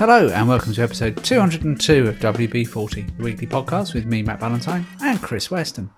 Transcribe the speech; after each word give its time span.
Hello, 0.00 0.28
and 0.28 0.48
welcome 0.48 0.72
to 0.72 0.82
episode 0.82 1.22
202 1.22 2.08
of 2.08 2.16
WB40, 2.20 3.18
the 3.18 3.22
weekly 3.22 3.46
podcast 3.46 3.92
with 3.92 4.06
me, 4.06 4.22
Matt 4.22 4.40
Valentine, 4.40 4.86
and 5.02 5.20
Chris 5.20 5.50
Weston. 5.50 5.90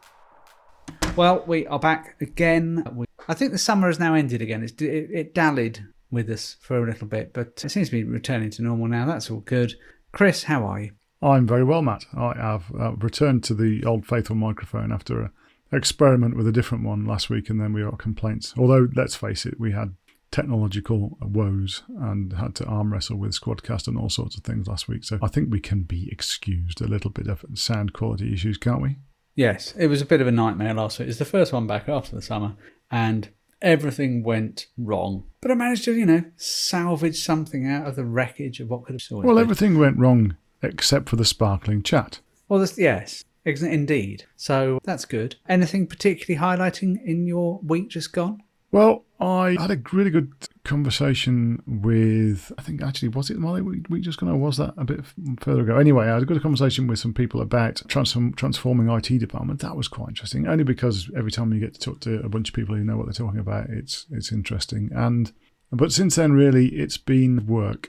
Well, 1.14 1.44
we 1.46 1.68
are 1.68 1.78
back 1.78 2.16
again. 2.20 3.06
I 3.28 3.34
think 3.34 3.52
the 3.52 3.58
summer 3.58 3.86
has 3.86 4.00
now 4.00 4.14
ended 4.14 4.42
again. 4.42 4.64
It's, 4.64 4.72
it, 4.82 5.08
it 5.12 5.34
dallied 5.36 5.86
with 6.10 6.28
us 6.30 6.56
for 6.60 6.82
a 6.82 6.84
little 6.90 7.06
bit, 7.06 7.32
but 7.32 7.62
it 7.64 7.70
seems 7.70 7.90
to 7.90 7.92
be 7.92 8.02
returning 8.02 8.50
to 8.50 8.62
normal 8.62 8.88
now. 8.88 9.06
That's 9.06 9.30
all 9.30 9.38
good. 9.38 9.74
Chris, 10.10 10.42
how 10.42 10.64
are 10.64 10.80
you? 10.80 10.90
I'm 11.22 11.46
very 11.46 11.62
well, 11.62 11.82
Matt. 11.82 12.04
I 12.12 12.32
have 12.36 12.72
uh, 12.74 12.96
returned 12.96 13.44
to 13.44 13.54
the 13.54 13.84
old 13.84 14.04
faithful 14.04 14.34
microphone 14.34 14.90
after 14.90 15.20
an 15.20 15.30
experiment 15.72 16.36
with 16.36 16.48
a 16.48 16.52
different 16.52 16.82
one 16.82 17.04
last 17.04 17.30
week, 17.30 17.48
and 17.48 17.60
then 17.60 17.72
we 17.72 17.82
got 17.82 18.00
complaints. 18.00 18.52
Although, 18.58 18.88
let's 18.96 19.14
face 19.14 19.46
it, 19.46 19.60
we 19.60 19.70
had 19.70 19.94
technological 20.32 21.16
woes 21.20 21.82
and 22.00 22.32
had 22.32 22.54
to 22.56 22.64
arm 22.64 22.92
wrestle 22.92 23.16
with 23.18 23.38
Squadcast 23.38 23.86
and 23.86 23.96
all 23.96 24.08
sorts 24.08 24.36
of 24.36 24.42
things 24.42 24.66
last 24.66 24.88
week. 24.88 25.04
So 25.04 25.18
I 25.22 25.28
think 25.28 25.50
we 25.50 25.60
can 25.60 25.82
be 25.82 26.08
excused 26.10 26.80
a 26.80 26.88
little 26.88 27.10
bit 27.10 27.28
of 27.28 27.44
sound 27.54 27.92
quality 27.92 28.32
issues, 28.32 28.58
can't 28.58 28.82
we? 28.82 28.96
Yes, 29.36 29.74
it 29.78 29.86
was 29.86 30.02
a 30.02 30.06
bit 30.06 30.20
of 30.20 30.26
a 30.26 30.32
nightmare 30.32 30.74
last 30.74 30.98
week. 30.98 31.08
It's 31.08 31.18
the 31.18 31.24
first 31.24 31.52
one 31.52 31.66
back 31.66 31.88
after 31.88 32.14
the 32.16 32.22
summer, 32.22 32.56
and 32.90 33.28
everything 33.62 34.22
went 34.22 34.66
wrong. 34.76 35.24
But 35.40 35.50
I 35.50 35.54
managed 35.54 35.84
to, 35.84 35.94
you 35.94 36.04
know, 36.04 36.24
salvage 36.36 37.22
something 37.22 37.66
out 37.66 37.86
of 37.86 37.96
the 37.96 38.04
wreckage 38.04 38.60
of 38.60 38.68
what 38.68 38.84
could 38.84 38.94
have 39.00 39.02
Well, 39.10 39.36
been. 39.36 39.42
everything 39.42 39.78
went 39.78 39.98
wrong 39.98 40.36
except 40.62 41.08
for 41.08 41.16
the 41.16 41.24
sparkling 41.24 41.82
chat. 41.82 42.20
Well, 42.48 42.60
this, 42.60 42.78
yes, 42.78 43.24
indeed. 43.44 44.24
So 44.36 44.78
that's 44.84 45.04
good. 45.04 45.36
Anything 45.48 45.86
particularly 45.86 46.40
highlighting 46.40 47.02
in 47.04 47.26
your 47.26 47.60
week 47.62 47.88
just 47.88 48.12
gone? 48.12 48.42
Well, 48.72 49.04
I 49.20 49.56
had 49.60 49.70
a 49.70 49.80
really 49.92 50.10
good 50.10 50.32
conversation 50.64 51.62
with, 51.66 52.50
I 52.56 52.62
think 52.62 52.82
actually, 52.82 53.08
was 53.08 53.28
it 53.28 53.38
Molly 53.38 53.60
we, 53.60 53.82
we 53.90 54.00
just 54.00 54.18
gonna, 54.18 54.34
was 54.36 54.56
that 54.56 54.72
a 54.78 54.84
bit 54.84 55.04
further 55.40 55.60
ago? 55.60 55.76
Anyway, 55.76 56.06
I 56.06 56.14
had 56.14 56.22
a 56.22 56.26
good 56.26 56.40
conversation 56.40 56.86
with 56.86 56.98
some 56.98 57.12
people 57.12 57.42
about 57.42 57.82
transform, 57.86 58.32
transforming 58.32 58.88
IT 58.88 59.18
department. 59.18 59.60
That 59.60 59.76
was 59.76 59.88
quite 59.88 60.08
interesting, 60.08 60.48
only 60.48 60.64
because 60.64 61.10
every 61.14 61.30
time 61.30 61.52
you 61.52 61.60
get 61.60 61.74
to 61.74 61.80
talk 61.80 62.00
to 62.00 62.20
a 62.24 62.30
bunch 62.30 62.48
of 62.48 62.54
people 62.54 62.74
who 62.74 62.82
know 62.82 62.96
what 62.96 63.04
they're 63.04 63.12
talking 63.12 63.40
about, 63.40 63.68
it's 63.68 64.06
it's 64.10 64.32
interesting. 64.32 64.90
And 64.94 65.30
but 65.70 65.92
since 65.92 66.16
then, 66.16 66.32
really, 66.32 66.68
it's 66.68 66.96
been 66.98 67.46
work. 67.46 67.88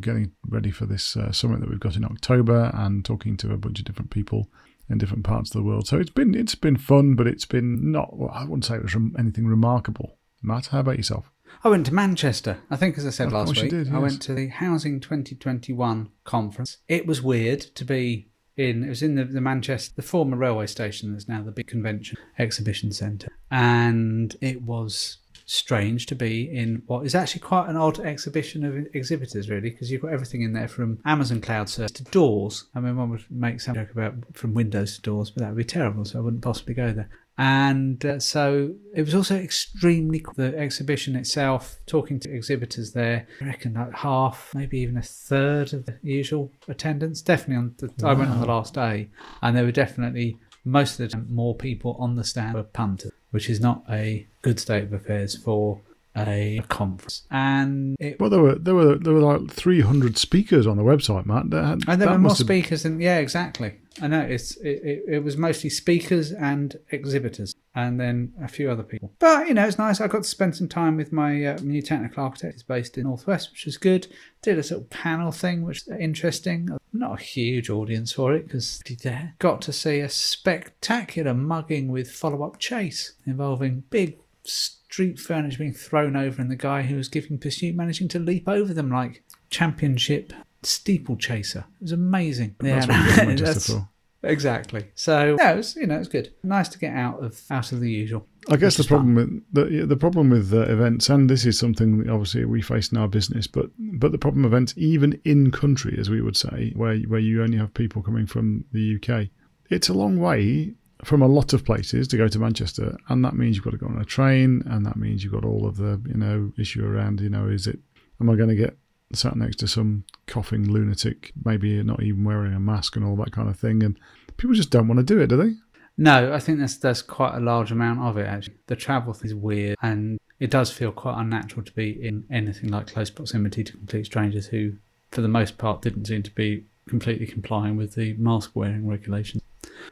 Getting 0.00 0.32
ready 0.46 0.72
for 0.72 0.86
this 0.86 1.16
uh, 1.16 1.30
summit 1.30 1.60
that 1.60 1.70
we've 1.70 1.80
got 1.80 1.96
in 1.96 2.04
October 2.04 2.70
and 2.74 3.04
talking 3.04 3.36
to 3.38 3.52
a 3.52 3.56
bunch 3.56 3.78
of 3.78 3.84
different 3.84 4.10
people 4.10 4.48
in 4.88 4.98
different 4.98 5.24
parts 5.24 5.50
of 5.50 5.60
the 5.60 5.66
world. 5.66 5.86
So 5.86 5.98
it's 5.98 6.10
been 6.10 6.34
it's 6.34 6.54
been 6.54 6.76
fun, 6.76 7.14
but 7.14 7.26
it's 7.26 7.46
been 7.46 7.90
not. 7.90 8.16
Well, 8.16 8.30
I 8.32 8.42
wouldn't 8.42 8.64
say 8.64 8.76
it 8.76 8.82
was 8.82 8.96
anything 9.18 9.46
remarkable. 9.46 10.15
Matt, 10.42 10.66
how 10.66 10.80
about 10.80 10.96
yourself? 10.96 11.30
I 11.64 11.68
went 11.68 11.86
to 11.86 11.94
Manchester. 11.94 12.58
I 12.70 12.76
think, 12.76 12.98
as 12.98 13.06
I 13.06 13.10
said 13.10 13.28
Of 13.28 13.32
last 13.32 13.60
week, 13.60 13.70
did, 13.70 13.92
I 13.92 13.98
went 13.98 14.20
to 14.22 14.34
the 14.34 14.48
Housing 14.48 15.00
2021 15.00 16.10
conference. 16.24 16.78
It 16.88 17.06
was 17.06 17.22
weird 17.22 17.60
to 17.60 17.84
be 17.84 18.28
in. 18.56 18.84
It 18.84 18.88
was 18.88 19.02
in 19.02 19.14
the, 19.14 19.24
the 19.24 19.40
Manchester, 19.40 19.94
the 19.96 20.02
former 20.02 20.36
railway 20.36 20.66
station. 20.66 21.12
That's 21.12 21.28
now 21.28 21.42
the 21.42 21.52
big 21.52 21.66
convention 21.66 22.18
exhibition 22.38 22.92
centre, 22.92 23.32
and 23.50 24.36
it 24.40 24.62
was 24.62 25.18
strange 25.48 26.06
to 26.06 26.14
be 26.16 26.42
in 26.42 26.82
what 26.86 27.06
is 27.06 27.14
actually 27.14 27.40
quite 27.40 27.68
an 27.68 27.76
odd 27.76 28.00
exhibition 28.00 28.64
of 28.64 28.86
exhibitors, 28.94 29.48
really, 29.48 29.70
because 29.70 29.90
you've 29.90 30.02
got 30.02 30.12
everything 30.12 30.42
in 30.42 30.52
there 30.52 30.68
from 30.68 30.98
Amazon 31.04 31.40
Cloud 31.40 31.68
Search 31.68 31.92
to 31.94 32.04
doors. 32.04 32.66
I 32.74 32.80
mean, 32.80 32.96
one 32.96 33.10
would 33.10 33.24
make 33.30 33.60
some 33.60 33.74
joke 33.74 33.92
about 33.92 34.14
from 34.32 34.54
Windows 34.54 34.96
to 34.96 35.02
doors, 35.02 35.30
but 35.30 35.42
that 35.42 35.48
would 35.48 35.58
be 35.58 35.64
terrible, 35.64 36.04
so 36.04 36.18
I 36.18 36.22
wouldn't 36.22 36.42
possibly 36.42 36.74
go 36.74 36.92
there. 36.92 37.08
And 37.38 38.04
uh, 38.04 38.18
so 38.18 38.74
it 38.94 39.02
was 39.02 39.14
also 39.14 39.36
extremely 39.36 40.20
cool. 40.20 40.34
The 40.36 40.56
exhibition 40.56 41.16
itself, 41.16 41.76
talking 41.86 42.18
to 42.20 42.34
exhibitors 42.34 42.92
there, 42.92 43.26
I 43.42 43.46
reckon 43.46 43.74
like 43.74 43.92
half, 43.92 44.52
maybe 44.54 44.78
even 44.78 44.96
a 44.96 45.02
third 45.02 45.74
of 45.74 45.84
the 45.84 45.98
usual 46.02 46.50
attendance. 46.66 47.20
Definitely 47.20 47.56
on 47.56 47.74
the, 47.78 48.06
I 48.06 48.14
went 48.14 48.30
on 48.30 48.40
the 48.40 48.46
last 48.46 48.74
day, 48.74 49.10
and 49.42 49.56
there 49.56 49.64
were 49.64 49.72
definitely 49.72 50.38
most 50.64 50.98
of 50.98 50.98
the 50.98 51.08
time 51.08 51.26
more 51.30 51.54
people 51.54 51.96
on 52.00 52.16
the 52.16 52.24
stand 52.24 52.54
were 52.54 52.62
punters, 52.62 53.12
which 53.30 53.48
is 53.48 53.60
not 53.60 53.84
a 53.90 54.26
good 54.42 54.58
state 54.58 54.84
of 54.84 54.92
affairs 54.92 55.36
for 55.36 55.80
a 56.16 56.62
conference. 56.68 57.22
And 57.30 57.96
it 58.00 58.18
Well, 58.18 58.30
there 58.30 58.40
were 58.40 58.54
there 58.54 58.74
were 58.74 58.96
there 58.96 59.12
were 59.12 59.20
like 59.20 59.50
three 59.50 59.80
hundred 59.80 60.16
speakers 60.18 60.66
on 60.66 60.76
the 60.76 60.82
website, 60.82 61.26
Matt. 61.26 61.50
That, 61.50 61.84
And 61.86 62.00
there 62.00 62.08
were 62.08 62.18
more 62.18 62.34
speakers 62.34 62.82
than 62.82 63.00
yeah, 63.00 63.18
exactly. 63.18 63.74
I 64.00 64.08
know 64.08 64.20
it's 64.20 64.56
it, 64.58 64.82
it, 64.82 65.04
it 65.08 65.24
was 65.24 65.36
mostly 65.36 65.70
speakers 65.70 66.32
and 66.32 66.76
exhibitors, 66.90 67.54
and 67.74 67.98
then 67.98 68.32
a 68.42 68.48
few 68.48 68.70
other 68.70 68.82
people. 68.82 69.12
But 69.18 69.48
you 69.48 69.54
know, 69.54 69.66
it's 69.66 69.78
nice. 69.78 70.00
I 70.00 70.06
got 70.06 70.22
to 70.22 70.28
spend 70.28 70.56
some 70.56 70.68
time 70.68 70.96
with 70.96 71.12
my 71.12 71.44
uh, 71.44 71.58
new 71.62 71.80
technical 71.82 72.24
architect. 72.24 72.54
He's 72.54 72.62
based 72.62 72.98
in 72.98 73.04
Northwest, 73.04 73.50
which 73.52 73.64
was 73.64 73.76
good. 73.76 74.06
Did 74.42 74.58
a 74.58 74.62
sort 74.62 74.82
of 74.82 74.90
panel 74.90 75.32
thing, 75.32 75.62
which 75.62 75.84
was 75.86 75.98
interesting. 75.98 76.68
Not 76.92 77.20
a 77.20 77.22
huge 77.22 77.70
audience 77.70 78.12
for 78.12 78.34
it 78.34 78.44
because 78.44 78.82
there 79.02 79.34
got 79.38 79.60
to 79.62 79.72
see 79.72 80.00
a 80.00 80.08
spectacular 80.08 81.34
mugging 81.34 81.88
with 81.88 82.10
follow-up 82.10 82.58
chase 82.58 83.14
involving 83.26 83.84
big 83.90 84.18
street 84.46 85.18
furniture 85.18 85.58
being 85.58 85.72
thrown 85.72 86.16
over 86.16 86.40
and 86.40 86.50
the 86.50 86.56
guy 86.56 86.82
who 86.82 86.96
was 86.96 87.08
giving 87.08 87.38
pursuit 87.38 87.74
managing 87.74 88.08
to 88.08 88.18
leap 88.18 88.48
over 88.48 88.72
them 88.72 88.90
like 88.90 89.22
championship 89.50 90.32
steeplechaser. 90.62 91.64
It 91.80 91.82
was 91.82 91.92
amazing. 91.92 92.56
That's 92.60 92.86
Yeah, 92.86 92.92
what 92.98 93.04
you 93.04 93.10
go 93.10 93.16
to 93.20 93.26
Manchester 93.26 93.44
that's- 93.54 93.66
for. 93.70 93.88
Exactly. 94.22 94.86
So 94.96 95.36
no, 95.38 95.52
it 95.52 95.56
was 95.56 95.76
you 95.76 95.86
know 95.86 95.98
it's 96.00 96.08
good. 96.08 96.32
Nice 96.42 96.68
to 96.70 96.78
get 96.80 96.92
out 96.94 97.22
of 97.22 97.40
out 97.48 97.70
of 97.70 97.78
the 97.80 97.88
usual. 97.90 98.26
I 98.50 98.56
guess 98.56 98.76
the 98.76 98.80
is 98.80 98.86
fun. 98.88 98.98
problem 98.98 99.14
with 99.14 99.42
the 99.52 99.86
the 99.86 99.96
problem 99.96 100.30
with 100.30 100.52
uh, 100.52 100.62
events, 100.62 101.08
and 101.10 101.30
this 101.30 101.46
is 101.46 101.56
something 101.56 102.08
obviously 102.10 102.44
we 102.44 102.60
face 102.60 102.90
in 102.90 102.98
our 102.98 103.06
business, 103.06 103.46
but 103.46 103.66
but 103.78 104.10
the 104.10 104.18
problem 104.18 104.44
events, 104.44 104.74
even 104.76 105.20
in 105.24 105.52
country, 105.52 105.96
as 106.00 106.10
we 106.10 106.22
would 106.22 106.36
say, 106.36 106.72
where 106.74 106.96
where 107.00 107.20
you 107.20 107.40
only 107.42 107.58
have 107.58 107.72
people 107.74 108.02
coming 108.02 108.26
from 108.26 108.64
the 108.72 108.96
UK, 109.00 109.28
it's 109.70 109.88
a 109.90 109.94
long 109.94 110.18
way 110.18 110.74
from 111.06 111.22
a 111.22 111.26
lot 111.28 111.52
of 111.52 111.64
places 111.64 112.08
to 112.08 112.16
go 112.16 112.26
to 112.26 112.38
Manchester, 112.38 112.96
and 113.08 113.24
that 113.24 113.36
means 113.36 113.54
you've 113.54 113.64
got 113.64 113.70
to 113.70 113.76
go 113.76 113.86
on 113.86 114.00
a 114.00 114.04
train, 114.04 114.62
and 114.66 114.84
that 114.84 114.96
means 114.96 115.22
you've 115.22 115.32
got 115.32 115.44
all 115.44 115.64
of 115.64 115.76
the 115.76 116.00
you 116.04 116.16
know 116.16 116.52
issue 116.58 116.84
around 116.84 117.20
you 117.20 117.30
know 117.30 117.46
is 117.46 117.68
it 117.68 117.78
am 118.20 118.28
I 118.28 118.34
going 118.34 118.48
to 118.48 118.56
get 118.56 118.76
sat 119.12 119.36
next 119.36 119.56
to 119.60 119.68
some 119.68 120.04
coughing 120.26 120.68
lunatic, 120.68 121.32
maybe 121.44 121.80
not 121.84 122.02
even 122.02 122.24
wearing 122.24 122.54
a 122.54 122.58
mask 122.58 122.96
and 122.96 123.04
all 123.04 123.14
that 123.16 123.30
kind 123.30 123.48
of 123.48 123.56
thing, 123.56 123.84
and 123.84 123.96
people 124.36 124.54
just 124.54 124.70
don't 124.70 124.88
want 124.88 124.98
to 124.98 125.04
do 125.04 125.20
it, 125.20 125.28
do 125.28 125.36
they? 125.36 125.54
No, 125.96 126.34
I 126.34 126.40
think 126.40 126.58
that's 126.58 126.76
that's 126.76 127.02
quite 127.02 127.36
a 127.36 127.40
large 127.40 127.70
amount 127.70 128.00
of 128.00 128.18
it 128.18 128.26
actually. 128.26 128.56
The 128.66 128.74
travel 128.74 129.16
is 129.22 129.32
weird 129.32 129.76
and 129.82 130.18
it 130.40 130.50
does 130.50 130.72
feel 130.72 130.90
quite 130.90 131.18
unnatural 131.18 131.64
to 131.64 131.72
be 131.72 131.90
in 131.90 132.24
anything 132.30 132.70
like 132.70 132.88
close 132.88 133.10
proximity 133.10 133.62
to 133.62 133.72
complete 133.72 134.06
strangers 134.06 134.48
who 134.48 134.72
for 135.12 135.22
the 135.22 135.28
most 135.28 135.56
part 135.56 135.82
didn't 135.82 136.06
seem 136.06 136.24
to 136.24 136.30
be 136.32 136.64
completely 136.88 137.26
complying 137.26 137.76
with 137.76 137.94
the 137.94 138.14
mask 138.14 138.50
wearing 138.54 138.86
regulations. 138.86 139.42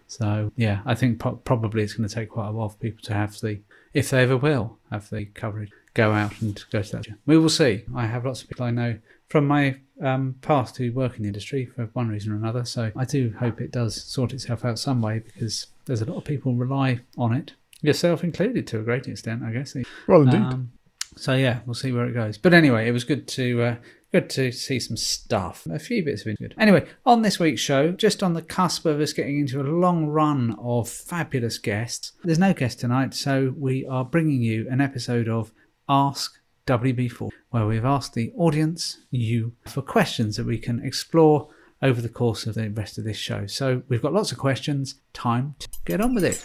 So 0.07 0.53
yeah, 0.57 0.81
I 0.87 0.95
think 0.95 1.19
pro- 1.19 1.37
probably 1.37 1.83
it's 1.83 1.95
going 1.95 2.09
to 2.09 2.15
take 2.15 2.31
quite 2.31 2.49
a 2.49 2.53
while 2.53 2.69
for 2.69 2.79
people 2.79 3.03
to 3.05 3.15
have 3.15 3.39
the, 3.41 3.61
if 3.93 4.11
they 4.11 4.23
ever 4.23 4.37
will, 4.37 4.79
have 4.91 5.11
the 5.11 5.27
coverage, 5.27 5.71
go 5.95 6.13
out 6.13 6.41
and 6.41 6.63
go 6.71 6.83
to 6.83 6.93
that. 6.97 7.07
We 7.27 7.39
will 7.39 7.49
see. 7.49 7.85
I 7.95 8.07
have 8.07 8.25
lots 8.25 8.43
of 8.43 8.49
people 8.49 8.67
I 8.67 8.71
know 8.71 8.99
from 9.29 9.47
my 9.47 9.77
um, 10.03 10.37
past 10.43 10.77
who 10.77 10.93
work 10.93 11.17
in 11.17 11.23
the 11.23 11.29
industry 11.29 11.67
for 11.67 11.87
one 11.93 12.09
reason 12.09 12.33
or 12.33 12.37
another. 12.37 12.65
So 12.65 12.91
I 12.97 13.05
do 13.05 13.35
hope 13.39 13.61
it 13.61 13.73
does 13.73 14.03
sort 14.03 14.33
itself 14.33 14.65
out 14.65 14.79
some 14.79 15.01
way 15.01 15.21
because 15.21 15.69
there's 15.87 16.03
a 16.03 16.05
lot 16.05 16.19
of 16.19 16.25
people 16.25 16.55
rely 16.55 17.01
on 17.17 17.33
it, 17.33 17.55
yourself 17.81 18.25
included 18.25 18.67
to 18.69 18.81
a 18.81 18.83
great 18.83 19.07
extent, 19.07 19.43
I 19.43 19.53
guess. 19.53 19.77
Well, 20.07 20.23
indeed. 20.23 20.37
Um, 20.37 20.73
so 21.17 21.35
yeah, 21.35 21.61
we'll 21.65 21.75
see 21.75 21.93
where 21.93 22.07
it 22.07 22.13
goes. 22.13 22.39
But 22.39 22.55
anyway, 22.55 22.89
it 22.89 22.93
was 22.93 23.05
good 23.05 23.29
to 23.29 23.63
uh, 23.63 23.77
good 24.15 24.31
to 24.31 24.53
see 24.53 24.79
some 24.79 24.97
stuff. 24.97 25.67
A 25.69 25.77
few 25.77 26.05
bits 26.05 26.23
have 26.23 26.37
been 26.37 26.49
good. 26.49 26.55
Anyway, 26.57 26.87
on 27.05 27.23
this 27.23 27.41
week's 27.41 27.61
show, 27.61 27.91
just 27.91 28.23
on 28.23 28.35
the 28.35 28.43
cusp 28.43 28.87
of 28.87 29.01
us 29.01 29.13
getting 29.13 29.41
into 29.41 29.61
a 29.61 29.67
long 29.67 30.07
run 30.07 30.55
of 30.61 30.89
fabulous 30.89 31.59
guests. 31.59 32.13
There's 32.23 32.39
no 32.39 32.53
guest 32.53 32.79
tonight, 32.79 33.13
so 33.13 33.53
we 33.59 33.85
are 33.87 34.05
bringing 34.05 34.41
you 34.41 34.69
an 34.71 34.81
episode 34.81 35.29
of 35.29 35.51
Ask 35.89 36.39
WB40, 36.69 37.31
where 37.51 37.67
we've 37.67 37.85
asked 37.85 38.15
the 38.15 38.33
audience, 38.37 38.99
you, 39.11 39.55
for 39.67 39.83
questions 39.83 40.37
that 40.37 40.47
we 40.47 40.59
can 40.59 40.81
explore 40.85 41.49
over 41.83 42.01
the 42.01 42.09
course 42.09 42.47
of 42.47 42.55
the 42.55 42.69
rest 42.71 42.99
of 42.99 43.05
this 43.05 43.17
show. 43.17 43.49
So 43.49 43.83
we've 43.89 44.01
got 44.01 44.13
lots 44.13 44.31
of 44.31 44.39
questions. 44.39 45.01
Time 45.13 45.57
to 45.59 45.69
get 45.85 46.01
on 46.01 46.15
with 46.15 46.25
it. 46.25 46.41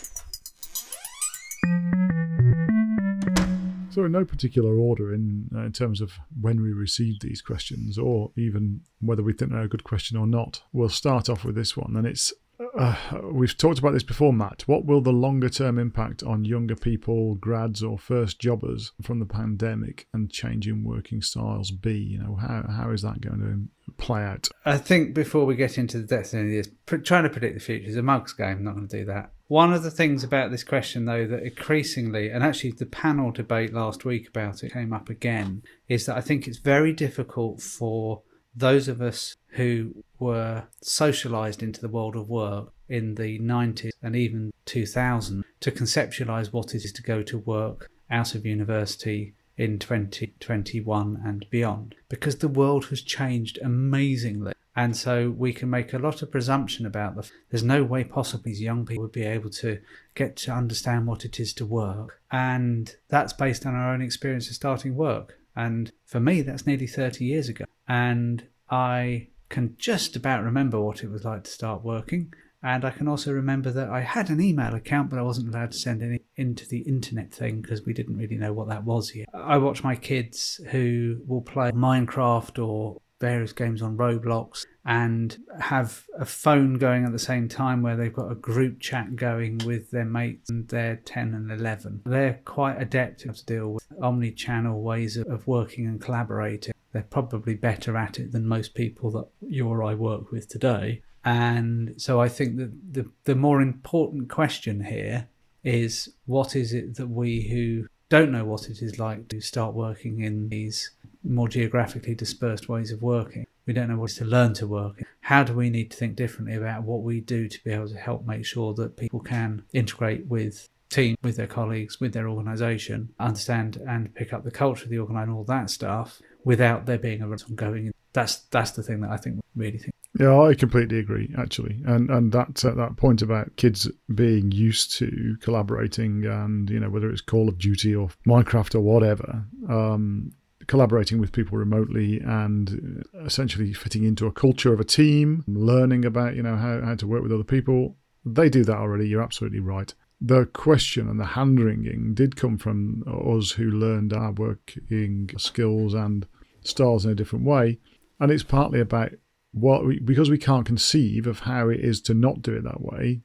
So, 3.92 4.06
in 4.06 4.12
no 4.12 4.24
particular 4.24 4.76
order, 4.76 5.14
in 5.14 5.50
uh, 5.54 5.62
in 5.62 5.72
terms 5.72 6.00
of 6.00 6.14
when 6.40 6.62
we 6.62 6.72
received 6.72 7.22
these 7.22 7.42
questions, 7.42 7.98
or 7.98 8.32
even 8.38 8.82
whether 9.02 9.24
we 9.24 9.34
think 9.34 9.52
they're 9.52 9.62
a 9.62 9.68
good 9.68 9.84
question 9.84 10.18
or 10.18 10.28
not, 10.28 10.62
we'll 10.72 10.90
start 10.90 11.30
off 11.30 11.44
with 11.44 11.56
this 11.56 11.76
one, 11.76 11.96
and 11.96 12.06
it's 12.06 12.32
uh, 12.78 12.96
we've 13.24 13.58
talked 13.58 13.80
about 13.80 13.94
this 13.94 14.04
before, 14.04 14.34
Matt. 14.34 14.64
What 14.68 14.86
will 14.86 15.02
the 15.02 15.14
longer 15.14 15.50
term 15.50 15.80
impact 15.80 16.24
on 16.24 16.44
younger 16.44 16.76
people, 16.76 17.36
grads, 17.36 17.82
or 17.82 17.98
first 17.98 18.40
jobbers 18.40 18.92
from 19.02 19.20
the 19.20 19.26
pandemic 19.26 20.08
and 20.14 20.30
changing 20.30 20.84
working 20.84 21.22
styles 21.22 21.72
be? 21.72 21.98
You 21.98 22.20
know, 22.20 22.36
how, 22.36 22.66
how 22.70 22.92
is 22.92 23.02
that 23.04 23.22
going 23.22 23.40
to 23.40 23.68
play 23.98 24.24
out? 24.24 24.48
I 24.66 24.78
think 24.78 25.14
before 25.14 25.46
we 25.46 25.56
get 25.56 25.78
into 25.78 26.00
the 26.00 26.08
destiny 26.08 26.58
of 26.58 26.66
this, 26.66 27.02
trying 27.04 27.24
to 27.24 27.30
predict 27.30 27.56
the 27.56 27.60
future 27.60 27.90
is 27.90 27.98
a 27.98 28.02
mug's 28.02 28.34
game. 28.34 28.64
Not 28.64 28.76
going 28.76 28.88
to 28.88 28.98
do 29.00 29.06
that. 29.06 29.32
One 29.48 29.74
of 29.74 29.82
the 29.82 29.92
things 29.92 30.24
about 30.24 30.52
this 30.52 30.64
question, 30.64 31.06
though, 31.06 31.26
that 31.26 31.44
increasingly, 31.44 32.30
and 32.30 32.44
actually 32.44 32.72
the 32.72 32.86
panel 32.86 33.32
debate 33.32 33.74
last 33.74 34.06
week 34.06 34.28
about 34.28 34.64
it 34.64 34.74
came 34.74 34.94
up 34.94 35.10
again, 35.10 35.64
is 35.88 36.06
that 36.06 36.18
I 36.18 36.22
think 36.22 36.48
it's 36.48 36.60
very 36.60 36.94
difficult 36.94 37.62
for 37.62 38.22
those 38.56 38.88
of 38.88 39.02
us 39.02 39.36
who 39.54 40.04
were 40.20 40.64
socialized 40.82 41.64
into 41.64 41.82
the 41.82 41.88
world 41.88 42.16
of 42.16 42.30
work 42.30 42.72
in 42.88 43.16
the 43.16 43.40
90s 43.40 43.92
and 44.04 44.16
even 44.16 44.52
2000 44.66 45.44
to 45.62 45.72
conceptualize 45.72 46.54
what 46.54 46.76
it 46.76 46.84
is 46.84 46.92
to 46.92 47.02
go 47.02 47.24
to 47.24 47.38
work 47.40 47.90
out 48.12 48.36
of 48.36 48.46
university 48.46 49.34
in 49.60 49.78
2021 49.78 51.22
and 51.24 51.46
beyond 51.50 51.94
because 52.08 52.38
the 52.38 52.48
world 52.48 52.86
has 52.86 53.02
changed 53.02 53.60
amazingly. 53.62 54.54
And 54.74 54.96
so 54.96 55.30
we 55.30 55.52
can 55.52 55.70
make 55.70 55.92
a 55.92 56.00
lot 56.00 56.22
of 56.22 56.32
presumption 56.32 56.86
about 56.86 57.16
the 57.16 57.30
there's 57.50 57.64
no 57.64 57.84
way 57.84 58.06
possibly 58.06 58.54
these 58.54 58.62
young 58.62 58.86
people 58.86 59.04
would 59.04 59.12
be 59.12 59.26
able 59.26 59.50
to 59.50 59.80
get 60.16 60.38
to 60.38 60.54
understand 60.54 61.08
what 61.08 61.26
it 61.26 61.42
is 61.42 61.52
to 61.56 61.66
work. 61.66 62.22
And 62.32 62.96
that's 63.10 63.34
based 63.34 63.66
on 63.66 63.76
our 63.76 63.94
own 63.94 64.02
experience 64.02 64.48
of 64.48 64.56
starting 64.56 64.96
work. 64.96 65.38
And 65.58 65.92
for 66.06 66.22
me 66.22 66.42
that's 66.42 66.66
nearly 66.66 66.88
30 66.88 67.26
years 67.26 67.50
ago. 67.50 67.66
And 67.86 68.48
I 68.70 69.28
can 69.50 69.76
just 69.78 70.16
about 70.16 70.44
remember 70.44 70.80
what 70.80 71.04
it 71.04 71.12
was 71.12 71.26
like 71.26 71.44
to 71.44 71.52
start 71.52 71.84
working. 71.84 72.34
And 72.62 72.84
I 72.84 72.92
can 72.92 73.08
also 73.08 73.32
remember 73.32 73.72
that 73.72 73.90
I 73.90 74.02
had 74.02 74.30
an 74.30 74.42
email 74.42 74.76
account, 74.76 75.10
but 75.10 75.20
I 75.20 75.22
wasn't 75.22 75.54
allowed 75.54 75.72
to 75.72 75.78
send 75.78 76.04
any 76.04 76.20
into 76.36 76.68
the 76.68 76.80
internet 76.80 77.34
thing 77.34 77.62
because 77.62 77.86
we 77.86 77.94
didn't 77.94 78.18
really 78.18 78.38
know 78.38 78.54
what 78.54 78.68
that 78.68 78.84
was 78.84 79.16
yet. 79.16 79.30
I 79.34 79.58
watch 79.58 79.84
my 79.84 79.96
kids 79.96 80.60
who 80.72 81.22
will 81.26 81.42
play 81.42 81.72
Minecraft 81.72 82.66
or 82.66 83.02
various 83.20 83.52
games 83.52 83.82
on 83.82 83.98
Roblox 83.98 84.66
and 84.86 85.38
have 85.60 86.06
a 86.18 86.26
phone 86.26 86.78
going 86.78 87.06
at 87.06 87.12
the 87.12 87.20
same 87.20 87.50
time 87.50 87.82
where 87.82 87.98
they've 87.98 88.14
got 88.14 88.32
a 88.32 88.36
group 88.36 88.80
chat 88.80 89.16
going 89.16 89.60
with 89.66 89.92
their 89.92 90.06
mates 90.06 90.50
and 90.50 90.68
they're 90.70 90.98
10 90.98 91.34
and 91.34 91.52
11. 91.52 92.02
They're 92.06 92.42
quite 92.46 92.82
adept 92.82 93.22
to 93.22 93.46
deal 93.46 93.74
with 93.74 93.86
omni 94.02 94.32
channel 94.32 94.82
ways 94.82 95.18
of 95.18 95.48
working 95.48 95.86
and 95.86 96.02
collaborating 96.02 96.74
they're 96.92 97.04
probably 97.04 97.54
better 97.54 97.96
at 97.98 98.20
it 98.20 98.32
than 98.32 98.48
most 98.48 98.74
people 98.74 99.12
that 99.12 99.28
you 99.42 99.68
or 99.68 99.84
I 99.84 99.94
work 99.94 100.32
with 100.32 100.48
today. 100.48 101.04
And 101.26 101.94
so 101.98 102.22
I 102.22 102.30
think 102.30 102.58
that 102.58 102.94
the, 102.94 103.10
the 103.26 103.36
more 103.36 103.62
important 103.62 104.30
question 104.30 104.86
here 104.86 105.28
is 105.64 106.10
what 106.26 106.56
is 106.56 106.74
it 106.74 106.96
that 106.96 107.08
we 107.08 107.48
who 107.50 107.88
don't 108.08 108.32
know 108.32 108.46
what 108.46 108.70
it 108.70 108.82
is 108.82 108.98
like 108.98 109.28
to 109.28 109.42
start 109.42 109.74
working 109.74 110.22
in 110.22 110.50
these 110.50 110.92
more 111.24 111.48
geographically 111.48 112.16
dispersed 112.16 112.70
ways 112.70 112.92
of 112.92 113.02
working. 113.02 113.46
We 113.66 113.74
don't 113.74 113.90
know 113.90 113.98
what 113.98 114.12
to 114.12 114.26
learn 114.26 114.54
to 114.56 114.68
work. 114.68 115.04
How 115.22 115.44
do 115.44 115.54
we 115.54 115.70
need 115.70 115.92
to 115.92 115.98
think 115.98 116.16
differently 116.16 116.56
about 116.56 116.84
what 116.84 117.04
we 117.04 117.22
do 117.22 117.48
to 117.48 117.64
be 117.64 117.72
able 117.72 117.90
to 117.90 117.98
help 117.98 118.26
make 118.26 118.46
sure 118.46 118.74
that 118.76 118.98
people 118.98 119.20
can 119.20 119.64
integrate 119.74 120.26
with 120.26 120.68
team, 120.90 121.16
with 121.22 121.36
their 121.36 121.48
colleagues, 121.48 122.00
with 122.00 122.14
their 122.14 122.28
organisation, 122.28 123.10
understand 123.20 123.80
and 123.88 124.14
pick 124.16 124.34
up 124.34 124.44
the 124.44 124.52
culture 124.52 124.86
of 124.86 124.90
the 124.90 124.98
organisation, 124.98 125.34
all 125.34 125.44
that 125.44 125.70
stuff, 125.70 126.20
without 126.44 126.88
there 126.88 126.98
being 126.98 127.22
a 127.22 127.28
ongoing. 127.28 127.94
That's 128.14 128.38
that's 128.50 128.72
the 128.72 128.82
thing 128.82 129.02
that 129.02 129.12
I 129.12 129.18
think 129.18 129.40
really 129.56 129.78
think. 129.78 129.94
Yeah, 130.20 130.38
I 130.38 130.54
completely 130.54 131.00
agree, 131.00 131.34
actually, 131.38 131.82
and 131.86 132.10
and 132.10 132.34
that 132.34 132.66
uh, 132.66 132.72
that 132.72 132.98
point 132.98 133.22
about 133.22 133.56
kids 133.56 133.90
being 134.14 134.52
used 134.52 134.92
to 134.98 135.38
collaborating, 135.40 136.26
and 136.26 136.70
you 136.70 136.78
know 136.78 136.90
whether 136.90 137.10
it's 137.10 137.22
Call 137.22 137.48
of 137.48 137.58
Duty 137.58 137.96
or 137.96 138.10
Minecraft 138.28 138.76
or 138.76 138.82
whatever, 138.82 139.46
um, 139.70 140.34
collaborating 140.68 141.20
with 141.20 141.32
people 141.32 141.58
remotely 141.58 142.20
and 142.20 143.06
essentially 143.26 143.72
fitting 143.72 144.04
into 144.04 144.28
a 144.28 144.32
culture 144.34 144.74
of 144.74 144.82
a 144.82 144.84
team, 144.84 145.46
learning 145.48 146.04
about 146.04 146.36
you 146.36 146.44
know 146.44 146.58
how, 146.58 146.82
how 146.82 146.96
to 146.96 147.08
work 147.08 147.24
with 147.24 147.32
other 147.32 147.46
people. 147.46 147.96
They 148.26 148.50
do 148.50 148.66
that 148.66 148.78
already. 148.78 149.08
You're 149.08 149.24
absolutely 149.24 149.62
right. 149.62 149.94
The 150.20 150.48
question 150.48 151.08
and 151.08 151.18
the 151.18 151.28
hand 151.28 151.62
wringing 151.62 152.14
did 152.14 152.36
come 152.36 152.58
from 152.58 153.06
us 153.08 153.52
who 153.52 153.72
learned 153.72 154.12
our 154.12 154.34
working 154.34 155.30
skills 155.38 155.94
and 155.94 156.28
styles 156.62 157.06
in 157.06 157.12
a 157.12 157.16
different 157.16 157.46
way. 157.46 157.80
And 158.20 158.30
it's 158.30 158.44
partly 158.44 158.82
about 158.82 159.14
what 159.52 159.86
we, 159.86 160.00
because 160.00 160.30
we 160.30 160.38
can't 160.38 160.66
conceive 160.66 161.28
of 161.28 161.40
how 161.40 161.70
it 161.70 161.80
is 161.80 162.02
to 162.02 162.14
not 162.14 162.42
do 162.42 162.56
it 162.56 162.64
that 162.64 162.82
way, 162.82 163.22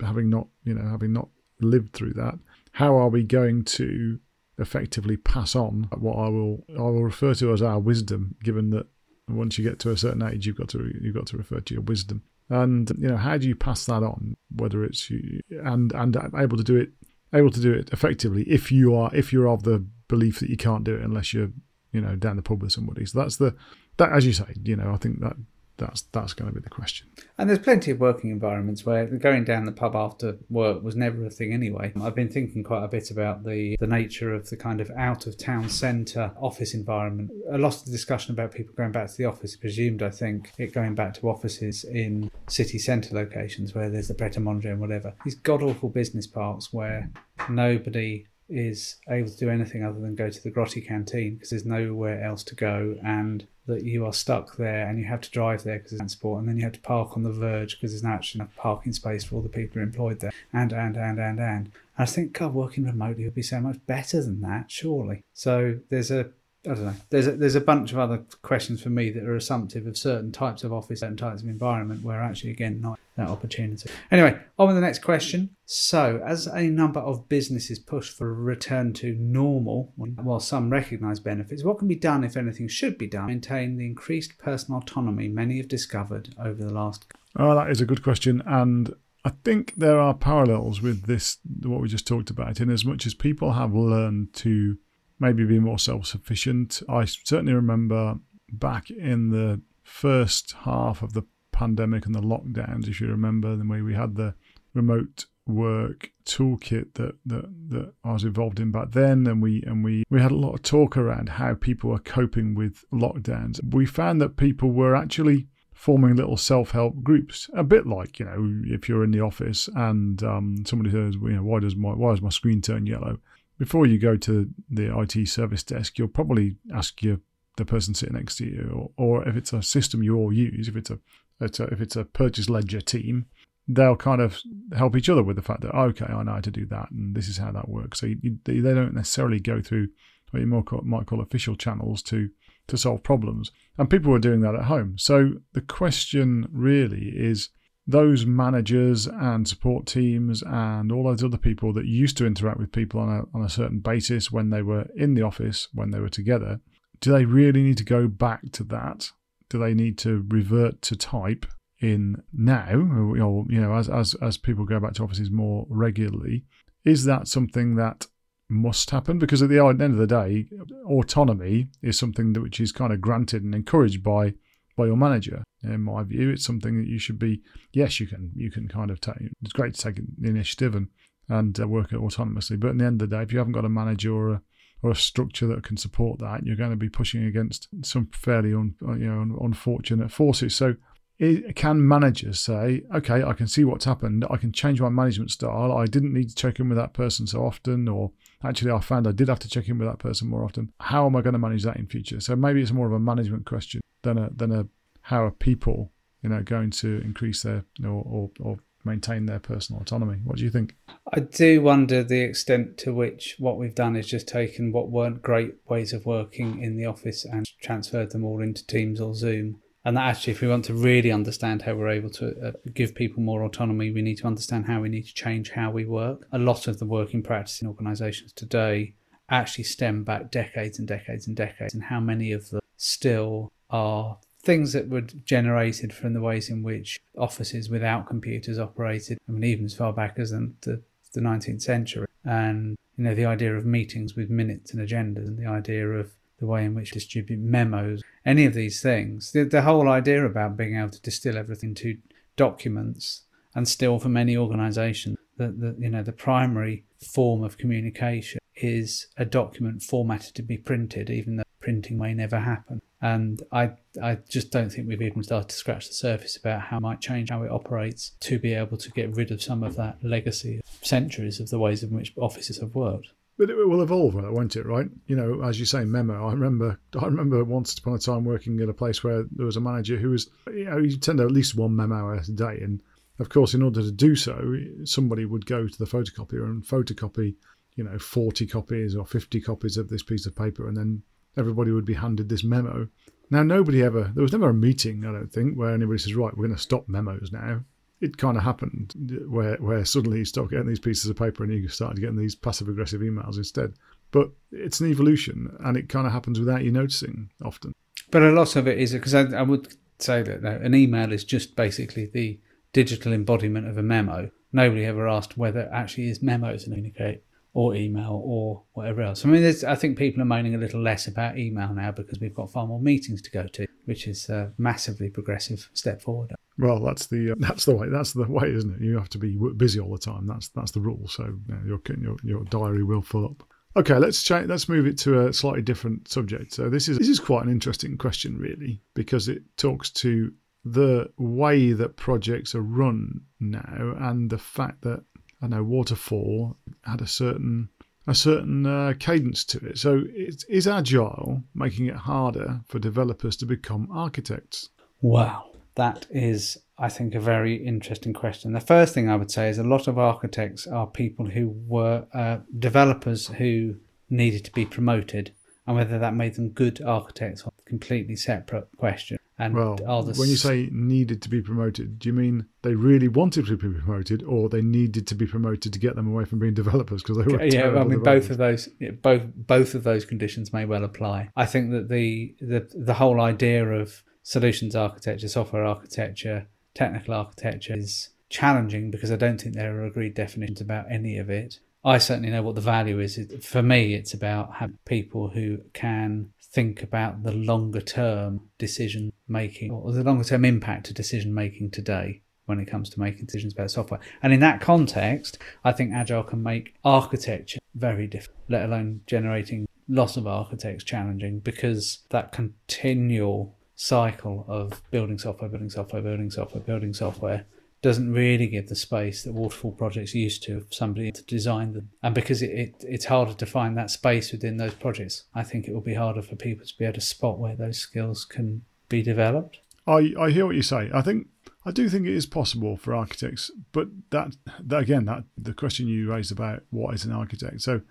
having 0.00 0.30
not, 0.30 0.46
you 0.64 0.74
know, 0.74 0.88
having 0.88 1.12
not 1.12 1.28
lived 1.60 1.92
through 1.92 2.12
that, 2.14 2.38
how 2.72 2.96
are 2.96 3.08
we 3.08 3.22
going 3.22 3.64
to 3.64 4.18
effectively 4.58 5.16
pass 5.16 5.54
on 5.54 5.88
what 5.98 6.16
I 6.16 6.28
will 6.28 6.64
I 6.70 6.82
will 6.82 7.04
refer 7.04 7.34
to 7.34 7.52
as 7.52 7.62
our 7.62 7.78
wisdom, 7.78 8.36
given 8.42 8.70
that 8.70 8.86
once 9.28 9.58
you 9.58 9.64
get 9.64 9.78
to 9.80 9.90
a 9.90 9.96
certain 9.96 10.22
age, 10.22 10.46
you've 10.46 10.56
got 10.56 10.68
to 10.70 10.92
you've 11.00 11.14
got 11.14 11.26
to 11.28 11.36
refer 11.36 11.60
to 11.60 11.74
your 11.74 11.82
wisdom. 11.82 12.22
And 12.50 12.90
you 12.98 13.08
know, 13.08 13.16
how 13.16 13.36
do 13.36 13.46
you 13.46 13.54
pass 13.54 13.84
that 13.86 14.02
on? 14.02 14.36
Whether 14.54 14.84
it's 14.84 15.10
you 15.10 15.40
and 15.50 15.92
and 15.92 16.16
able 16.36 16.56
to 16.56 16.64
do 16.64 16.76
it 16.76 16.90
able 17.34 17.50
to 17.50 17.60
do 17.60 17.72
it 17.72 17.90
effectively 17.92 18.42
if 18.44 18.72
you 18.72 18.94
are 18.94 19.14
if 19.14 19.34
you're 19.34 19.48
of 19.48 19.62
the 19.64 19.84
belief 20.08 20.40
that 20.40 20.48
you 20.48 20.56
can't 20.56 20.84
do 20.84 20.94
it 20.94 21.02
unless 21.02 21.34
you're 21.34 21.50
you 21.92 22.00
know, 22.00 22.16
down 22.16 22.36
the 22.36 22.42
pub 22.42 22.62
with 22.62 22.72
somebody. 22.72 23.06
So 23.06 23.18
that's 23.18 23.36
the 23.36 23.54
that, 23.98 24.12
as 24.12 24.26
you 24.26 24.32
say, 24.32 24.46
you 24.64 24.76
know, 24.76 24.92
I 24.92 24.96
think 24.96 25.20
that 25.20 25.36
that's 25.78 26.02
that's 26.12 26.34
going 26.34 26.50
to 26.50 26.54
be 26.54 26.60
the 26.62 26.68
question. 26.68 27.08
And 27.38 27.48
there's 27.48 27.60
plenty 27.60 27.92
of 27.92 28.00
working 28.00 28.30
environments 28.30 28.84
where 28.84 29.06
going 29.06 29.44
down 29.44 29.64
the 29.64 29.72
pub 29.72 29.94
after 29.94 30.36
work 30.50 30.82
was 30.82 30.96
never 30.96 31.24
a 31.24 31.30
thing 31.30 31.52
anyway. 31.52 31.92
I've 32.00 32.14
been 32.14 32.28
thinking 32.28 32.64
quite 32.64 32.84
a 32.84 32.88
bit 32.88 33.10
about 33.10 33.44
the 33.44 33.76
the 33.78 33.86
nature 33.86 34.34
of 34.34 34.50
the 34.50 34.56
kind 34.56 34.80
of 34.80 34.90
out 34.96 35.26
of 35.26 35.38
town 35.38 35.68
centre 35.68 36.32
office 36.40 36.74
environment. 36.74 37.30
A 37.50 37.58
lot 37.58 37.76
of 37.76 37.84
the 37.86 37.92
discussion 37.92 38.32
about 38.32 38.52
people 38.52 38.74
going 38.76 38.92
back 38.92 39.08
to 39.08 39.16
the 39.16 39.24
office 39.24 39.56
presumed, 39.56 40.02
I 40.02 40.10
think, 40.10 40.52
it 40.58 40.74
going 40.74 40.94
back 40.94 41.14
to 41.14 41.28
offices 41.28 41.84
in 41.84 42.30
city 42.48 42.78
centre 42.78 43.14
locations 43.14 43.74
where 43.74 43.88
there's 43.88 44.08
the 44.08 44.14
Pret 44.14 44.36
a 44.36 44.40
Manger 44.40 44.72
and 44.72 44.80
whatever. 44.80 45.14
These 45.24 45.36
god 45.36 45.62
awful 45.62 45.88
business 45.88 46.26
parks 46.26 46.72
where 46.72 47.10
nobody 47.48 48.26
is 48.48 48.96
able 49.08 49.28
to 49.28 49.36
do 49.36 49.50
anything 49.50 49.84
other 49.84 50.00
than 50.00 50.14
go 50.14 50.30
to 50.30 50.42
the 50.42 50.50
grotty 50.50 50.86
canteen 50.86 51.34
because 51.34 51.50
there's 51.50 51.66
nowhere 51.66 52.22
else 52.22 52.42
to 52.42 52.54
go 52.54 52.96
and 53.04 53.46
that 53.66 53.84
you 53.84 54.06
are 54.06 54.12
stuck 54.12 54.56
there 54.56 54.88
and 54.88 54.98
you 54.98 55.04
have 55.04 55.20
to 55.20 55.30
drive 55.30 55.62
there 55.62 55.76
because 55.76 55.90
there's 55.90 56.00
transport 56.00 56.40
and 56.40 56.48
then 56.48 56.56
you 56.56 56.62
have 56.62 56.72
to 56.72 56.80
park 56.80 57.14
on 57.16 57.22
the 57.22 57.32
verge 57.32 57.76
because 57.76 57.92
there's 57.92 58.02
not 58.02 58.14
actually 58.14 58.40
enough 58.40 58.56
parking 58.56 58.92
space 58.92 59.24
for 59.24 59.36
all 59.36 59.42
the 59.42 59.48
people 59.48 59.74
who 59.74 59.80
are 59.80 59.82
employed 59.82 60.20
there 60.20 60.32
and 60.52 60.72
and 60.72 60.96
and 60.96 61.18
and 61.18 61.38
and 61.38 61.70
I 61.98 62.06
think 62.06 62.32
God 62.32 62.54
working 62.54 62.84
remotely 62.84 63.24
would 63.24 63.34
be 63.34 63.42
so 63.42 63.60
much 63.60 63.78
better 63.86 64.22
than 64.22 64.40
that 64.40 64.70
surely 64.70 65.22
so 65.34 65.78
there's 65.90 66.10
a 66.10 66.30
I 66.64 66.74
don't 66.74 66.84
know. 66.84 66.94
There's 67.10 67.26
a, 67.28 67.32
there's 67.32 67.54
a 67.54 67.60
bunch 67.60 67.92
of 67.92 67.98
other 67.98 68.24
questions 68.42 68.82
for 68.82 68.90
me 68.90 69.10
that 69.10 69.22
are 69.22 69.36
assumptive 69.36 69.86
of 69.86 69.96
certain 69.96 70.32
types 70.32 70.64
of 70.64 70.72
office, 70.72 71.00
certain 71.00 71.16
types 71.16 71.40
of 71.40 71.48
environment, 71.48 72.02
where 72.02 72.20
actually 72.20 72.50
again 72.50 72.80
not 72.80 72.98
that 73.18 73.28
opportunity. 73.28 73.90
Anyway, 74.10 74.38
on 74.58 74.68
with 74.68 74.76
the 74.76 74.80
next 74.80 75.00
question. 75.00 75.50
So, 75.66 76.22
as 76.26 76.46
a 76.46 76.62
number 76.62 77.00
of 77.00 77.28
businesses 77.28 77.78
push 77.78 78.10
for 78.10 78.30
a 78.30 78.32
return 78.32 78.94
to 78.94 79.14
normal, 79.14 79.92
while 79.96 80.40
some 80.40 80.70
recognise 80.70 81.20
benefits, 81.20 81.62
what 81.62 81.78
can 81.78 81.88
be 81.88 81.96
done, 81.96 82.24
if 82.24 82.36
anything 82.36 82.68
should 82.68 82.96
be 82.96 83.06
done, 83.06 83.26
to 83.26 83.32
maintain 83.34 83.76
the 83.76 83.86
increased 83.86 84.38
personal 84.38 84.80
autonomy 84.80 85.28
many 85.28 85.58
have 85.58 85.68
discovered 85.68 86.34
over 86.42 86.64
the 86.64 86.72
last? 86.72 87.04
Oh, 87.36 87.54
that 87.54 87.70
is 87.70 87.80
a 87.80 87.86
good 87.86 88.02
question, 88.02 88.42
and 88.46 88.94
I 89.24 89.32
think 89.44 89.74
there 89.76 90.00
are 90.00 90.14
parallels 90.14 90.80
with 90.80 91.04
this, 91.04 91.38
what 91.62 91.80
we 91.80 91.88
just 91.88 92.06
talked 92.06 92.30
about, 92.30 92.60
in 92.60 92.70
as 92.70 92.84
much 92.84 93.04
as 93.04 93.14
people 93.14 93.52
have 93.52 93.74
learned 93.74 94.32
to 94.34 94.78
maybe 95.20 95.44
be 95.44 95.58
more 95.58 95.78
self 95.78 96.06
sufficient. 96.06 96.82
I 96.88 97.04
certainly 97.04 97.52
remember 97.52 98.20
back 98.50 98.90
in 98.90 99.30
the 99.30 99.60
first 99.82 100.52
half 100.60 101.02
of 101.02 101.12
the 101.12 101.24
pandemic 101.58 102.06
and 102.06 102.14
the 102.14 102.20
lockdowns, 102.20 102.88
if 102.88 103.00
you 103.00 103.08
remember, 103.08 103.56
the 103.56 103.66
way 103.66 103.82
we 103.82 103.94
had 103.94 104.14
the 104.14 104.34
remote 104.74 105.26
work 105.46 106.10
toolkit 106.26 106.92
that, 106.94 107.16
that 107.24 107.46
that 107.70 107.92
I 108.04 108.12
was 108.12 108.24
involved 108.24 108.60
in 108.60 108.70
back 108.70 108.90
then 108.90 109.26
and 109.26 109.42
we 109.42 109.62
and 109.62 109.82
we 109.82 110.04
we 110.10 110.20
had 110.20 110.30
a 110.30 110.36
lot 110.36 110.52
of 110.52 110.62
talk 110.62 110.96
around 110.96 111.30
how 111.30 111.54
people 111.54 111.90
were 111.90 111.98
coping 111.98 112.54
with 112.54 112.84
lockdowns. 112.92 113.58
We 113.74 113.86
found 113.86 114.20
that 114.20 114.36
people 114.36 114.70
were 114.70 114.94
actually 114.94 115.48
forming 115.72 116.16
little 116.16 116.36
self-help 116.36 117.02
groups 117.02 117.48
a 117.54 117.64
bit 117.64 117.86
like 117.86 118.18
you 118.18 118.26
know 118.26 118.62
if 118.66 118.88
you're 118.88 119.04
in 119.04 119.12
the 119.12 119.20
office 119.20 119.68
and 119.74 120.22
um, 120.22 120.64
somebody 120.66 120.90
says 120.90 121.14
you 121.14 121.30
know 121.30 121.42
why 121.42 121.60
does 121.60 121.76
my 121.76 121.90
why 121.90 122.10
does 122.10 122.20
my 122.20 122.28
screen 122.28 122.60
turn 122.60 122.84
yellow 122.84 123.18
before 123.58 123.86
you 123.86 123.98
go 123.98 124.16
to 124.16 124.48
the 124.70 124.96
IT 124.98 125.28
service 125.28 125.62
desk, 125.62 125.98
you'll 125.98 126.08
probably 126.08 126.56
ask 126.72 127.02
your 127.02 127.20
the 127.56 127.64
person 127.64 127.92
sitting 127.92 128.14
next 128.14 128.36
to 128.36 128.46
you, 128.46 128.90
or, 128.96 129.18
or 129.18 129.28
if 129.28 129.36
it's 129.36 129.52
a 129.52 129.60
system 129.62 130.00
you 130.00 130.16
all 130.16 130.32
use, 130.32 130.68
if 130.68 130.76
it's 130.76 130.90
a, 130.90 131.00
it's 131.40 131.60
a 131.60 131.64
if 131.64 131.80
it's 131.80 131.96
a 131.96 132.04
purchase 132.04 132.48
ledger 132.48 132.80
team, 132.80 133.26
they'll 133.66 133.96
kind 133.96 134.20
of 134.20 134.40
help 134.76 134.96
each 134.96 135.08
other 135.08 135.22
with 135.22 135.36
the 135.36 135.42
fact 135.42 135.62
that 135.62 135.74
oh, 135.74 135.84
okay, 135.84 136.06
I 136.06 136.22
know 136.22 136.32
how 136.32 136.40
to 136.40 136.50
do 136.50 136.66
that, 136.66 136.90
and 136.90 137.14
this 137.14 137.28
is 137.28 137.38
how 137.38 137.52
that 137.52 137.68
works. 137.68 138.00
So 138.00 138.06
you, 138.06 138.38
they 138.44 138.60
don't 138.60 138.94
necessarily 138.94 139.40
go 139.40 139.60
through 139.60 139.88
what 140.30 140.40
you 140.40 140.46
might 140.46 140.66
call, 140.66 140.82
might 140.82 141.06
call 141.06 141.20
official 141.20 141.56
channels 141.56 142.02
to 142.04 142.30
to 142.68 142.76
solve 142.76 143.02
problems, 143.02 143.50
and 143.78 143.88
people 143.88 144.12
were 144.12 144.18
doing 144.18 144.40
that 144.42 144.54
at 144.54 144.64
home. 144.64 144.96
So 144.98 145.34
the 145.52 145.62
question 145.62 146.48
really 146.52 147.12
is 147.14 147.50
those 147.88 148.26
managers 148.26 149.06
and 149.06 149.48
support 149.48 149.86
teams 149.86 150.42
and 150.42 150.92
all 150.92 151.04
those 151.04 151.24
other 151.24 151.38
people 151.38 151.72
that 151.72 151.86
used 151.86 152.18
to 152.18 152.26
interact 152.26 152.58
with 152.58 152.70
people 152.70 153.00
on 153.00 153.08
a, 153.08 153.36
on 153.36 153.42
a 153.42 153.48
certain 153.48 153.78
basis 153.78 154.30
when 154.30 154.50
they 154.50 154.60
were 154.60 154.86
in 154.94 155.14
the 155.14 155.22
office, 155.22 155.68
when 155.72 155.90
they 155.90 155.98
were 155.98 156.10
together, 156.10 156.60
do 157.00 157.10
they 157.10 157.24
really 157.24 157.62
need 157.62 157.78
to 157.78 157.84
go 157.84 158.06
back 158.06 158.42
to 158.52 158.64
that? 158.64 159.10
Do 159.48 159.58
they 159.58 159.74
need 159.74 159.98
to 159.98 160.24
revert 160.28 160.82
to 160.82 160.96
type 160.96 161.46
in 161.80 162.22
now, 162.32 162.72
or 162.72 163.46
you 163.48 163.60
know, 163.60 163.74
as 163.74 163.88
as 163.88 164.14
as 164.14 164.36
people 164.36 164.64
go 164.64 164.80
back 164.80 164.94
to 164.94 165.04
offices 165.04 165.30
more 165.30 165.66
regularly? 165.68 166.44
Is 166.84 167.04
that 167.04 167.28
something 167.28 167.76
that 167.76 168.06
must 168.48 168.90
happen? 168.90 169.18
Because 169.18 169.42
at 169.42 169.48
the 169.48 169.58
end 169.58 169.82
of 169.82 169.96
the 169.96 170.06
day, 170.06 170.48
autonomy 170.86 171.68
is 171.82 171.98
something 171.98 172.32
that 172.32 172.40
which 172.40 172.60
is 172.60 172.72
kind 172.72 172.92
of 172.92 173.00
granted 173.00 173.42
and 173.42 173.54
encouraged 173.54 174.02
by 174.02 174.34
by 174.76 174.86
your 174.86 174.96
manager. 174.96 175.42
In 175.62 175.82
my 175.82 176.04
view, 176.04 176.30
it's 176.30 176.44
something 176.44 176.78
that 176.78 176.88
you 176.88 176.98
should 176.98 177.18
be. 177.18 177.42
Yes, 177.72 178.00
you 178.00 178.06
can. 178.06 178.32
You 178.34 178.50
can 178.50 178.68
kind 178.68 178.90
of 178.90 179.00
take. 179.00 179.16
It's 179.42 179.52
great 179.52 179.74
to 179.74 179.80
take 179.80 179.96
the 179.96 180.28
initiative 180.28 180.74
and 180.74 180.88
and 181.28 181.60
uh, 181.60 181.68
work 181.68 181.90
autonomously. 181.90 182.58
But 182.58 182.70
in 182.70 182.78
the 182.78 182.86
end 182.86 183.02
of 183.02 183.10
the 183.10 183.16
day, 183.16 183.22
if 183.22 183.32
you 183.32 183.38
haven't 183.38 183.52
got 183.52 183.64
a 183.64 183.68
manager 183.68 184.14
or 184.14 184.30
a 184.30 184.42
or 184.82 184.90
a 184.90 184.96
structure 184.96 185.46
that 185.46 185.64
can 185.64 185.76
support 185.76 186.18
that, 186.20 186.44
you're 186.44 186.56
going 186.56 186.70
to 186.70 186.76
be 186.76 186.88
pushing 186.88 187.24
against 187.24 187.68
some 187.82 188.06
fairly 188.12 188.54
un, 188.54 188.74
uh, 188.86 188.94
you 188.94 189.06
know 189.06 189.38
unfortunate 189.42 190.10
forces. 190.10 190.54
So 190.54 190.76
it, 191.18 191.56
can 191.56 191.86
managers 191.86 192.38
say, 192.38 192.82
okay, 192.94 193.24
I 193.24 193.32
can 193.32 193.48
see 193.48 193.64
what's 193.64 193.84
happened. 193.84 194.24
I 194.30 194.36
can 194.36 194.52
change 194.52 194.80
my 194.80 194.88
management 194.88 195.32
style. 195.32 195.72
I 195.72 195.86
didn't 195.86 196.14
need 196.14 196.28
to 196.28 196.34
check 196.34 196.60
in 196.60 196.68
with 196.68 196.78
that 196.78 196.92
person 196.92 197.26
so 197.26 197.44
often, 197.44 197.88
or 197.88 198.12
actually, 198.44 198.70
I 198.70 198.80
found 198.80 199.08
I 199.08 199.12
did 199.12 199.28
have 199.28 199.40
to 199.40 199.48
check 199.48 199.68
in 199.68 199.78
with 199.78 199.88
that 199.88 199.98
person 199.98 200.28
more 200.28 200.44
often. 200.44 200.72
How 200.78 201.06
am 201.06 201.16
I 201.16 201.22
going 201.22 201.32
to 201.32 201.38
manage 201.38 201.64
that 201.64 201.76
in 201.76 201.86
future? 201.86 202.20
So 202.20 202.36
maybe 202.36 202.62
it's 202.62 202.72
more 202.72 202.86
of 202.86 202.92
a 202.92 203.00
management 203.00 203.46
question 203.46 203.80
than 204.02 204.18
a 204.18 204.30
than 204.30 204.52
a 204.52 204.66
how 205.02 205.24
are 205.24 205.30
people 205.30 205.90
you 206.22 206.28
know 206.28 206.42
going 206.42 206.70
to 206.70 207.00
increase 207.00 207.42
their 207.42 207.64
or 207.82 208.02
or, 208.06 208.30
or 208.40 208.58
maintain 208.88 209.26
their 209.26 209.38
personal 209.38 209.82
autonomy. 209.82 210.18
What 210.24 210.38
do 210.38 210.44
you 210.44 210.50
think? 210.50 210.74
I 211.12 211.20
do 211.20 211.62
wonder 211.62 212.02
the 212.02 212.20
extent 212.20 212.78
to 212.78 212.94
which 212.94 213.36
what 213.38 213.58
we've 213.58 213.74
done 213.74 213.96
is 213.96 214.06
just 214.06 214.26
taken 214.26 214.72
what 214.72 214.90
weren't 214.90 215.22
great 215.22 215.54
ways 215.68 215.92
of 215.92 216.06
working 216.06 216.62
in 216.62 216.76
the 216.76 216.86
office 216.86 217.24
and 217.24 217.46
transferred 217.62 218.10
them 218.10 218.24
all 218.24 218.42
into 218.42 218.66
Teams 218.66 219.00
or 219.00 219.14
Zoom. 219.14 219.60
And 219.84 219.96
that 219.96 220.06
actually, 220.06 220.32
if 220.32 220.40
we 220.40 220.48
want 220.48 220.66
to 220.66 220.74
really 220.74 221.10
understand 221.10 221.62
how 221.62 221.74
we're 221.74 221.88
able 221.88 222.10
to 222.10 222.48
uh, 222.48 222.52
give 222.74 222.94
people 222.94 223.22
more 223.22 223.44
autonomy, 223.44 223.90
we 223.90 224.02
need 224.02 224.18
to 224.18 224.26
understand 224.26 224.66
how 224.66 224.80
we 224.80 224.88
need 224.88 225.06
to 225.06 225.14
change 225.14 225.50
how 225.50 225.70
we 225.70 225.84
work. 225.84 226.26
A 226.32 226.38
lot 226.38 226.66
of 226.66 226.78
the 226.78 226.84
working 226.84 227.22
practice 227.22 227.62
in 227.62 227.68
organisations 227.68 228.32
today 228.32 228.94
actually 229.30 229.64
stem 229.64 230.04
back 230.04 230.30
decades 230.30 230.78
and 230.78 230.88
decades 230.88 231.26
and 231.26 231.36
decades, 231.36 231.74
and 231.74 231.84
how 231.84 232.00
many 232.00 232.32
of 232.32 232.50
them 232.50 232.60
still 232.76 233.50
are 233.70 234.18
things 234.48 234.72
that 234.72 234.88
were 234.88 235.02
generated 235.02 235.92
from 235.92 236.14
the 236.14 236.22
ways 236.22 236.48
in 236.48 236.62
which 236.62 236.98
offices 237.18 237.68
without 237.68 238.06
computers 238.06 238.58
operated. 238.58 239.18
I 239.28 239.32
mean, 239.32 239.44
even 239.44 239.66
as 239.66 239.74
far 239.74 239.92
back 239.92 240.18
as 240.18 240.30
the, 240.30 240.50
the, 240.62 240.80
the 241.12 241.20
19th 241.20 241.60
century. 241.60 242.06
And, 242.24 242.78
you 242.96 243.04
know, 243.04 243.14
the 243.14 243.26
idea 243.26 243.54
of 243.54 243.66
meetings 243.66 244.16
with 244.16 244.30
minutes 244.30 244.72
and 244.72 244.80
agendas 244.80 245.26
and 245.26 245.38
the 245.38 245.44
idea 245.44 245.86
of 245.88 246.12
the 246.38 246.46
way 246.46 246.64
in 246.64 246.74
which 246.74 246.92
distribute 246.92 247.40
memos, 247.40 248.02
any 248.24 248.46
of 248.46 248.54
these 248.54 248.80
things. 248.80 249.32
The, 249.32 249.44
the 249.44 249.60
whole 249.60 249.86
idea 249.86 250.24
about 250.24 250.56
being 250.56 250.78
able 250.78 250.92
to 250.92 251.02
distill 251.02 251.36
everything 251.36 251.74
to 251.74 251.98
documents 252.36 253.24
and 253.54 253.68
still 253.68 253.98
for 253.98 254.08
many 254.08 254.34
organizations 254.34 255.18
that 255.36 255.60
the 255.60 255.76
you 255.78 255.90
know 255.90 256.02
the 256.02 256.12
primary 256.12 256.84
form 257.14 257.42
of 257.44 257.58
communication 257.58 258.38
is 258.56 259.08
a 259.16 259.24
document 259.24 259.82
formatted 259.82 260.34
to 260.34 260.42
be 260.42 260.56
printed 260.56 261.10
even 261.10 261.36
though 261.36 261.42
printing 261.60 261.98
may 261.98 262.14
never 262.14 262.38
happen 262.38 262.80
and 263.00 263.42
I 263.52 263.72
I 264.02 264.18
just 264.28 264.50
don't 264.50 264.70
think 264.70 264.88
we've 264.88 265.02
even 265.02 265.22
started 265.22 265.50
to 265.50 265.56
scratch 265.56 265.88
the 265.88 265.94
surface 265.94 266.36
about 266.36 266.62
how 266.62 266.78
it 266.78 266.82
might 266.82 267.00
change 267.00 267.30
how 267.30 267.42
it 267.42 267.50
operates 267.50 268.12
to 268.20 268.38
be 268.38 268.54
able 268.54 268.76
to 268.76 268.90
get 268.90 269.14
rid 269.14 269.30
of 269.30 269.42
some 269.42 269.62
of 269.62 269.76
that 269.76 269.98
legacy 270.02 270.58
of 270.58 270.86
centuries 270.86 271.40
of 271.40 271.50
the 271.50 271.58
ways 271.58 271.82
in 271.82 271.90
which 271.90 272.12
offices 272.16 272.58
have 272.58 272.74
worked. 272.74 273.08
But 273.36 273.50
it 273.50 273.54
will 273.56 273.82
evolve, 273.82 274.16
uh, 274.16 274.32
won't 274.32 274.56
it? 274.56 274.66
Right? 274.66 274.88
You 275.06 275.14
know, 275.14 275.42
as 275.42 275.60
you 275.60 275.66
say, 275.66 275.84
memo. 275.84 276.26
I 276.26 276.32
remember, 276.32 276.80
I 277.00 277.04
remember 277.04 277.44
once 277.44 277.78
upon 277.78 277.94
a 277.94 277.98
time 277.98 278.24
working 278.24 278.60
at 278.60 278.68
a 278.68 278.74
place 278.74 279.04
where 279.04 279.24
there 279.30 279.46
was 279.46 279.56
a 279.56 279.60
manager 279.60 279.96
who 279.96 280.10
was, 280.10 280.28
you 280.48 280.64
know, 280.64 280.78
you 280.78 280.98
send 281.00 281.20
at 281.20 281.30
least 281.30 281.54
one 281.54 281.76
memo 281.76 282.18
a 282.18 282.20
day, 282.22 282.58
and 282.60 282.82
of 283.20 283.28
course, 283.28 283.54
in 283.54 283.62
order 283.62 283.80
to 283.80 283.92
do 283.92 284.16
so, 284.16 284.56
somebody 284.84 285.24
would 285.24 285.46
go 285.46 285.68
to 285.68 285.78
the 285.78 285.84
photocopier 285.84 286.44
and 286.44 286.64
photocopy, 286.64 287.36
you 287.76 287.84
know, 287.84 287.96
forty 287.98 288.44
copies 288.44 288.96
or 288.96 289.06
fifty 289.06 289.40
copies 289.40 289.76
of 289.76 289.88
this 289.88 290.02
piece 290.02 290.26
of 290.26 290.34
paper, 290.34 290.66
and 290.66 290.76
then 290.76 291.02
everybody 291.38 291.70
would 291.70 291.84
be 291.84 291.94
handed 291.94 292.28
this 292.28 292.44
memo. 292.44 292.88
Now, 293.30 293.42
nobody 293.42 293.82
ever, 293.82 294.10
there 294.14 294.22
was 294.22 294.32
never 294.32 294.50
a 294.50 294.54
meeting, 294.54 295.04
I 295.04 295.12
don't 295.12 295.32
think, 295.32 295.56
where 295.56 295.74
anybody 295.74 295.98
says, 295.98 296.14
right, 296.14 296.34
we're 296.36 296.46
going 296.46 296.56
to 296.56 296.62
stop 296.62 296.88
memos 296.88 297.30
now. 297.30 297.62
It 298.00 298.16
kind 298.16 298.36
of 298.36 298.44
happened 298.44 298.94
where, 299.28 299.56
where 299.56 299.84
suddenly 299.84 300.18
you 300.18 300.24
start 300.24 300.50
getting 300.50 300.68
these 300.68 300.78
pieces 300.78 301.10
of 301.10 301.16
paper 301.16 301.42
and 301.42 301.52
you 301.52 301.68
started 301.68 302.00
getting 302.00 302.16
these 302.16 302.34
passive 302.34 302.68
aggressive 302.68 303.00
emails 303.00 303.36
instead. 303.36 303.74
But 304.12 304.30
it's 304.52 304.80
an 304.80 304.90
evolution 304.90 305.54
and 305.60 305.76
it 305.76 305.88
kind 305.88 306.06
of 306.06 306.12
happens 306.12 306.38
without 306.38 306.64
you 306.64 306.70
noticing 306.70 307.30
often. 307.44 307.72
But 308.10 308.22
a 308.22 308.30
lot 308.30 308.56
of 308.56 308.66
it 308.66 308.78
is 308.78 308.92
because 308.92 309.14
I, 309.14 309.22
I 309.36 309.42
would 309.42 309.74
say 309.98 310.22
that 310.22 310.42
no, 310.42 310.50
an 310.50 310.74
email 310.74 311.12
is 311.12 311.24
just 311.24 311.56
basically 311.56 312.06
the 312.06 312.40
digital 312.72 313.12
embodiment 313.12 313.66
of 313.66 313.76
a 313.76 313.82
memo. 313.82 314.30
Nobody 314.52 314.84
ever 314.84 315.08
asked 315.08 315.36
whether 315.36 315.68
actually 315.72 316.08
is 316.08 316.22
memos 316.22 316.64
to 316.64 316.70
communicate 316.70 317.22
or 317.58 317.74
email 317.74 318.22
or 318.24 318.62
whatever 318.74 319.02
else. 319.02 319.24
I 319.24 319.28
mean, 319.28 319.44
I 319.66 319.74
think 319.74 319.98
people 319.98 320.22
are 320.22 320.24
moaning 320.24 320.54
a 320.54 320.58
little 320.58 320.80
less 320.80 321.08
about 321.08 321.36
email 321.36 321.74
now 321.74 321.90
because 321.90 322.20
we've 322.20 322.32
got 322.32 322.52
far 322.52 322.68
more 322.68 322.80
meetings 322.80 323.20
to 323.22 323.32
go 323.32 323.48
to, 323.48 323.66
which 323.84 324.06
is 324.06 324.28
a 324.28 324.52
massively 324.58 325.10
progressive 325.10 325.68
step 325.74 326.00
forward. 326.00 326.32
Well, 326.56 326.78
that's 326.78 327.08
the 327.08 327.32
uh, 327.32 327.34
that's 327.38 327.64
the 327.64 327.74
way 327.74 327.88
that's 327.88 328.12
the 328.12 328.30
way, 328.30 328.52
isn't 328.52 328.76
it? 328.76 328.80
You 328.80 328.96
have 328.96 329.08
to 329.08 329.18
be 329.18 329.36
busy 329.56 329.80
all 329.80 329.90
the 329.90 329.98
time. 329.98 330.24
That's 330.28 330.50
that's 330.50 330.70
the 330.70 330.78
rule. 330.80 331.08
So 331.08 331.24
you 331.24 331.40
know, 331.48 331.60
your, 331.66 331.80
your 332.00 332.16
your 332.22 332.44
diary 332.44 332.84
will 332.84 333.02
fill 333.02 333.24
up. 333.24 333.42
Okay, 333.76 333.96
let's 333.96 334.22
change, 334.22 334.46
let's 334.46 334.68
move 334.68 334.86
it 334.86 334.96
to 334.98 335.26
a 335.26 335.32
slightly 335.32 335.62
different 335.62 336.06
subject. 336.06 336.52
So 336.54 336.70
this 336.70 336.88
is 336.88 336.96
this 336.96 337.08
is 337.08 337.18
quite 337.18 337.44
an 337.44 337.50
interesting 337.50 337.98
question, 337.98 338.38
really, 338.38 338.80
because 338.94 339.28
it 339.28 339.42
talks 339.56 339.90
to 340.04 340.32
the 340.64 341.10
way 341.16 341.72
that 341.72 341.96
projects 341.96 342.54
are 342.54 342.62
run 342.62 343.20
now 343.40 343.94
and 343.98 344.30
the 344.30 344.38
fact 344.38 344.82
that 344.82 345.02
I 345.40 345.46
know 345.46 345.62
waterfall 345.62 346.56
had 346.82 347.00
a 347.00 347.06
certain 347.06 347.68
a 348.08 348.14
certain 348.14 348.64
uh, 348.64 348.94
cadence 348.98 349.44
to 349.44 349.58
it. 349.66 349.78
So 349.78 350.02
it 350.08 350.42
is 350.48 350.66
agile 350.66 351.42
making 351.54 351.86
it 351.86 351.94
harder 351.94 352.60
for 352.66 352.78
developers 352.78 353.36
to 353.36 353.46
become 353.46 353.86
architects? 353.92 354.70
Wow, 355.02 355.50
that 355.74 356.06
is, 356.10 356.56
I 356.78 356.88
think, 356.88 357.14
a 357.14 357.20
very 357.20 357.54
interesting 357.54 358.14
question. 358.14 358.52
The 358.52 358.60
first 358.60 358.94
thing 358.94 359.10
I 359.10 359.16
would 359.16 359.30
say 359.30 359.50
is 359.50 359.58
a 359.58 359.62
lot 359.62 359.88
of 359.88 359.98
architects 359.98 360.66
are 360.66 360.86
people 360.86 361.26
who 361.26 361.54
were 361.66 362.06
uh, 362.14 362.38
developers 362.58 363.26
who 363.26 363.76
needed 364.08 364.44
to 364.46 364.52
be 364.52 364.64
promoted, 364.64 365.32
and 365.66 365.76
whether 365.76 365.98
that 365.98 366.14
made 366.14 366.34
them 366.34 366.48
good 366.48 366.80
architects 366.80 367.44
completely 367.68 368.16
separate 368.16 368.68
question. 368.76 369.18
And 369.40 369.54
well, 369.54 369.76
when 370.16 370.28
you 370.28 370.36
say 370.36 370.68
needed 370.72 371.22
to 371.22 371.28
be 371.28 371.40
promoted, 371.40 372.00
do 372.00 372.08
you 372.08 372.12
mean 372.12 372.46
they 372.62 372.74
really 372.74 373.06
wanted 373.06 373.46
to 373.46 373.56
be 373.56 373.68
promoted, 373.68 374.24
or 374.24 374.48
they 374.48 374.62
needed 374.62 375.06
to 375.06 375.14
be 375.14 375.26
promoted 375.26 375.72
to 375.72 375.78
get 375.78 375.94
them 375.94 376.08
away 376.08 376.24
from 376.24 376.40
being 376.40 376.54
developers 376.54 377.02
because 377.04 377.18
they 377.18 377.32
were? 377.32 377.44
Yeah, 377.44 377.78
I 377.78 377.84
mean 377.84 378.02
both 378.02 378.30
of 378.30 378.38
those, 378.38 378.68
both 379.00 379.22
both 379.34 379.74
of 379.74 379.84
those 379.84 380.04
conditions 380.04 380.52
may 380.52 380.64
well 380.64 380.82
apply. 380.82 381.30
I 381.36 381.46
think 381.46 381.70
that 381.70 381.88
the 381.88 382.34
the 382.40 382.68
the 382.74 382.94
whole 382.94 383.20
idea 383.20 383.64
of 383.64 384.02
solutions 384.24 384.74
architecture, 384.74 385.28
software 385.28 385.64
architecture, 385.64 386.48
technical 386.74 387.14
architecture 387.14 387.76
is 387.76 388.08
challenging 388.28 388.90
because 388.90 389.12
I 389.12 389.16
don't 389.16 389.40
think 389.40 389.54
there 389.54 389.80
are 389.80 389.86
agreed 389.86 390.14
definitions 390.14 390.60
about 390.60 390.90
any 390.90 391.16
of 391.16 391.30
it. 391.30 391.60
I 391.84 391.98
certainly 391.98 392.30
know 392.30 392.42
what 392.42 392.54
the 392.54 392.60
value 392.60 392.98
is. 393.00 393.18
For 393.42 393.62
me, 393.62 393.94
it's 393.94 394.14
about 394.14 394.54
having 394.56 394.78
people 394.84 395.28
who 395.28 395.58
can 395.72 396.30
think 396.40 396.82
about 396.82 397.22
the 397.22 397.32
longer 397.32 397.80
term 397.80 398.40
decision 398.58 399.12
making 399.28 399.70
or 399.70 399.92
the 399.92 400.02
longer 400.02 400.24
term 400.24 400.44
impact 400.44 400.88
of 400.88 400.96
decision 400.96 401.32
making 401.34 401.70
today 401.70 402.22
when 402.46 402.58
it 402.58 402.66
comes 402.66 402.88
to 402.90 403.00
making 403.00 403.26
decisions 403.26 403.52
about 403.52 403.70
software. 403.70 404.00
And 404.22 404.32
in 404.32 404.40
that 404.40 404.60
context, 404.60 405.38
I 405.64 405.72
think 405.72 405.92
Agile 405.92 406.22
can 406.22 406.42
make 406.42 406.74
architecture 406.82 407.58
very 407.74 408.06
difficult, 408.06 408.42
let 408.48 408.64
alone 408.64 409.02
generating 409.06 409.68
lots 409.88 410.16
of 410.16 410.26
architects 410.26 410.84
challenging 410.84 411.40
because 411.40 412.00
that 412.10 412.32
continual 412.32 413.54
cycle 413.76 414.44
of 414.48 414.82
building 414.90 415.18
software, 415.18 415.48
building 415.48 415.70
software, 415.70 416.02
building 416.02 416.30
software, 416.30 416.62
building 416.62 416.92
software 416.92 417.44
doesn't 417.80 418.12
really 418.12 418.48
give 418.48 418.68
the 418.68 418.74
space 418.74 419.22
that 419.22 419.34
waterfall 419.34 419.72
projects 419.72 420.14
used 420.14 420.42
to 420.44 420.56
of 420.56 420.74
somebody 420.74 421.12
to 421.12 421.22
design 421.24 421.72
them. 421.72 421.90
And 422.02 422.14
because 422.14 422.42
it, 422.42 422.50
it, 422.50 422.84
it's 422.86 423.04
harder 423.04 423.34
to 423.34 423.46
find 423.46 423.76
that 423.76 423.90
space 423.90 424.32
within 424.32 424.56
those 424.56 424.74
projects, 424.74 425.24
I 425.34 425.44
think 425.44 425.68
it 425.68 425.74
will 425.74 425.80
be 425.80 425.94
harder 425.94 426.22
for 426.22 426.36
people 426.36 426.66
to 426.66 426.78
be 426.78 426.84
able 426.84 426.94
to 426.94 427.00
spot 427.00 427.38
where 427.38 427.54
those 427.54 427.78
skills 427.78 428.24
can 428.24 428.62
be 428.88 429.02
developed. 429.02 429.60
I, 429.86 430.12
I 430.18 430.30
hear 430.30 430.46
what 430.46 430.56
you 430.56 430.62
say. 430.62 430.90
I 430.92 431.02
think 431.02 431.28
I 431.64 431.70
do 431.70 431.88
think 431.88 432.06
it 432.06 432.14
is 432.14 432.26
possible 432.26 432.76
for 432.76 432.94
architects, 432.94 433.50
but 433.72 433.88
that, 434.10 434.36
that 434.60 434.80
again, 434.80 435.04
that 435.04 435.24
the 435.36 435.52
question 435.52 435.86
you 435.86 436.10
raised 436.10 436.32
about 436.32 436.62
what 436.70 436.94
is 436.94 437.04
an 437.04 437.12
architect. 437.12 437.60
So 437.60 437.82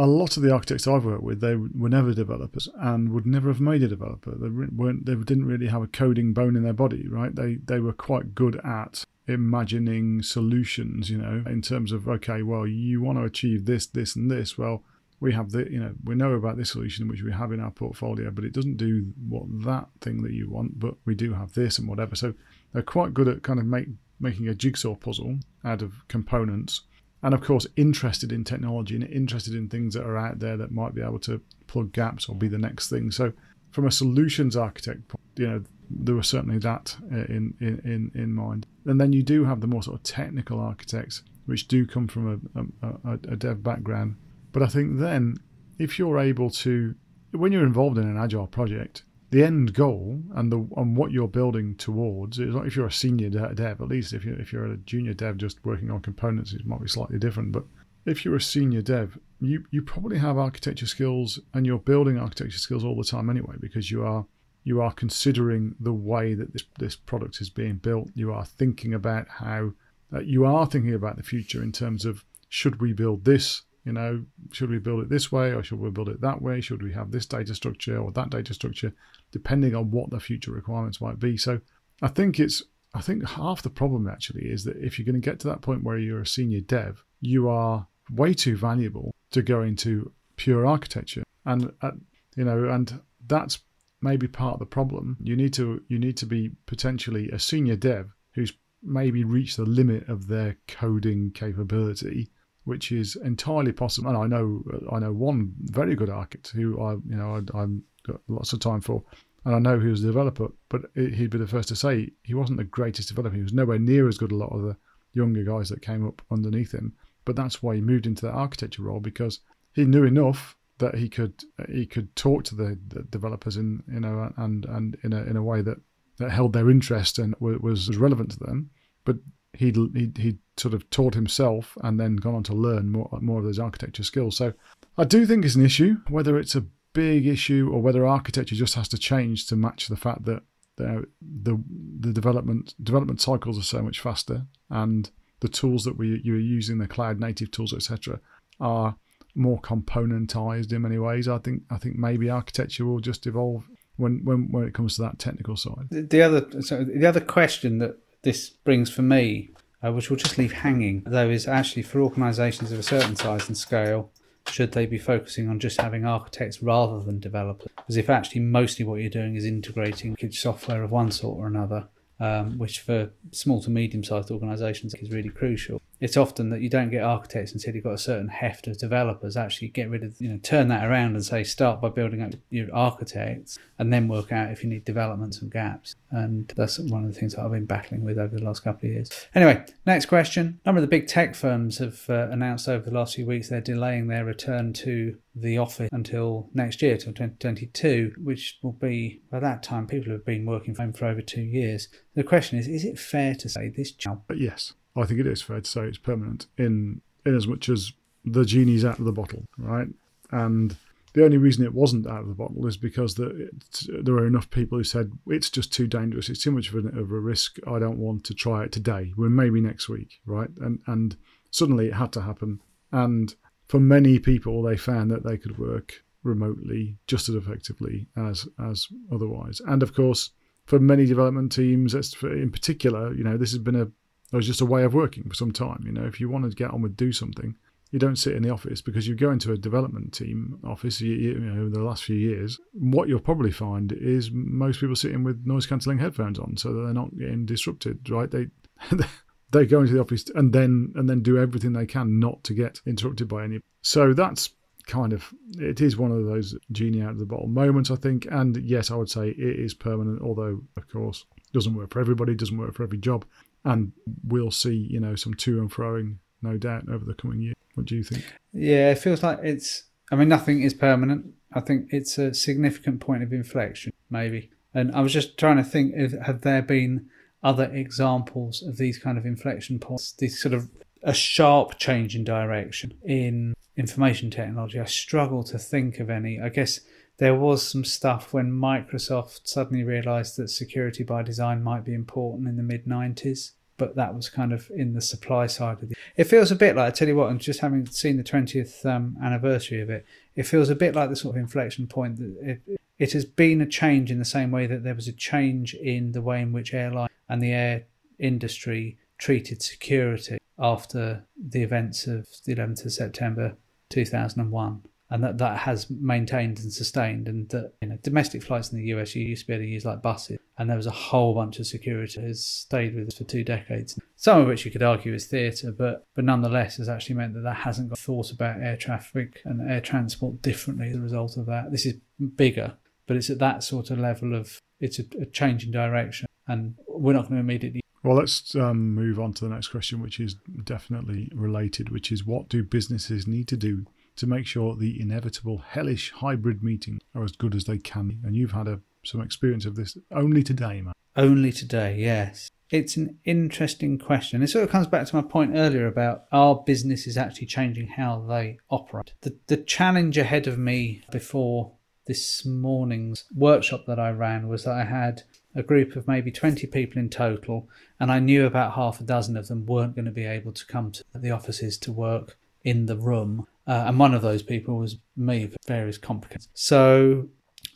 a 0.00 0.06
lot 0.06 0.38
of 0.38 0.42
the 0.42 0.50
architects 0.50 0.86
I've 0.86 1.04
worked 1.04 1.22
with, 1.22 1.42
they 1.42 1.54
were 1.54 1.90
never 1.90 2.14
developers 2.14 2.70
and 2.76 3.12
would 3.12 3.26
never 3.26 3.48
have 3.48 3.60
made 3.60 3.82
a 3.82 3.88
developer. 3.88 4.30
They 4.30 4.48
weren't. 4.48 5.04
They 5.04 5.14
didn't 5.14 5.44
really 5.44 5.66
have 5.66 5.82
a 5.82 5.86
coding 5.86 6.32
bone 6.32 6.56
in 6.56 6.62
their 6.62 6.72
body, 6.72 7.06
right? 7.06 7.34
They 7.34 7.56
they 7.56 7.80
were 7.80 7.92
quite 7.92 8.34
good 8.34 8.56
at 8.64 9.04
imagining 9.28 10.22
solutions. 10.22 11.10
You 11.10 11.18
know, 11.18 11.42
in 11.46 11.60
terms 11.60 11.92
of 11.92 12.08
okay, 12.08 12.42
well, 12.42 12.66
you 12.66 13.02
want 13.02 13.18
to 13.18 13.24
achieve 13.24 13.66
this, 13.66 13.86
this, 13.86 14.16
and 14.16 14.30
this. 14.30 14.56
Well, 14.56 14.84
we 15.20 15.34
have 15.34 15.50
the, 15.50 15.70
you 15.70 15.78
know, 15.78 15.92
we 16.02 16.14
know 16.14 16.32
about 16.32 16.56
this 16.56 16.70
solution 16.70 17.06
which 17.06 17.22
we 17.22 17.32
have 17.32 17.52
in 17.52 17.60
our 17.60 17.70
portfolio, 17.70 18.30
but 18.30 18.44
it 18.44 18.54
doesn't 18.54 18.78
do 18.78 19.12
what 19.28 19.44
that 19.64 19.88
thing 20.00 20.22
that 20.22 20.32
you 20.32 20.48
want. 20.48 20.80
But 20.80 20.94
we 21.04 21.14
do 21.14 21.34
have 21.34 21.52
this 21.52 21.78
and 21.78 21.86
whatever. 21.86 22.16
So 22.16 22.32
they're 22.72 22.82
quite 22.82 23.12
good 23.12 23.28
at 23.28 23.42
kind 23.42 23.58
of 23.58 23.66
make 23.66 23.88
making 24.18 24.48
a 24.48 24.54
jigsaw 24.54 24.94
puzzle 24.94 25.40
out 25.62 25.82
of 25.82 26.08
components 26.08 26.82
and 27.22 27.34
of 27.34 27.40
course 27.40 27.66
interested 27.76 28.32
in 28.32 28.44
technology 28.44 28.94
and 28.94 29.04
interested 29.04 29.54
in 29.54 29.68
things 29.68 29.94
that 29.94 30.04
are 30.04 30.16
out 30.16 30.38
there 30.38 30.56
that 30.56 30.72
might 30.72 30.94
be 30.94 31.02
able 31.02 31.18
to 31.18 31.40
plug 31.66 31.92
gaps 31.92 32.28
or 32.28 32.34
be 32.34 32.48
the 32.48 32.58
next 32.58 32.88
thing. 32.88 33.10
So 33.10 33.32
from 33.70 33.86
a 33.86 33.90
solutions 33.90 34.56
architect 34.56 35.02
you 35.36 35.46
know 35.46 35.62
there 35.88 36.14
was 36.14 36.28
certainly 36.28 36.58
that 36.58 36.96
uh, 37.12 37.24
in 37.24 37.54
in 37.60 38.10
in 38.14 38.32
mind. 38.32 38.66
And 38.86 39.00
then 39.00 39.12
you 39.12 39.22
do 39.22 39.44
have 39.44 39.60
the 39.60 39.66
more 39.66 39.82
sort 39.82 39.96
of 39.96 40.02
technical 40.02 40.60
architects 40.60 41.22
which 41.46 41.66
do 41.66 41.84
come 41.86 42.06
from 42.06 42.50
a, 42.54 42.86
a, 43.08 43.12
a 43.14 43.36
dev 43.36 43.62
background. 43.62 44.16
But 44.52 44.62
i 44.62 44.66
think 44.66 44.98
then 44.98 45.38
if 45.78 45.98
you're 45.98 46.18
able 46.18 46.50
to 46.50 46.94
when 47.32 47.52
you're 47.52 47.64
involved 47.64 47.98
in 47.98 48.08
an 48.08 48.16
agile 48.16 48.46
project 48.46 49.04
the 49.30 49.44
end 49.44 49.72
goal 49.74 50.22
and 50.34 50.52
the 50.52 50.68
and 50.76 50.96
what 50.96 51.12
you're 51.12 51.28
building 51.28 51.74
towards 51.76 52.38
is 52.38 52.54
if 52.54 52.76
you're 52.76 52.86
a 52.86 52.92
senior 52.92 53.30
dev 53.30 53.80
at 53.80 53.88
least 53.88 54.12
if 54.12 54.24
you 54.24 54.36
if 54.40 54.52
you're 54.52 54.66
a 54.66 54.76
junior 54.78 55.14
dev 55.14 55.36
just 55.36 55.64
working 55.64 55.90
on 55.90 56.00
components 56.00 56.52
it 56.52 56.66
might 56.66 56.80
be 56.80 56.88
slightly 56.88 57.18
different 57.18 57.52
but 57.52 57.64
if 58.06 58.24
you're 58.24 58.36
a 58.36 58.40
senior 58.40 58.82
dev 58.82 59.18
you 59.40 59.64
you 59.70 59.82
probably 59.82 60.18
have 60.18 60.36
architecture 60.36 60.86
skills 60.86 61.38
and 61.54 61.66
you're 61.66 61.78
building 61.78 62.18
architecture 62.18 62.58
skills 62.58 62.84
all 62.84 62.96
the 62.96 63.04
time 63.04 63.30
anyway 63.30 63.54
because 63.60 63.90
you 63.90 64.04
are 64.04 64.26
you 64.64 64.80
are 64.80 64.92
considering 64.92 65.74
the 65.80 65.92
way 65.92 66.34
that 66.34 66.52
this 66.52 66.64
this 66.78 66.96
product 66.96 67.40
is 67.40 67.50
being 67.50 67.76
built. 67.76 68.10
You 68.14 68.32
are 68.32 68.44
thinking 68.44 68.92
about 68.92 69.26
how 69.28 69.72
uh, 70.12 70.20
you 70.20 70.44
are 70.44 70.66
thinking 70.66 70.94
about 70.94 71.16
the 71.16 71.22
future 71.22 71.62
in 71.62 71.72
terms 71.72 72.04
of 72.04 72.24
should 72.48 72.80
we 72.80 72.92
build 72.92 73.24
this 73.24 73.62
you 73.84 73.92
know, 73.92 74.24
should 74.52 74.70
we 74.70 74.78
build 74.78 75.02
it 75.02 75.08
this 75.08 75.32
way 75.32 75.52
or 75.52 75.62
should 75.62 75.80
we 75.80 75.90
build 75.90 76.08
it 76.08 76.20
that 76.20 76.42
way? 76.42 76.60
Should 76.60 76.82
we 76.82 76.92
have 76.92 77.10
this 77.10 77.26
data 77.26 77.54
structure 77.54 77.98
or 77.98 78.12
that 78.12 78.30
data 78.30 78.52
structure, 78.52 78.92
depending 79.32 79.74
on 79.74 79.90
what 79.90 80.10
the 80.10 80.20
future 80.20 80.52
requirements 80.52 81.00
might 81.00 81.18
be? 81.18 81.36
So 81.36 81.60
I 82.02 82.08
think 82.08 82.38
it's 82.38 82.62
I 82.92 83.00
think 83.00 83.26
half 83.26 83.62
the 83.62 83.70
problem 83.70 84.08
actually 84.08 84.46
is 84.46 84.64
that 84.64 84.76
if 84.76 84.98
you're 84.98 85.06
going 85.06 85.20
to 85.20 85.30
get 85.30 85.38
to 85.40 85.48
that 85.48 85.62
point 85.62 85.84
where 85.84 85.98
you're 85.98 86.20
a 86.20 86.26
senior 86.26 86.60
dev, 86.60 87.04
you 87.20 87.48
are 87.48 87.86
way 88.10 88.34
too 88.34 88.56
valuable 88.56 89.14
to 89.30 89.42
go 89.42 89.62
into 89.62 90.12
pure 90.36 90.66
architecture, 90.66 91.22
and 91.44 91.72
uh, 91.82 91.92
you 92.36 92.44
know, 92.44 92.64
and 92.64 93.00
that's 93.26 93.60
maybe 94.02 94.26
part 94.26 94.54
of 94.54 94.58
the 94.58 94.66
problem. 94.66 95.16
You 95.22 95.36
need 95.36 95.54
to 95.54 95.82
you 95.88 95.98
need 95.98 96.16
to 96.18 96.26
be 96.26 96.50
potentially 96.66 97.30
a 97.30 97.38
senior 97.38 97.76
dev 97.76 98.10
who's 98.32 98.52
maybe 98.82 99.24
reached 99.24 99.56
the 99.56 99.64
limit 99.64 100.08
of 100.08 100.26
their 100.26 100.56
coding 100.66 101.30
capability 101.32 102.30
which 102.64 102.92
is 102.92 103.16
entirely 103.16 103.72
possible. 103.72 104.08
And 104.08 104.18
I 104.18 104.26
know 104.26 104.62
I 104.92 104.98
know 104.98 105.12
one 105.12 105.52
very 105.64 105.94
good 105.94 106.10
architect 106.10 106.50
who 106.50 106.80
I 106.80 106.92
you 106.92 107.16
know 107.16 107.36
I, 107.36 107.58
I'm 107.58 107.84
got 108.06 108.20
lots 108.28 108.52
of 108.52 108.60
time 108.60 108.80
for, 108.80 109.02
and 109.44 109.54
I 109.54 109.58
know 109.58 109.78
he 109.78 109.88
was 109.88 110.02
a 110.02 110.08
developer, 110.08 110.48
but 110.68 110.82
he'd 110.94 111.30
be 111.30 111.38
the 111.38 111.46
first 111.46 111.68
to 111.68 111.76
say 111.76 112.10
he 112.22 112.34
wasn't 112.34 112.58
the 112.58 112.64
greatest 112.64 113.08
developer. 113.08 113.36
He 113.36 113.42
was 113.42 113.52
nowhere 113.52 113.78
near 113.78 114.08
as 114.08 114.18
good 114.18 114.32
as 114.32 114.36
a 114.36 114.40
lot 114.40 114.52
of 114.52 114.62
the 114.62 114.76
younger 115.12 115.44
guys 115.44 115.68
that 115.70 115.82
came 115.82 116.06
up 116.06 116.22
underneath 116.30 116.72
him. 116.72 116.94
But 117.24 117.36
that's 117.36 117.62
why 117.62 117.74
he 117.74 117.80
moved 117.80 118.06
into 118.06 118.26
that 118.26 118.32
architecture 118.32 118.82
role 118.82 119.00
because 119.00 119.40
he 119.74 119.84
knew 119.84 120.04
enough 120.04 120.56
that 120.78 120.94
he 120.94 121.08
could 121.08 121.34
he 121.68 121.86
could 121.86 122.14
talk 122.16 122.44
to 122.44 122.54
the, 122.54 122.78
the 122.88 123.02
developers 123.02 123.56
in 123.56 123.82
you 123.92 124.00
know 124.00 124.32
and 124.36 124.64
and 124.66 124.96
in 125.04 125.12
a 125.12 125.22
in 125.24 125.36
a 125.36 125.42
way 125.42 125.62
that 125.62 125.78
that 126.18 126.30
held 126.30 126.52
their 126.52 126.70
interest 126.70 127.18
and 127.18 127.34
was, 127.40 127.58
was 127.60 127.96
relevant 127.96 128.32
to 128.32 128.38
them. 128.38 128.70
But 129.04 129.16
he'd, 129.52 129.76
he'd, 129.94 130.18
he'd 130.18 130.38
sort 130.56 130.74
of 130.74 130.88
taught 130.90 131.14
himself 131.14 131.76
and 131.82 131.98
then 131.98 132.16
gone 132.16 132.34
on 132.34 132.42
to 132.44 132.54
learn 132.54 132.90
more, 132.90 133.08
more 133.20 133.38
of 133.38 133.44
those 133.44 133.58
architecture 133.58 134.02
skills. 134.02 134.36
So 134.36 134.52
I 134.96 135.04
do 135.04 135.26
think 135.26 135.44
it's 135.44 135.54
an 135.54 135.64
issue, 135.64 135.96
whether 136.08 136.38
it's 136.38 136.54
a 136.54 136.66
big 136.92 137.26
issue 137.26 137.70
or 137.72 137.80
whether 137.80 138.06
architecture 138.06 138.54
just 138.54 138.74
has 138.74 138.88
to 138.88 138.98
change 138.98 139.46
to 139.46 139.56
match 139.56 139.88
the 139.88 139.96
fact 139.96 140.24
that 140.24 140.42
the 140.76 141.06
the, 141.20 141.62
the 142.00 142.12
development 142.12 142.74
development 142.82 143.20
cycles 143.20 143.58
are 143.58 143.62
so 143.62 143.82
much 143.82 144.00
faster 144.00 144.46
and 144.70 145.10
the 145.40 145.48
tools 145.48 145.84
that 145.84 145.96
we 145.96 146.20
you're 146.24 146.38
using 146.38 146.78
the 146.78 146.88
cloud 146.88 147.20
native 147.20 147.50
tools 147.50 147.72
etc 147.72 148.18
are 148.60 148.96
more 149.34 149.60
componentized 149.60 150.72
in 150.72 150.82
many 150.82 150.98
ways 150.98 151.28
i 151.28 151.38
think 151.38 151.62
i 151.70 151.76
think 151.76 151.96
maybe 151.96 152.28
architecture 152.28 152.84
will 152.84 153.00
just 153.00 153.26
evolve 153.26 153.64
when 153.96 154.24
when 154.24 154.50
when 154.50 154.64
it 154.64 154.74
comes 154.74 154.96
to 154.96 155.02
that 155.02 155.18
technical 155.18 155.56
side 155.56 155.86
the 155.90 156.22
other 156.22 156.62
so 156.62 156.82
the 156.82 157.06
other 157.06 157.20
question 157.20 157.78
that 157.78 157.96
this 158.22 158.50
brings 158.50 158.90
for 158.90 159.02
me, 159.02 159.50
uh, 159.82 159.92
which 159.92 160.10
we'll 160.10 160.18
just 160.18 160.38
leave 160.38 160.52
hanging, 160.52 161.02
though, 161.06 161.30
is 161.30 161.48
actually 161.48 161.82
for 161.82 162.00
organisations 162.00 162.72
of 162.72 162.78
a 162.78 162.82
certain 162.82 163.16
size 163.16 163.48
and 163.48 163.56
scale, 163.56 164.10
should 164.48 164.72
they 164.72 164.86
be 164.86 164.98
focusing 164.98 165.48
on 165.48 165.60
just 165.60 165.80
having 165.80 166.04
architects 166.04 166.62
rather 166.62 167.00
than 167.00 167.20
developers? 167.20 167.68
Because 167.76 167.96
if 167.96 168.10
actually 168.10 168.42
mostly 168.42 168.84
what 168.84 169.00
you're 169.00 169.10
doing 169.10 169.36
is 169.36 169.44
integrating 169.44 170.16
software 170.32 170.82
of 170.82 170.90
one 170.90 171.10
sort 171.10 171.38
or 171.38 171.46
another, 171.46 171.88
um, 172.18 172.58
which 172.58 172.80
for 172.80 173.10
small 173.32 173.62
to 173.62 173.70
medium 173.70 174.04
sized 174.04 174.30
organisations 174.30 174.94
is 174.94 175.10
really 175.10 175.30
crucial. 175.30 175.80
It's 176.00 176.16
often 176.16 176.50
that 176.50 176.60
you 176.62 176.70
don't 176.70 176.90
get 176.90 177.02
architects 177.02 177.52
until 177.52 177.74
you've 177.74 177.84
got 177.84 177.94
a 177.94 177.98
certain 177.98 178.28
heft 178.28 178.66
of 178.66 178.78
developers. 178.78 179.36
Actually, 179.36 179.68
get 179.68 179.90
rid 179.90 180.02
of, 180.02 180.20
you 180.20 180.28
know, 180.28 180.38
turn 180.42 180.68
that 180.68 180.88
around 180.88 181.14
and 181.14 181.24
say 181.24 181.44
start 181.44 181.80
by 181.80 181.90
building 181.90 182.22
up 182.22 182.32
your 182.48 182.74
architects 182.74 183.58
and 183.78 183.92
then 183.92 184.08
work 184.08 184.32
out 184.32 184.50
if 184.50 184.62
you 184.64 184.70
need 184.70 184.84
developments 184.84 185.40
and 185.40 185.52
gaps. 185.52 185.94
And 186.10 186.52
that's 186.56 186.78
one 186.78 187.04
of 187.04 187.12
the 187.12 187.18
things 187.18 187.34
that 187.34 187.42
I've 187.42 187.50
been 187.50 187.66
battling 187.66 188.02
with 188.02 188.18
over 188.18 188.36
the 188.36 188.44
last 188.44 188.64
couple 188.64 188.88
of 188.88 188.94
years. 188.94 189.10
Anyway, 189.34 189.64
next 189.86 190.06
question. 190.06 190.60
A 190.64 190.68
number 190.68 190.78
of 190.78 190.82
the 190.82 190.88
big 190.88 191.06
tech 191.06 191.34
firms 191.34 191.78
have 191.78 192.08
uh, 192.08 192.28
announced 192.30 192.68
over 192.68 192.88
the 192.88 192.96
last 192.96 193.14
few 193.14 193.26
weeks 193.26 193.48
they're 193.48 193.60
delaying 193.60 194.08
their 194.08 194.24
return 194.24 194.72
to 194.74 195.16
the 195.34 195.58
office 195.58 195.88
until 195.92 196.48
next 196.54 196.82
year, 196.82 196.96
till 196.96 197.12
2022, 197.12 198.14
which 198.18 198.58
will 198.62 198.72
be, 198.72 199.20
by 199.30 199.40
that 199.40 199.62
time, 199.62 199.86
people 199.86 200.12
have 200.12 200.24
been 200.24 200.46
working 200.46 200.74
from 200.74 200.86
home 200.86 200.92
for 200.92 201.06
over 201.06 201.20
two 201.20 201.42
years. 201.42 201.88
The 202.14 202.24
question 202.24 202.58
is, 202.58 202.66
is 202.66 202.84
it 202.84 202.98
fair 202.98 203.34
to 203.36 203.48
say 203.48 203.68
this 203.68 203.92
job? 203.92 204.22
But 204.26 204.38
yes, 204.38 204.72
I 204.96 205.04
think 205.04 205.20
it 205.20 205.26
is 205.26 205.42
fair 205.42 205.60
to 205.60 205.70
say 205.70 205.84
it's 205.84 205.98
permanent 205.98 206.46
in, 206.58 207.00
in 207.24 207.36
as 207.36 207.46
much 207.46 207.68
as 207.68 207.92
the 208.24 208.44
genie's 208.44 208.84
out 208.84 208.98
of 208.98 209.04
the 209.04 209.12
bottle, 209.12 209.44
right? 209.56 209.88
And 210.30 210.76
the 211.12 211.24
only 211.24 211.38
reason 211.38 211.64
it 211.64 211.74
wasn't 211.74 212.06
out 212.06 212.22
of 212.22 212.28
the 212.28 212.34
bottle 212.34 212.66
is 212.66 212.76
because 212.76 213.14
the, 213.14 213.50
there 213.88 214.14
were 214.14 214.26
enough 214.26 214.50
people 214.50 214.78
who 214.78 214.84
said 214.84 215.12
it's 215.26 215.50
just 215.50 215.72
too 215.72 215.86
dangerous. 215.86 216.28
It's 216.28 216.42
too 216.42 216.52
much 216.52 216.68
of, 216.68 216.76
an, 216.76 216.98
of 216.98 217.10
a 217.10 217.18
risk. 217.18 217.58
I 217.66 217.78
don't 217.78 217.98
want 217.98 218.24
to 218.24 218.34
try 218.34 218.64
it 218.64 218.72
today. 218.72 219.12
Well, 219.16 219.30
maybe 219.30 219.60
next 219.60 219.88
week, 219.88 220.20
right? 220.24 220.50
And 220.60 220.80
and 220.86 221.16
suddenly 221.50 221.88
it 221.88 221.94
had 221.94 222.12
to 222.12 222.22
happen. 222.22 222.60
And 222.92 223.34
for 223.66 223.80
many 223.80 224.18
people, 224.18 224.62
they 224.62 224.76
found 224.76 225.10
that 225.10 225.24
they 225.24 225.36
could 225.36 225.58
work 225.58 226.04
remotely 226.22 226.96
just 227.06 227.28
as 227.28 227.34
effectively 227.34 228.06
as 228.16 228.46
as 228.64 228.86
otherwise. 229.10 229.60
And 229.66 229.82
of 229.82 229.94
course, 229.94 230.30
for 230.64 230.78
many 230.78 231.06
development 231.06 231.50
teams, 231.50 231.94
in 231.94 232.50
particular, 232.52 233.12
you 233.12 233.24
know, 233.24 233.36
this 233.36 233.50
has 233.50 233.58
been 233.58 233.80
a 233.80 233.90
it 234.32 234.36
was 234.36 234.46
just 234.46 234.60
a 234.60 234.66
way 234.66 234.84
of 234.84 234.94
working 234.94 235.28
for 235.28 235.34
some 235.34 235.52
time. 235.52 235.82
You 235.84 235.92
know, 235.92 236.04
if 236.04 236.20
you 236.20 236.28
wanted 236.28 236.50
to 236.50 236.56
get 236.56 236.70
on 236.70 236.82
with 236.82 236.96
do 236.96 237.12
something, 237.12 237.56
you 237.90 237.98
don't 237.98 238.16
sit 238.16 238.36
in 238.36 238.42
the 238.42 238.50
office 238.50 238.80
because 238.80 239.08
you 239.08 239.16
go 239.16 239.32
into 239.32 239.52
a 239.52 239.58
development 239.58 240.12
team 240.12 240.60
office. 240.64 241.00
You, 241.00 241.14
you 241.14 241.38
know, 241.40 241.68
the 241.68 241.82
last 241.82 242.04
few 242.04 242.16
years, 242.16 242.58
what 242.72 243.08
you'll 243.08 243.20
probably 243.20 243.50
find 243.50 243.92
is 243.92 244.30
most 244.32 244.80
people 244.80 244.94
sitting 244.94 245.24
with 245.24 245.44
noise 245.44 245.66
cancelling 245.66 245.98
headphones 245.98 246.38
on, 246.38 246.56
so 246.56 246.72
that 246.72 246.82
they're 246.82 246.94
not 246.94 247.16
getting 247.18 247.46
disrupted. 247.46 248.08
Right? 248.08 248.30
They 248.30 248.46
they 249.50 249.66
go 249.66 249.80
into 249.80 249.92
the 249.92 250.00
office 250.00 250.24
and 250.34 250.52
then 250.52 250.92
and 250.94 251.08
then 251.08 251.22
do 251.22 251.38
everything 251.38 251.72
they 251.72 251.86
can 251.86 252.20
not 252.20 252.44
to 252.44 252.54
get 252.54 252.80
interrupted 252.86 253.26
by 253.26 253.44
any. 253.44 253.60
So 253.82 254.12
that's 254.14 254.50
kind 254.86 255.12
of 255.12 255.32
it 255.58 255.80
is 255.80 255.96
one 255.96 256.12
of 256.12 256.24
those 256.24 256.56
genie 256.72 257.02
out 257.02 257.10
of 257.10 257.18
the 257.18 257.26
bottle 257.26 257.48
moments, 257.48 257.90
I 257.90 257.96
think. 257.96 258.26
And 258.30 258.56
yes, 258.58 258.90
I 258.90 258.96
would 258.96 259.10
say 259.10 259.30
it 259.30 259.38
is 259.38 259.74
permanent, 259.74 260.22
although 260.22 260.60
of 260.76 260.88
course 260.88 261.26
doesn't 261.52 261.74
work 261.74 261.92
for 261.92 262.00
everybody, 262.00 262.34
doesn't 262.34 262.56
work 262.56 262.74
for 262.74 262.84
every 262.84 262.98
job, 262.98 263.24
and 263.64 263.92
we'll 264.24 264.50
see 264.50 264.74
you 264.74 265.00
know 265.00 265.14
some 265.14 265.34
to 265.34 265.58
and 265.60 265.70
froing 265.70 266.16
no 266.42 266.56
doubt 266.56 266.88
over 266.88 267.04
the 267.04 267.14
coming 267.14 267.40
year. 267.40 267.54
What 267.74 267.86
do 267.86 267.96
you 267.96 268.04
think? 268.04 268.24
Yeah, 268.52 268.90
it 268.90 268.98
feels 268.98 269.22
like 269.22 269.38
it's. 269.42 269.84
I 270.12 270.16
mean, 270.16 270.28
nothing 270.28 270.62
is 270.62 270.74
permanent. 270.74 271.26
I 271.52 271.60
think 271.60 271.88
it's 271.90 272.18
a 272.18 272.34
significant 272.34 273.00
point 273.00 273.22
of 273.22 273.32
inflection, 273.32 273.92
maybe. 274.10 274.50
And 274.74 274.92
I 274.92 275.00
was 275.00 275.12
just 275.12 275.38
trying 275.38 275.56
to 275.56 275.64
think: 275.64 275.92
if, 275.96 276.12
have 276.12 276.42
there 276.42 276.62
been 276.62 277.08
other 277.42 277.64
examples 277.72 278.62
of 278.62 278.76
these 278.76 278.98
kind 278.98 279.18
of 279.18 279.26
inflection 279.26 279.78
points? 279.78 280.12
These 280.12 280.40
sort 280.40 280.54
of 280.54 280.68
a 281.02 281.14
sharp 281.14 281.78
change 281.78 282.14
in 282.14 282.24
direction 282.24 282.94
in 283.04 283.54
information 283.76 284.30
technology. 284.30 284.78
I 284.78 284.84
struggle 284.84 285.42
to 285.44 285.58
think 285.58 285.98
of 285.98 286.10
any. 286.10 286.40
I 286.40 286.48
guess 286.48 286.80
there 287.20 287.34
was 287.34 287.64
some 287.64 287.84
stuff 287.84 288.32
when 288.32 288.50
Microsoft 288.50 289.42
suddenly 289.44 289.84
realized 289.84 290.36
that 290.36 290.48
security 290.48 291.04
by 291.04 291.22
design 291.22 291.62
might 291.62 291.84
be 291.84 291.94
important 291.94 292.48
in 292.48 292.56
the 292.56 292.62
mid 292.62 292.86
90s 292.86 293.52
but 293.76 293.96
that 293.96 294.14
was 294.14 294.28
kind 294.28 294.52
of 294.52 294.70
in 294.76 294.92
the 294.92 295.00
supply 295.00 295.46
side 295.46 295.82
of 295.82 295.90
it. 295.90 295.96
It 296.14 296.24
feels 296.24 296.50
a 296.50 296.54
bit 296.54 296.76
like 296.76 296.88
I 296.88 296.90
tell 296.90 297.08
you 297.08 297.16
what, 297.16 297.30
and 297.30 297.40
just 297.40 297.60
having 297.60 297.86
seen 297.86 298.18
the 298.18 298.22
twentieth 298.22 298.84
um, 298.84 299.16
anniversary 299.22 299.80
of 299.80 299.88
it, 299.88 300.04
it 300.36 300.42
feels 300.42 300.68
a 300.68 300.74
bit 300.74 300.94
like 300.94 301.08
the 301.08 301.16
sort 301.16 301.34
of 301.34 301.40
inflection 301.40 301.86
point 301.86 302.18
that 302.18 302.60
it, 302.66 302.78
it 302.98 303.12
has 303.12 303.24
been 303.24 303.62
a 303.62 303.66
change 303.66 304.10
in 304.10 304.18
the 304.18 304.24
same 304.26 304.50
way 304.50 304.66
that 304.66 304.84
there 304.84 304.94
was 304.94 305.08
a 305.08 305.12
change 305.12 305.72
in 305.72 306.12
the 306.12 306.20
way 306.20 306.42
in 306.42 306.52
which 306.52 306.74
airline 306.74 307.08
and 307.26 307.42
the 307.42 307.52
air 307.52 307.86
industry 308.18 308.98
treated 309.16 309.62
security 309.62 310.36
after 310.58 311.24
the 311.42 311.62
events 311.62 312.06
of 312.06 312.28
the 312.44 312.54
11th 312.54 312.84
of 312.84 312.92
September 312.92 313.56
2001 313.88 314.82
and 315.10 315.24
that 315.24 315.38
that 315.38 315.58
has 315.58 315.90
maintained 315.90 316.58
and 316.60 316.72
sustained 316.72 317.26
and 317.26 317.48
that 317.50 317.72
you 317.82 317.88
know 317.88 317.98
domestic 318.02 318.42
flights 318.42 318.70
in 318.70 318.78
the 318.78 318.84
US 318.86 319.14
you 319.14 319.24
used 319.24 319.42
to 319.42 319.46
be 319.48 319.54
able 319.54 319.64
to 319.64 319.68
use 319.68 319.84
like 319.84 320.02
buses 320.02 320.38
and 320.58 320.70
there 320.70 320.76
was 320.76 320.86
a 320.86 320.92
whole 320.92 321.34
bunch 321.34 321.58
of 321.58 321.66
security 321.66 322.20
has 322.20 322.44
stayed 322.44 322.94
with 322.94 323.08
us 323.08 323.18
for 323.18 323.24
two 323.24 323.44
decades. 323.44 323.98
Some 324.16 324.40
of 324.40 324.46
which 324.46 324.64
you 324.64 324.70
could 324.70 324.82
argue 324.82 325.12
is 325.12 325.26
theatre 325.26 325.72
but 325.72 326.06
but 326.14 326.24
nonetheless 326.24 326.76
has 326.76 326.88
actually 326.88 327.16
meant 327.16 327.34
that 327.34 327.40
that 327.40 327.56
hasn't 327.56 327.90
got 327.90 327.98
thought 327.98 328.30
about 328.30 328.62
air 328.62 328.76
traffic 328.76 329.40
and 329.44 329.68
air 329.68 329.80
transport 329.80 330.42
differently 330.42 330.88
as 330.90 330.96
a 330.96 331.00
result 331.00 331.36
of 331.36 331.46
that. 331.46 331.70
This 331.70 331.86
is 331.86 331.94
bigger 332.36 332.74
but 333.06 333.16
it's 333.16 333.30
at 333.30 333.38
that 333.40 333.64
sort 333.64 333.90
of 333.90 333.98
level 333.98 334.34
of 334.34 334.60
it's 334.78 334.98
a, 334.98 335.04
a 335.20 335.26
change 335.26 335.64
in 335.64 335.72
direction 335.72 336.26
and 336.46 336.74
we're 336.86 337.12
not 337.12 337.28
going 337.28 337.34
to 337.34 337.40
immediately 337.40 337.80
well, 338.02 338.16
let's 338.16 338.54
um, 338.54 338.94
move 338.94 339.20
on 339.20 339.34
to 339.34 339.44
the 339.44 339.54
next 339.54 339.68
question, 339.68 340.00
which 340.00 340.20
is 340.20 340.34
definitely 340.64 341.30
related, 341.34 341.90
which 341.90 342.10
is 342.10 342.24
what 342.24 342.48
do 342.48 342.62
businesses 342.62 343.26
need 343.26 343.46
to 343.48 343.58
do 343.58 343.84
to 344.16 344.26
make 344.26 344.46
sure 344.46 344.74
the 344.74 345.00
inevitable 345.00 345.58
hellish 345.58 346.12
hybrid 346.12 346.62
meetings 346.62 347.00
are 347.14 347.24
as 347.24 347.32
good 347.32 347.54
as 347.54 347.64
they 347.64 347.78
can 347.78 348.08
be? 348.08 348.18
And 348.24 348.36
you've 348.36 348.52
had 348.52 348.68
a, 348.68 348.80
some 349.04 349.20
experience 349.20 349.64
of 349.64 349.76
this 349.76 349.96
only 350.10 350.42
today, 350.42 350.80
man. 350.82 350.94
Only 351.16 351.52
today, 351.52 351.96
yes. 351.98 352.50
It's 352.70 352.96
an 352.96 353.18
interesting 353.24 353.98
question. 353.98 354.42
It 354.42 354.48
sort 354.48 354.62
of 354.62 354.70
comes 354.70 354.86
back 354.86 355.06
to 355.06 355.16
my 355.16 355.22
point 355.22 355.52
earlier 355.56 355.86
about 355.86 356.24
our 356.30 356.54
business 356.54 357.06
is 357.06 357.16
actually 357.16 357.48
changing 357.48 357.88
how 357.88 358.24
they 358.28 358.58
operate. 358.70 359.12
The, 359.22 359.36
the 359.48 359.56
challenge 359.56 360.16
ahead 360.16 360.46
of 360.46 360.56
me 360.56 361.02
before 361.10 361.72
this 362.06 362.44
morning's 362.44 363.24
workshop 363.34 363.86
that 363.86 363.98
I 363.98 364.10
ran 364.10 364.48
was 364.48 364.64
that 364.64 364.74
I 364.74 364.84
had 364.84 365.22
a 365.54 365.62
group 365.62 365.96
of 365.96 366.06
maybe 366.06 366.30
20 366.30 366.66
people 366.68 367.00
in 367.00 367.08
total, 367.08 367.68
and 367.98 368.10
I 368.10 368.20
knew 368.20 368.46
about 368.46 368.74
half 368.74 369.00
a 369.00 369.04
dozen 369.04 369.36
of 369.36 369.48
them 369.48 369.66
weren't 369.66 369.96
going 369.96 370.04
to 370.04 370.10
be 370.10 370.24
able 370.24 370.52
to 370.52 370.66
come 370.66 370.92
to 370.92 371.04
the 371.14 371.30
offices 371.30 371.76
to 371.78 371.92
work 371.92 372.38
in 372.62 372.86
the 372.86 372.96
room. 372.96 373.46
Uh, 373.66 373.84
and 373.86 373.98
one 373.98 374.14
of 374.14 374.22
those 374.22 374.42
people 374.42 374.78
was 374.78 374.96
me 375.16 375.46
for 375.46 375.56
various 375.66 375.98
complications. 375.98 376.48
So 376.54 377.28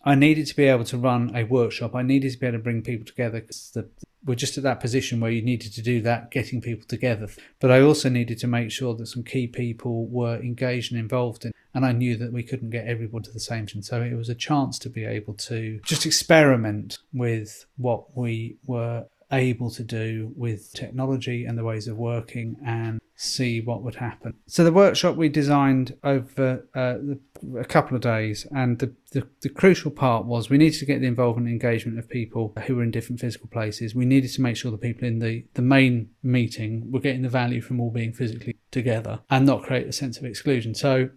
I 0.05 0.15
needed 0.15 0.47
to 0.47 0.57
be 0.57 0.65
able 0.65 0.85
to 0.85 0.99
run 0.99 1.35
a 1.35 1.45
workshop. 1.45 1.95
I 1.95 2.03
needed 2.03 2.33
to 2.33 2.39
be 2.39 2.47
able 2.47 2.59
to 2.59 2.63
bring 2.63 2.83
people 2.83 3.07
together 3.07 3.41
because 3.41 3.77
we're 4.25 4.35
just 4.35 4.57
at 4.57 4.65
that 4.65 4.81
position 4.81 5.21
where 5.21 5.31
you 5.31 5.43
needed 5.43 5.73
to 5.75 5.83
do 5.83 6.01
that, 6.03 6.31
getting 6.31 6.61
people 6.61 6.87
together. 6.87 7.29
But 7.61 7.71
I 7.71 7.81
also 7.81 8.09
needed 8.09 8.39
to 8.39 8.47
make 8.47 8.71
sure 8.71 8.95
that 8.95 9.07
some 9.07 9.23
key 9.23 9.47
people 9.47 10.07
were 10.07 10.37
engaged 10.37 10.93
and 10.93 11.01
involved 11.01 11.45
in. 11.45 11.53
And 11.75 11.85
I 11.85 11.93
knew 11.93 12.17
that 12.17 12.33
we 12.33 12.43
couldn't 12.43 12.71
get 12.71 12.87
everyone 12.87 13.23
to 13.23 13.33
the 13.33 13.41
same 13.41 13.67
thing. 13.67 13.83
So 13.83 14.01
it 14.01 14.15
was 14.15 14.29
a 14.29 14.35
chance 14.35 14.79
to 14.81 14.89
be 14.89 15.05
able 15.05 15.35
to 15.35 15.81
just 15.85 16.07
experiment 16.07 16.99
with 17.13 17.67
what 17.77 18.17
we 18.17 18.57
were 18.67 19.07
able 19.33 19.71
to 19.71 19.83
do 19.83 20.33
with 20.37 20.73
technology 20.75 21.45
and 21.45 21.59
the 21.59 21.65
ways 21.65 21.89
of 21.89 21.97
working 21.97 22.57
and 22.65 23.01
see 23.17 23.61
what 23.61 23.83
would 23.83 23.95
happen. 23.97 24.35
So 24.47 24.65
the 24.65 24.73
workshop 24.73 25.17
we 25.17 25.29
designed 25.29 25.97
over 26.03 26.67
uh, 26.75 26.97
a 27.59 27.65
couple 27.65 27.95
of 27.97 28.03
days, 28.03 28.47
and 28.51 28.79
the, 28.79 28.93
the, 29.13 29.27
the, 29.43 29.49
crucial 29.49 29.91
part 29.91 30.25
was 30.27 30.51
we 30.51 30.59
needed 30.59 30.79
to 30.81 30.85
get 30.85 31.01
the 31.01 31.07
involvement 31.07 31.47
and 31.47 31.53
engagement 31.53 31.99
of 31.99 32.09
people 32.09 32.53
who 32.67 32.77
were 32.77 32.83
in 32.83 32.91
different 32.91 33.21
physical 33.21 33.49
places. 33.49 33.95
We 33.95 34.05
needed 34.05 34.33
to 34.33 34.43
make 34.43 34.57
sure 34.57 34.71
the 34.71 34.79
people 34.79 35.07
in 35.07 35.21
the, 35.21 35.45
the 35.55 35.63
main 35.63 36.11
meeting 36.23 36.91
were 36.91 37.01
getting 37.01 37.23
the 37.23 37.29
value 37.29 37.61
from 37.61 37.81
all 37.81 37.91
being 37.91 38.13
physically 38.13 38.57
together 38.71 39.21
and 39.31 39.47
not 39.47 39.63
create 39.63 39.87
a 39.87 39.93
sense 39.93 40.19
of 40.19 40.25
exclusion. 40.25 40.75
So 40.75 41.11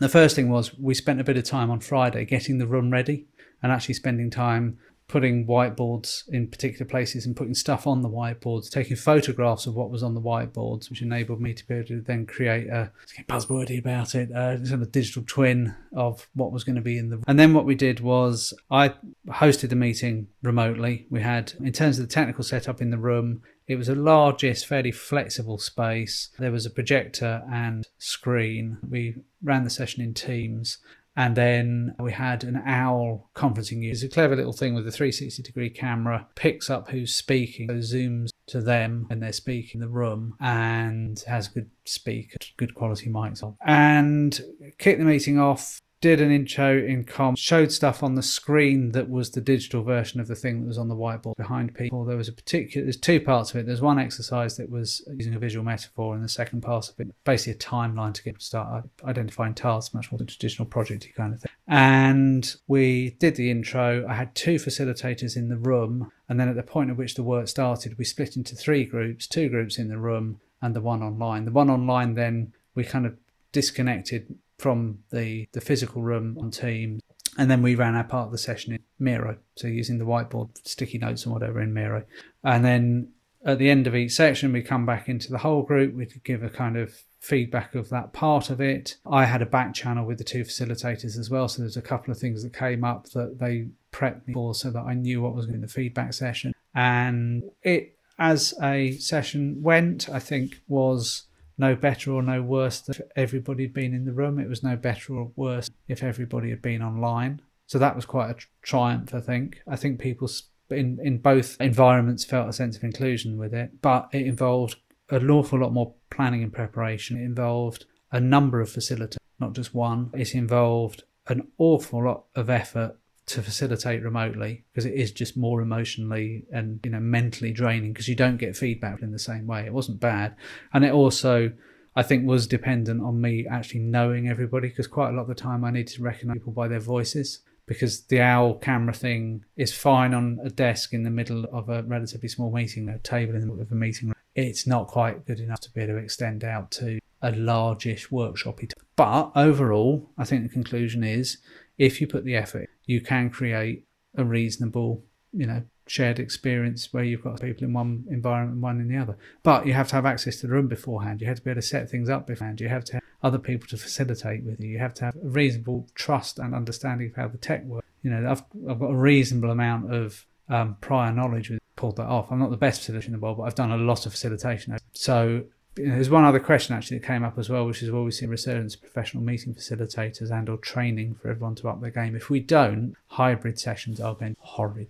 the 0.00 0.08
first 0.08 0.34
thing 0.34 0.50
was 0.50 0.76
we 0.78 0.94
spent 0.94 1.20
a 1.20 1.24
bit 1.24 1.36
of 1.36 1.44
time 1.44 1.70
on 1.70 1.80
Friday 1.80 2.24
getting 2.24 2.58
the 2.58 2.66
room 2.66 2.90
ready 2.90 3.26
and 3.62 3.70
actually 3.70 3.94
spending 3.94 4.30
time 4.30 4.78
putting 5.08 5.46
whiteboards 5.46 6.28
in 6.28 6.48
particular 6.48 6.84
places 6.84 7.26
and 7.26 7.36
putting 7.36 7.54
stuff 7.54 7.86
on 7.86 8.02
the 8.02 8.08
whiteboards, 8.08 8.68
taking 8.68 8.96
photographs 8.96 9.66
of 9.66 9.74
what 9.74 9.90
was 9.90 10.02
on 10.02 10.14
the 10.14 10.20
whiteboards, 10.20 10.90
which 10.90 11.02
enabled 11.02 11.40
me 11.40 11.54
to 11.54 11.66
be 11.66 11.74
able 11.74 11.86
to 11.86 12.00
then 12.00 12.26
create 12.26 12.68
a 12.68 12.90
buzzwordy 13.28 13.78
about 13.78 14.14
it, 14.14 14.32
uh, 14.32 14.64
sort 14.64 14.82
of 14.82 14.90
digital 14.90 15.22
twin 15.26 15.74
of 15.94 16.28
what 16.34 16.52
was 16.52 16.64
going 16.64 16.76
to 16.76 16.82
be 16.82 16.98
in 16.98 17.10
the. 17.10 17.22
And 17.26 17.38
then 17.38 17.54
what 17.54 17.64
we 17.64 17.74
did 17.74 18.00
was 18.00 18.52
I 18.70 18.94
hosted 19.28 19.68
the 19.68 19.76
meeting 19.76 20.28
remotely. 20.42 21.06
We 21.08 21.20
had, 21.20 21.52
in 21.60 21.72
terms 21.72 21.98
of 21.98 22.08
the 22.08 22.12
technical 22.12 22.42
setup 22.42 22.80
in 22.80 22.90
the 22.90 22.98
room, 22.98 23.42
it 23.68 23.76
was 23.76 23.88
a 23.88 23.94
largest, 23.94 24.66
fairly 24.66 24.92
flexible 24.92 25.58
space. 25.58 26.30
There 26.38 26.52
was 26.52 26.66
a 26.66 26.70
projector 26.70 27.42
and 27.50 27.86
screen. 27.98 28.78
We 28.88 29.16
ran 29.42 29.64
the 29.64 29.70
session 29.70 30.02
in 30.02 30.14
Teams 30.14 30.78
and 31.16 31.34
then 31.34 31.94
we 31.98 32.12
had 32.12 32.44
an 32.44 32.62
owl 32.66 33.30
conferencing 33.34 33.82
you. 33.82 33.90
It's 33.90 34.02
a 34.02 34.08
clever 34.08 34.36
little 34.36 34.52
thing 34.52 34.74
with 34.74 34.86
a 34.86 34.92
360 34.92 35.42
degree 35.42 35.70
camera, 35.70 36.28
picks 36.34 36.68
up 36.68 36.90
who's 36.90 37.14
speaking, 37.14 37.68
zooms 37.68 38.28
to 38.48 38.60
them 38.60 39.06
when 39.08 39.20
they're 39.20 39.32
speaking 39.32 39.80
in 39.80 39.86
the 39.86 39.92
room, 39.92 40.34
and 40.40 41.18
has 41.26 41.48
good 41.48 41.70
speak, 41.84 42.36
good 42.56 42.74
quality 42.74 43.08
mics 43.08 43.42
on. 43.42 43.56
And 43.64 44.38
kick 44.78 44.98
the 44.98 45.04
meeting 45.04 45.38
off 45.38 45.80
did 46.06 46.20
an 46.20 46.30
intro 46.30 46.78
in 46.78 47.02
com, 47.02 47.34
showed 47.34 47.72
stuff 47.72 48.00
on 48.00 48.14
the 48.14 48.22
screen 48.22 48.92
that 48.92 49.10
was 49.10 49.32
the 49.32 49.40
digital 49.40 49.82
version 49.82 50.20
of 50.20 50.28
the 50.28 50.36
thing 50.36 50.60
that 50.60 50.66
was 50.68 50.78
on 50.78 50.86
the 50.86 50.94
whiteboard 50.94 51.36
behind 51.36 51.74
people. 51.74 52.04
There 52.04 52.16
was 52.16 52.28
a 52.28 52.32
particular, 52.32 52.84
there's 52.84 52.96
two 52.96 53.20
parts 53.20 53.50
of 53.50 53.56
it. 53.56 53.66
There's 53.66 53.80
one 53.80 53.98
exercise 53.98 54.56
that 54.56 54.70
was 54.70 55.02
using 55.12 55.34
a 55.34 55.38
visual 55.40 55.64
metaphor, 55.64 56.14
and 56.14 56.22
the 56.22 56.28
second 56.28 56.60
part 56.60 56.88
of 56.88 57.00
it, 57.00 57.12
basically 57.24 57.54
a 57.54 57.56
timeline 57.56 58.14
to 58.14 58.22
get 58.22 58.38
to 58.38 58.44
start 58.44 58.84
identifying 59.02 59.52
tasks, 59.52 59.92
much 59.92 60.12
more 60.12 60.18
traditional 60.20 60.68
projecty 60.68 61.12
kind 61.12 61.34
of 61.34 61.40
thing. 61.40 61.50
And 61.66 62.54
we 62.68 63.16
did 63.18 63.34
the 63.34 63.50
intro. 63.50 64.06
I 64.08 64.14
had 64.14 64.32
two 64.36 64.56
facilitators 64.56 65.36
in 65.36 65.48
the 65.48 65.56
room, 65.56 66.12
and 66.28 66.38
then 66.38 66.48
at 66.48 66.54
the 66.54 66.62
point 66.62 66.90
at 66.90 66.96
which 66.96 67.16
the 67.16 67.24
work 67.24 67.48
started, 67.48 67.98
we 67.98 68.04
split 68.04 68.36
into 68.36 68.54
three 68.54 68.84
groups, 68.84 69.26
two 69.26 69.48
groups 69.48 69.76
in 69.76 69.88
the 69.88 69.98
room 69.98 70.40
and 70.62 70.76
the 70.76 70.80
one 70.80 71.02
online. 71.02 71.46
The 71.46 71.50
one 71.50 71.68
online 71.68 72.14
then 72.14 72.52
we 72.76 72.84
kind 72.84 73.06
of 73.06 73.16
disconnected 73.50 74.36
from 74.58 75.00
the, 75.10 75.48
the 75.52 75.60
physical 75.60 76.02
room 76.02 76.36
on 76.40 76.50
Teams. 76.50 77.02
And 77.38 77.50
then 77.50 77.62
we 77.62 77.74
ran 77.74 77.94
our 77.94 78.04
part 78.04 78.26
of 78.26 78.32
the 78.32 78.38
session 78.38 78.72
in 78.72 78.82
Miro, 78.98 79.36
so 79.56 79.66
using 79.66 79.98
the 79.98 80.06
whiteboard, 80.06 80.56
sticky 80.66 80.98
notes 80.98 81.24
and 81.24 81.34
whatever 81.34 81.60
in 81.60 81.74
Miro. 81.74 82.04
And 82.42 82.64
then 82.64 83.12
at 83.44 83.58
the 83.58 83.68
end 83.68 83.86
of 83.86 83.94
each 83.94 84.12
section, 84.12 84.52
we 84.52 84.62
come 84.62 84.86
back 84.86 85.08
into 85.08 85.30
the 85.30 85.38
whole 85.38 85.62
group. 85.62 85.94
We 85.94 86.06
could 86.06 86.24
give 86.24 86.42
a 86.42 86.48
kind 86.48 86.76
of 86.76 86.94
feedback 87.20 87.74
of 87.74 87.90
that 87.90 88.12
part 88.12 88.50
of 88.50 88.60
it. 88.60 88.96
I 89.04 89.24
had 89.24 89.42
a 89.42 89.46
back 89.46 89.74
channel 89.74 90.06
with 90.06 90.18
the 90.18 90.24
two 90.24 90.42
facilitators 90.42 91.18
as 91.18 91.28
well, 91.30 91.46
so 91.48 91.62
there's 91.62 91.76
a 91.76 91.82
couple 91.82 92.10
of 92.10 92.18
things 92.18 92.42
that 92.42 92.56
came 92.56 92.84
up 92.84 93.10
that 93.10 93.38
they 93.38 93.68
prepped 93.92 94.26
me 94.26 94.34
for, 94.34 94.54
so 94.54 94.70
that 94.70 94.84
I 94.84 94.94
knew 94.94 95.20
what 95.20 95.34
was 95.34 95.46
in 95.46 95.60
the 95.60 95.68
feedback 95.68 96.14
session. 96.14 96.54
And 96.74 97.44
it, 97.62 97.98
as 98.18 98.54
a 98.62 98.92
session 98.92 99.62
went, 99.62 100.08
I 100.08 100.18
think 100.18 100.62
was 100.68 101.25
no 101.58 101.74
better 101.74 102.12
or 102.12 102.22
no 102.22 102.42
worse 102.42 102.88
if 102.88 103.00
everybody 103.14 103.64
had 103.64 103.72
been 103.72 103.94
in 103.94 104.04
the 104.04 104.12
room. 104.12 104.38
It 104.38 104.48
was 104.48 104.62
no 104.62 104.76
better 104.76 105.14
or 105.14 105.32
worse 105.36 105.70
if 105.88 106.02
everybody 106.02 106.50
had 106.50 106.62
been 106.62 106.82
online. 106.82 107.40
So 107.66 107.78
that 107.78 107.96
was 107.96 108.06
quite 108.06 108.30
a 108.30 108.36
triumph, 108.62 109.14
I 109.14 109.20
think. 109.20 109.60
I 109.66 109.76
think 109.76 109.98
people 109.98 110.28
in, 110.70 110.98
in 111.02 111.18
both 111.18 111.56
environments 111.60 112.24
felt 112.24 112.48
a 112.48 112.52
sense 112.52 112.76
of 112.76 112.84
inclusion 112.84 113.36
with 113.36 113.54
it, 113.54 113.80
but 113.80 114.08
it 114.12 114.26
involved 114.26 114.76
an 115.10 115.30
awful 115.30 115.60
lot 115.60 115.72
more 115.72 115.94
planning 116.10 116.42
and 116.42 116.52
preparation. 116.52 117.16
It 117.16 117.24
involved 117.24 117.86
a 118.12 118.20
number 118.20 118.60
of 118.60 118.68
facilitators, 118.68 119.16
not 119.40 119.54
just 119.54 119.74
one. 119.74 120.10
It 120.12 120.34
involved 120.34 121.04
an 121.28 121.48
awful 121.58 122.04
lot 122.04 122.24
of 122.34 122.50
effort 122.50 122.98
to 123.26 123.42
facilitate 123.42 124.02
remotely 124.02 124.64
because 124.72 124.86
it 124.86 124.94
is 124.94 125.10
just 125.10 125.36
more 125.36 125.60
emotionally 125.60 126.44
and 126.52 126.80
you 126.84 126.90
know 126.90 127.00
mentally 127.00 127.52
draining 127.52 127.92
because 127.92 128.08
you 128.08 128.14
don't 128.14 128.36
get 128.36 128.56
feedback 128.56 129.02
in 129.02 129.12
the 129.12 129.18
same 129.18 129.46
way. 129.46 129.66
It 129.66 129.72
wasn't 129.72 130.00
bad, 130.00 130.36
and 130.72 130.84
it 130.84 130.92
also 130.92 131.52
I 131.94 132.02
think 132.02 132.26
was 132.26 132.46
dependent 132.46 133.02
on 133.02 133.20
me 133.20 133.46
actually 133.50 133.80
knowing 133.80 134.28
everybody 134.28 134.68
because 134.68 134.86
quite 134.86 135.10
a 135.10 135.12
lot 135.12 135.22
of 135.22 135.28
the 135.28 135.34
time 135.34 135.64
I 135.64 135.70
need 135.70 135.88
to 135.88 136.02
recognize 136.02 136.36
people 136.36 136.52
by 136.52 136.68
their 136.68 136.80
voices 136.80 137.40
because 137.66 138.02
the 138.02 138.20
owl 138.20 138.54
camera 138.54 138.94
thing 138.94 139.44
is 139.56 139.76
fine 139.76 140.14
on 140.14 140.38
a 140.44 140.50
desk 140.50 140.92
in 140.92 141.02
the 141.02 141.10
middle 141.10 141.44
of 141.52 141.68
a 141.68 141.82
relatively 141.82 142.28
small 142.28 142.52
meeting, 142.52 142.88
a 142.88 142.98
table 142.98 143.34
in 143.34 143.40
the 143.40 143.46
middle 143.46 143.62
of 143.62 143.72
a 143.72 143.74
meeting. 143.74 144.08
room. 144.08 144.14
It's 144.34 144.66
not 144.66 144.86
quite 144.86 145.26
good 145.26 145.40
enough 145.40 145.60
to 145.62 145.70
be 145.72 145.80
able 145.80 145.94
to 145.94 145.98
extend 145.98 146.44
out 146.44 146.70
to 146.72 147.00
a 147.22 147.32
largish 147.32 148.08
workshopy. 148.10 148.70
But 148.94 149.32
overall, 149.34 150.10
I 150.16 150.24
think 150.24 150.42
the 150.44 150.48
conclusion 150.48 151.02
is 151.02 151.38
if 151.78 152.00
you 152.00 152.06
put 152.06 152.24
the 152.24 152.36
effort, 152.36 152.70
you 152.86 153.00
can 153.00 153.30
create 153.30 153.84
a 154.16 154.24
reasonable, 154.24 155.04
you 155.32 155.46
know, 155.46 155.62
shared 155.86 156.18
experience 156.18 156.92
where 156.92 157.04
you've 157.04 157.22
got 157.22 157.40
people 157.40 157.64
in 157.64 157.72
one 157.72 158.04
environment 158.10 158.54
and 158.54 158.62
one 158.62 158.80
in 158.80 158.88
the 158.88 158.96
other. 158.96 159.16
But 159.42 159.66
you 159.66 159.74
have 159.74 159.88
to 159.88 159.94
have 159.96 160.06
access 160.06 160.40
to 160.40 160.46
the 160.46 160.52
room 160.52 160.68
beforehand. 160.68 161.20
You 161.20 161.26
have 161.28 161.36
to 161.36 161.42
be 161.42 161.50
able 161.50 161.60
to 161.60 161.66
set 161.66 161.90
things 161.90 162.08
up 162.08 162.26
beforehand. 162.26 162.60
You 162.60 162.68
have 162.68 162.84
to 162.86 162.94
have 162.94 163.02
other 163.22 163.38
people 163.38 163.68
to 163.68 163.76
facilitate 163.76 164.44
with 164.44 164.60
you. 164.60 164.68
You 164.68 164.78
have 164.78 164.94
to 164.94 165.04
have 165.04 165.16
a 165.16 165.28
reasonable 165.28 165.88
trust 165.94 166.38
and 166.38 166.54
understanding 166.54 167.10
of 167.10 167.16
how 167.16 167.28
the 167.28 167.38
tech 167.38 167.64
works. 167.64 167.86
You 168.02 168.10
know, 168.10 168.30
I've, 168.30 168.42
I've 168.68 168.80
got 168.80 168.90
a 168.90 168.96
reasonable 168.96 169.50
amount 169.50 169.92
of 169.92 170.26
um, 170.48 170.76
prior 170.80 171.12
knowledge 171.12 171.50
with 171.50 171.60
pulled 171.76 171.96
that 171.96 172.06
off. 172.06 172.28
I'm 172.30 172.38
not 172.38 172.50
the 172.50 172.56
best 172.56 172.80
facilitator 172.80 173.06
in 173.06 173.12
the 173.12 173.18
world, 173.18 173.36
but 173.36 173.44
I've 173.44 173.54
done 173.54 173.70
a 173.70 173.76
lot 173.76 174.06
of 174.06 174.12
facilitation. 174.12 174.76
So 174.92 175.44
you 175.76 175.86
know, 175.86 175.94
there's 175.94 176.10
one 176.10 176.24
other 176.24 176.40
question 176.40 176.74
actually 176.74 176.98
that 176.98 177.06
came 177.06 177.22
up 177.22 177.38
as 177.38 177.48
well, 177.48 177.66
which 177.66 177.82
is 177.82 177.90
will 177.90 178.04
we 178.04 178.10
see 178.10 178.26
resurgence 178.26 178.74
of 178.74 178.80
professional 178.80 179.22
meeting 179.22 179.54
facilitators 179.54 180.30
and 180.30 180.48
or 180.48 180.56
training 180.56 181.14
for 181.14 181.28
everyone 181.28 181.54
to 181.56 181.68
up 181.68 181.80
their 181.80 181.90
game? 181.90 182.16
If 182.16 182.30
we 182.30 182.40
don't, 182.40 182.94
hybrid 183.08 183.58
sessions 183.58 184.00
are 184.00 184.14
going 184.14 184.36
horrid. 184.38 184.88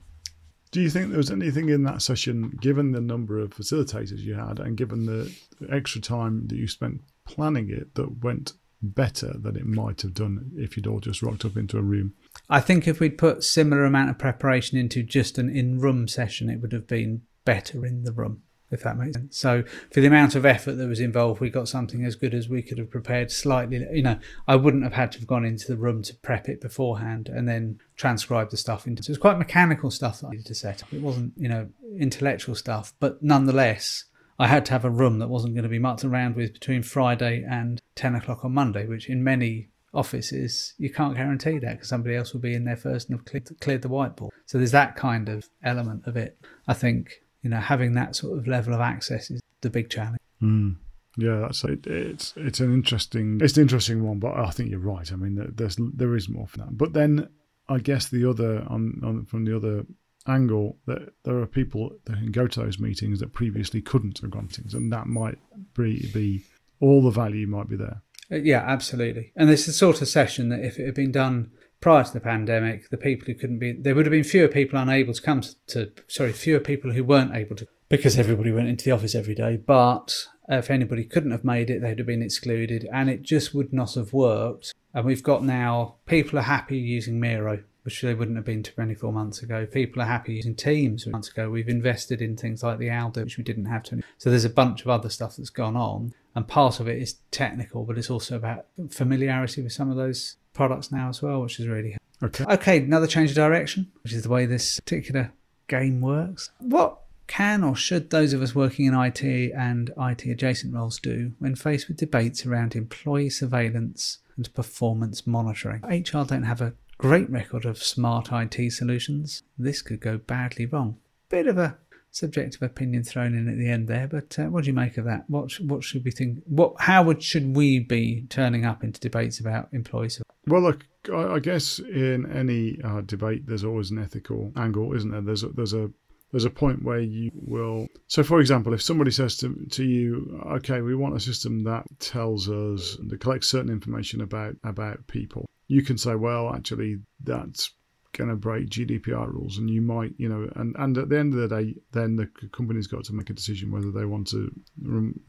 Do 0.71 0.81
you 0.81 0.91
think 0.91 1.09
there 1.09 1.17
was 1.17 1.31
anything 1.31 1.69
in 1.69 1.85
that 1.85 2.03
session, 2.03 2.59
given 2.61 2.93
the 2.93 3.01
number 3.01 3.39
of 3.39 3.51
facilitators 3.51 4.19
you 4.19 4.35
had 4.35 4.59
and 4.59 4.77
given 4.77 5.07
the 5.07 5.35
extra 5.71 6.01
time 6.01 6.47
that 6.49 6.57
you 6.57 6.69
spent 6.69 7.01
planning 7.25 7.71
it, 7.71 7.95
that 7.95 8.23
went 8.23 8.53
better 8.83 9.33
than 9.39 9.57
it 9.57 9.67
might 9.67 10.03
have 10.03 10.15
done 10.15 10.53
if 10.57 10.77
you'd 10.77 10.87
all 10.87 11.01
just 11.01 11.23
rocked 11.23 11.45
up 11.45 11.57
into 11.57 11.79
a 11.79 11.83
room? 11.83 12.15
I 12.51 12.61
think 12.61 12.87
if 12.87 13.01
we'd 13.01 13.19
put 13.19 13.43
similar 13.43 13.85
amount 13.85 14.11
of 14.11 14.19
preparation 14.19 14.77
into 14.79 15.03
just 15.03 15.39
an 15.39 15.55
in-room 15.55 16.09
session, 16.09 16.51
it 16.51 16.61
would 16.61 16.73
have 16.73 16.87
been 16.87 17.23
better 17.45 17.87
in 17.87 18.05
the 18.05 18.13
room 18.13 18.43
if 18.71 18.83
that 18.83 18.97
makes 18.97 19.17
sense. 19.17 19.39
So 19.39 19.65
for 19.93 20.01
the 20.01 20.07
amount 20.07 20.35
of 20.35 20.45
effort 20.45 20.73
that 20.73 20.89
was 20.89 21.01
involved, 21.01 21.41
we 21.41 21.51
got 21.51 21.69
something 21.69 22.05
as 22.05 22.17
good 22.17 22.35
as 22.35 22.49
we 22.49 22.63
could 22.63 22.79
have 22.79 22.91
prepared 22.91 23.31
slightly. 23.31 23.87
You 23.93 24.03
know, 24.03 24.19
I 24.49 24.57
wouldn't 24.57 24.83
have 24.83 24.95
had 24.95 25.13
to 25.13 25.19
have 25.19 25.29
gone 25.29 25.45
into 25.45 25.69
the 25.69 25.77
room 25.77 26.03
to 26.03 26.15
prep 26.15 26.49
it 26.49 26.61
beforehand 26.61 27.29
and 27.29 27.49
then 27.49 27.81
transcribe 27.97 28.51
the 28.51 28.57
stuff 28.57 28.87
into. 28.87 29.03
So 29.03 29.11
it 29.11 29.13
was 29.13 29.19
quite 29.19 29.39
mechanical 29.39 29.91
stuff 29.91 30.21
that 30.21 30.29
I 30.29 30.31
needed 30.31 30.47
to 30.47 30.55
set 30.55 30.83
up. 30.83 30.93
It 30.93 31.03
wasn't, 31.03 31.33
you 31.37 31.49
know, 31.49 31.69
intellectual 31.99 32.55
stuff, 32.55 32.93
but 33.01 33.23
nonetheless, 33.23 34.05
I 34.39 34.49
had 34.49 34.67
to 34.67 34.73
have 34.73 34.85
a 34.85 34.91
room 34.91 35.19
that 35.21 35.29
wasn't 35.29 35.55
going 35.55 35.63
to 35.63 35.69
be 35.69 35.79
mucked 35.79 36.05
around 36.05 36.37
with 36.37 36.53
between 36.53 36.83
Friday 36.83 37.45
and 37.49 37.81
10 37.95 38.15
o'clock 38.15 38.45
on 38.45 38.53
Monday, 38.53 38.87
which 38.87 39.09
in 39.09 39.25
many 39.25 39.71
offices 39.95 40.75
you 40.77 40.91
can't 40.91 41.17
guarantee 41.17 41.59
that 41.59 41.73
because 41.73 41.89
somebody 41.89 42.15
else 42.15 42.35
will 42.35 42.41
be 42.41 42.55
in 42.55 42.65
there 42.65 42.77
first 42.77 43.09
and 43.09 43.19
have 43.19 43.25
cleared, 43.25 43.61
cleared 43.61 43.83
the 43.83 43.89
whiteboard. 43.89 44.29
So 44.45 44.59
there's 44.59 44.73
that 44.73 44.95
kind 44.95 45.29
of 45.29 45.49
element 45.65 46.07
of 46.07 46.17
it. 46.17 46.39
I 46.69 46.75
think 46.75 47.23
you 47.47 47.51
know, 47.51 47.61
having 47.61 47.93
that 47.93 48.17
sort 48.17 48.37
of 48.37 48.49
level 48.49 48.75
of 48.75 48.81
access 48.81 49.31
is 49.31 49.41
the 49.61 49.71
big 49.71 49.89
challenge. 49.89 50.19
Mm. 50.43 50.75
Yeah, 51.17 51.39
that's 51.43 51.63
it. 51.63 51.87
It's 51.87 52.35
it's 52.37 52.59
an 52.59 52.75
interesting 52.75 53.39
it's 53.41 53.57
an 53.57 53.63
interesting 53.63 54.03
one, 54.03 54.19
but 54.19 54.37
I 54.37 54.51
think 54.51 54.71
you're 54.71 54.81
right. 54.81 55.13
I 55.13 55.15
mean, 55.15 55.41
there's 55.55 55.77
there 55.79 56.17
is 56.17 56.29
more 56.29 56.49
for 56.49 56.59
that. 56.59 56.77
But 56.77 56.93
then 56.93 57.29
I 57.69 57.79
guess 57.79 58.09
the 58.09 58.29
other 58.29 58.67
on, 58.69 59.01
on 59.05 59.27
from 59.27 59.45
the 59.45 59.55
other 59.55 59.87
angle 60.27 60.77
that 60.87 61.13
there 61.23 61.39
are 61.39 61.47
people 61.47 61.93
that 62.07 62.17
can 62.17 62.33
go 62.33 62.49
to 62.49 62.61
those 62.61 62.81
meetings 62.81 63.21
that 63.21 63.33
previously 63.33 63.81
couldn't 63.81 64.19
have 64.23 64.33
gone 64.33 64.49
to 64.49 64.61
meetings, 64.61 64.75
and 64.75 64.93
that 64.93 65.07
might 65.07 65.39
be, 65.77 66.11
be 66.13 66.45
all 66.81 67.01
the 67.01 67.11
value 67.11 67.47
might 67.47 67.69
be 67.69 67.77
there. 67.77 68.03
Uh, 68.33 68.39
yeah, 68.39 68.65
absolutely. 68.67 69.33
And 69.37 69.49
this 69.49 69.61
is 69.61 69.67
the 69.67 69.73
sort 69.73 70.03
of 70.03 70.09
session 70.09 70.49
that 70.49 70.65
if 70.65 70.81
it 70.81 70.87
had 70.87 70.97
been 70.97 71.13
done 71.13 71.53
prior 71.81 72.05
to 72.05 72.13
the 72.13 72.21
pandemic, 72.21 72.91
the 72.91 72.97
people 72.97 73.27
who 73.27 73.35
couldn't 73.35 73.59
be, 73.59 73.73
there 73.73 73.95
would 73.95 74.07
have 74.07 74.13
been 74.13 74.25
fewer 74.25 74.49
people 74.49 74.79
unable 74.79 75.13
to 75.13 75.23
come 75.23 75.43
to, 75.69 75.93
sorry, 76.09 76.33
fewer 76.33 76.61
people 76.61 76.93
who 76.93 77.05
weren't 77.05 77.35
able 77.35 77.57
to, 77.57 77.67
because 77.89 78.19
everybody 78.19 78.51
went 78.51 78.69
into 78.69 78.85
the 78.85 78.91
office 78.91 79.15
every 79.15 79.35
day. 79.35 79.57
But 79.57 80.15
if 80.49 80.71
anybody 80.71 81.05
couldn't 81.05 81.31
have 81.31 81.45
made 81.45 81.71
it, 81.71 81.81
they'd 81.81 81.99
have 81.99 82.07
been 82.07 82.23
excluded 82.23 82.89
and 82.93 83.11
it 83.11 83.23
just 83.23 83.55
would 83.55 83.73
not 83.73 83.95
have 83.95 84.13
worked. 84.13 84.75
And 84.95 85.05
we've 85.05 85.23
got 85.23 85.45
now, 85.45 85.97
people 86.07 86.39
are 86.39 86.43
happy 86.43 86.79
using 86.79 87.21
Miro, 87.21 87.63
which 87.83 88.01
they 88.03 88.15
wouldn't 88.15 88.37
have 88.37 88.47
been 88.47 88.63
24 88.63 89.13
months 89.13 89.43
ago. 89.43 89.67
People 89.67 90.03
are 90.03 90.07
happy 90.07 90.35
using 90.35 90.57
Teams 90.57 91.07
months 91.07 91.29
ago. 91.29 91.51
We've 91.51 91.69
invested 91.69 92.21
in 92.21 92.37
things 92.37 92.63
like 92.63 92.79
the 92.79 92.91
Aldo, 92.91 93.23
which 93.23 93.39
we 93.39 93.45
didn't 93.45 93.67
have 93.67 93.85
to. 93.85 94.03
So 94.19 94.31
there's 94.31 94.45
a 94.45 94.51
bunch 94.51 94.83
of 94.83 94.89
other 94.89 95.09
stuff 95.09 95.37
that's 95.37 95.51
gone 95.51 95.77
on. 95.77 96.15
And 96.35 96.49
part 96.49 96.81
of 96.81 96.89
it 96.89 97.01
is 97.01 97.19
technical, 97.31 97.85
but 97.85 97.97
it's 97.97 98.11
also 98.11 98.37
about 98.37 98.67
familiarity 98.91 99.63
with 99.63 99.73
some 99.73 99.91
of 99.91 99.97
those 99.97 100.37
products 100.57 100.91
now 100.91 101.09
as 101.09 101.23
well, 101.23 101.43
which 101.43 101.61
is 101.61 101.69
really 101.69 101.97
okay. 102.23 102.45
Okay, 102.45 102.79
another 102.79 103.07
change 103.07 103.31
of 103.31 103.37
direction, 103.37 103.93
which 104.03 104.13
is 104.13 104.23
the 104.23 104.29
way 104.29 104.47
this 104.47 104.81
particular 104.81 105.33
game 105.69 106.01
works. 106.01 106.51
What 106.59 106.99
can 107.27 107.63
or 107.63 107.77
should 107.77 108.11
those 108.11 108.33
of 108.33 108.43
us 108.43 108.55
working 108.55 108.87
in 108.87 108.95
IT 108.95 109.23
and 109.23 109.91
IT 109.99 110.25
adjacent 110.25 110.75
roles 110.75 110.99
do 110.99 111.33
when 111.39 111.55
faced 111.55 111.89
with 111.89 111.97
debates 111.97 112.47
around 112.47 112.75
employee 112.75 113.31
surveillance 113.31 114.19
and 114.37 114.53
performance 114.55 115.27
monitoring? 115.27 115.83
HR 115.83 116.25
don't 116.25 116.45
have 116.45 116.61
a 116.61 116.75
great 116.99 117.29
record 117.29 117.65
of 117.65 117.83
smart 117.83 118.29
IT 118.33 118.73
solutions. 118.73 119.43
This 119.59 119.83
could 119.83 120.01
go 120.01 120.19
badly 120.19 120.67
wrong. 120.67 120.97
Bit 121.29 121.49
of 121.49 121.59
a 121.59 121.77
subjective 122.17 122.63
opinion 122.63 123.05
thrown 123.05 123.35
in 123.35 123.49
at 123.49 123.59
the 123.59 123.69
end 123.69 123.89
there. 123.89 124.09
But 124.09 124.39
uh, 124.39 124.47
what 124.47 124.65
do 124.65 124.69
you 124.69 124.75
make 124.75 124.97
of 124.97 125.05
that? 125.05 125.29
What 125.29 125.53
what 125.61 125.85
should 125.85 126.05
we 126.05 126.11
think? 126.11 126.43
What 126.47 126.75
how 126.79 127.03
would 127.03 127.23
should 127.23 127.55
we 127.55 127.81
be 127.81 128.27
turning 128.29 128.65
up 128.65 128.83
into 128.83 129.01
debates 129.01 129.39
about 129.39 129.69
employees? 129.73 130.21
Well, 130.47 130.63
look, 130.63 130.87
I, 131.13 131.39
guess 131.41 131.79
in 131.79 132.31
any 132.33 132.81
uh, 132.83 133.03
debate, 133.03 133.47
there's 133.47 133.65
always 133.65 133.91
an 133.91 133.99
ethical 133.99 134.53
angle, 134.57 134.95
isn't 134.95 135.11
there? 135.11 135.21
There's 135.21 135.43
a, 135.43 135.49
there's 135.49 135.75
a 135.75 135.91
there's 136.33 136.45
a 136.45 136.51
point 136.51 136.83
where 136.83 137.01
you 137.01 137.31
will. 137.35 137.87
So, 138.09 138.23
for 138.23 138.41
example, 138.41 138.73
if 138.73 138.83
somebody 138.83 139.11
says 139.11 139.37
to, 139.39 139.55
to 139.73 139.85
you, 139.85 140.43
"Okay, 140.47 140.81
we 140.81 140.95
want 140.95 141.17
a 141.17 141.21
system 141.21 141.65
that 141.65 141.85
tells 142.01 142.49
us 142.49 142.97
that 143.09 143.21
collects 143.21 143.49
certain 143.49 143.71
information 143.71 144.23
about 144.23 144.57
about 144.65 145.07
people," 145.07 145.49
you 145.69 145.83
can 145.83 145.99
say, 145.99 146.15
"Well, 146.15 146.55
actually, 146.55 146.97
that's 147.23 147.73
going 148.17 148.31
to 148.31 148.37
break 148.37 148.69
GDPR 148.69 149.33
rules, 149.33 149.59
and 149.59 149.69
you 149.69 149.83
might, 149.83 150.15
you 150.17 150.29
know, 150.29 150.49
and, 150.57 150.75
and 150.79 150.97
at 150.99 151.09
the 151.09 151.19
end 151.19 151.35
of 151.35 151.41
the 151.41 151.63
day, 151.63 151.75
then 151.93 152.17
the 152.17 152.29
company's 152.53 152.87
got 152.87 153.05
to 153.05 153.15
make 153.15 153.31
a 153.31 153.35
decision 153.35 153.71
whether 153.71 153.91
they 153.91 154.05
want 154.05 154.29
to 154.29 154.51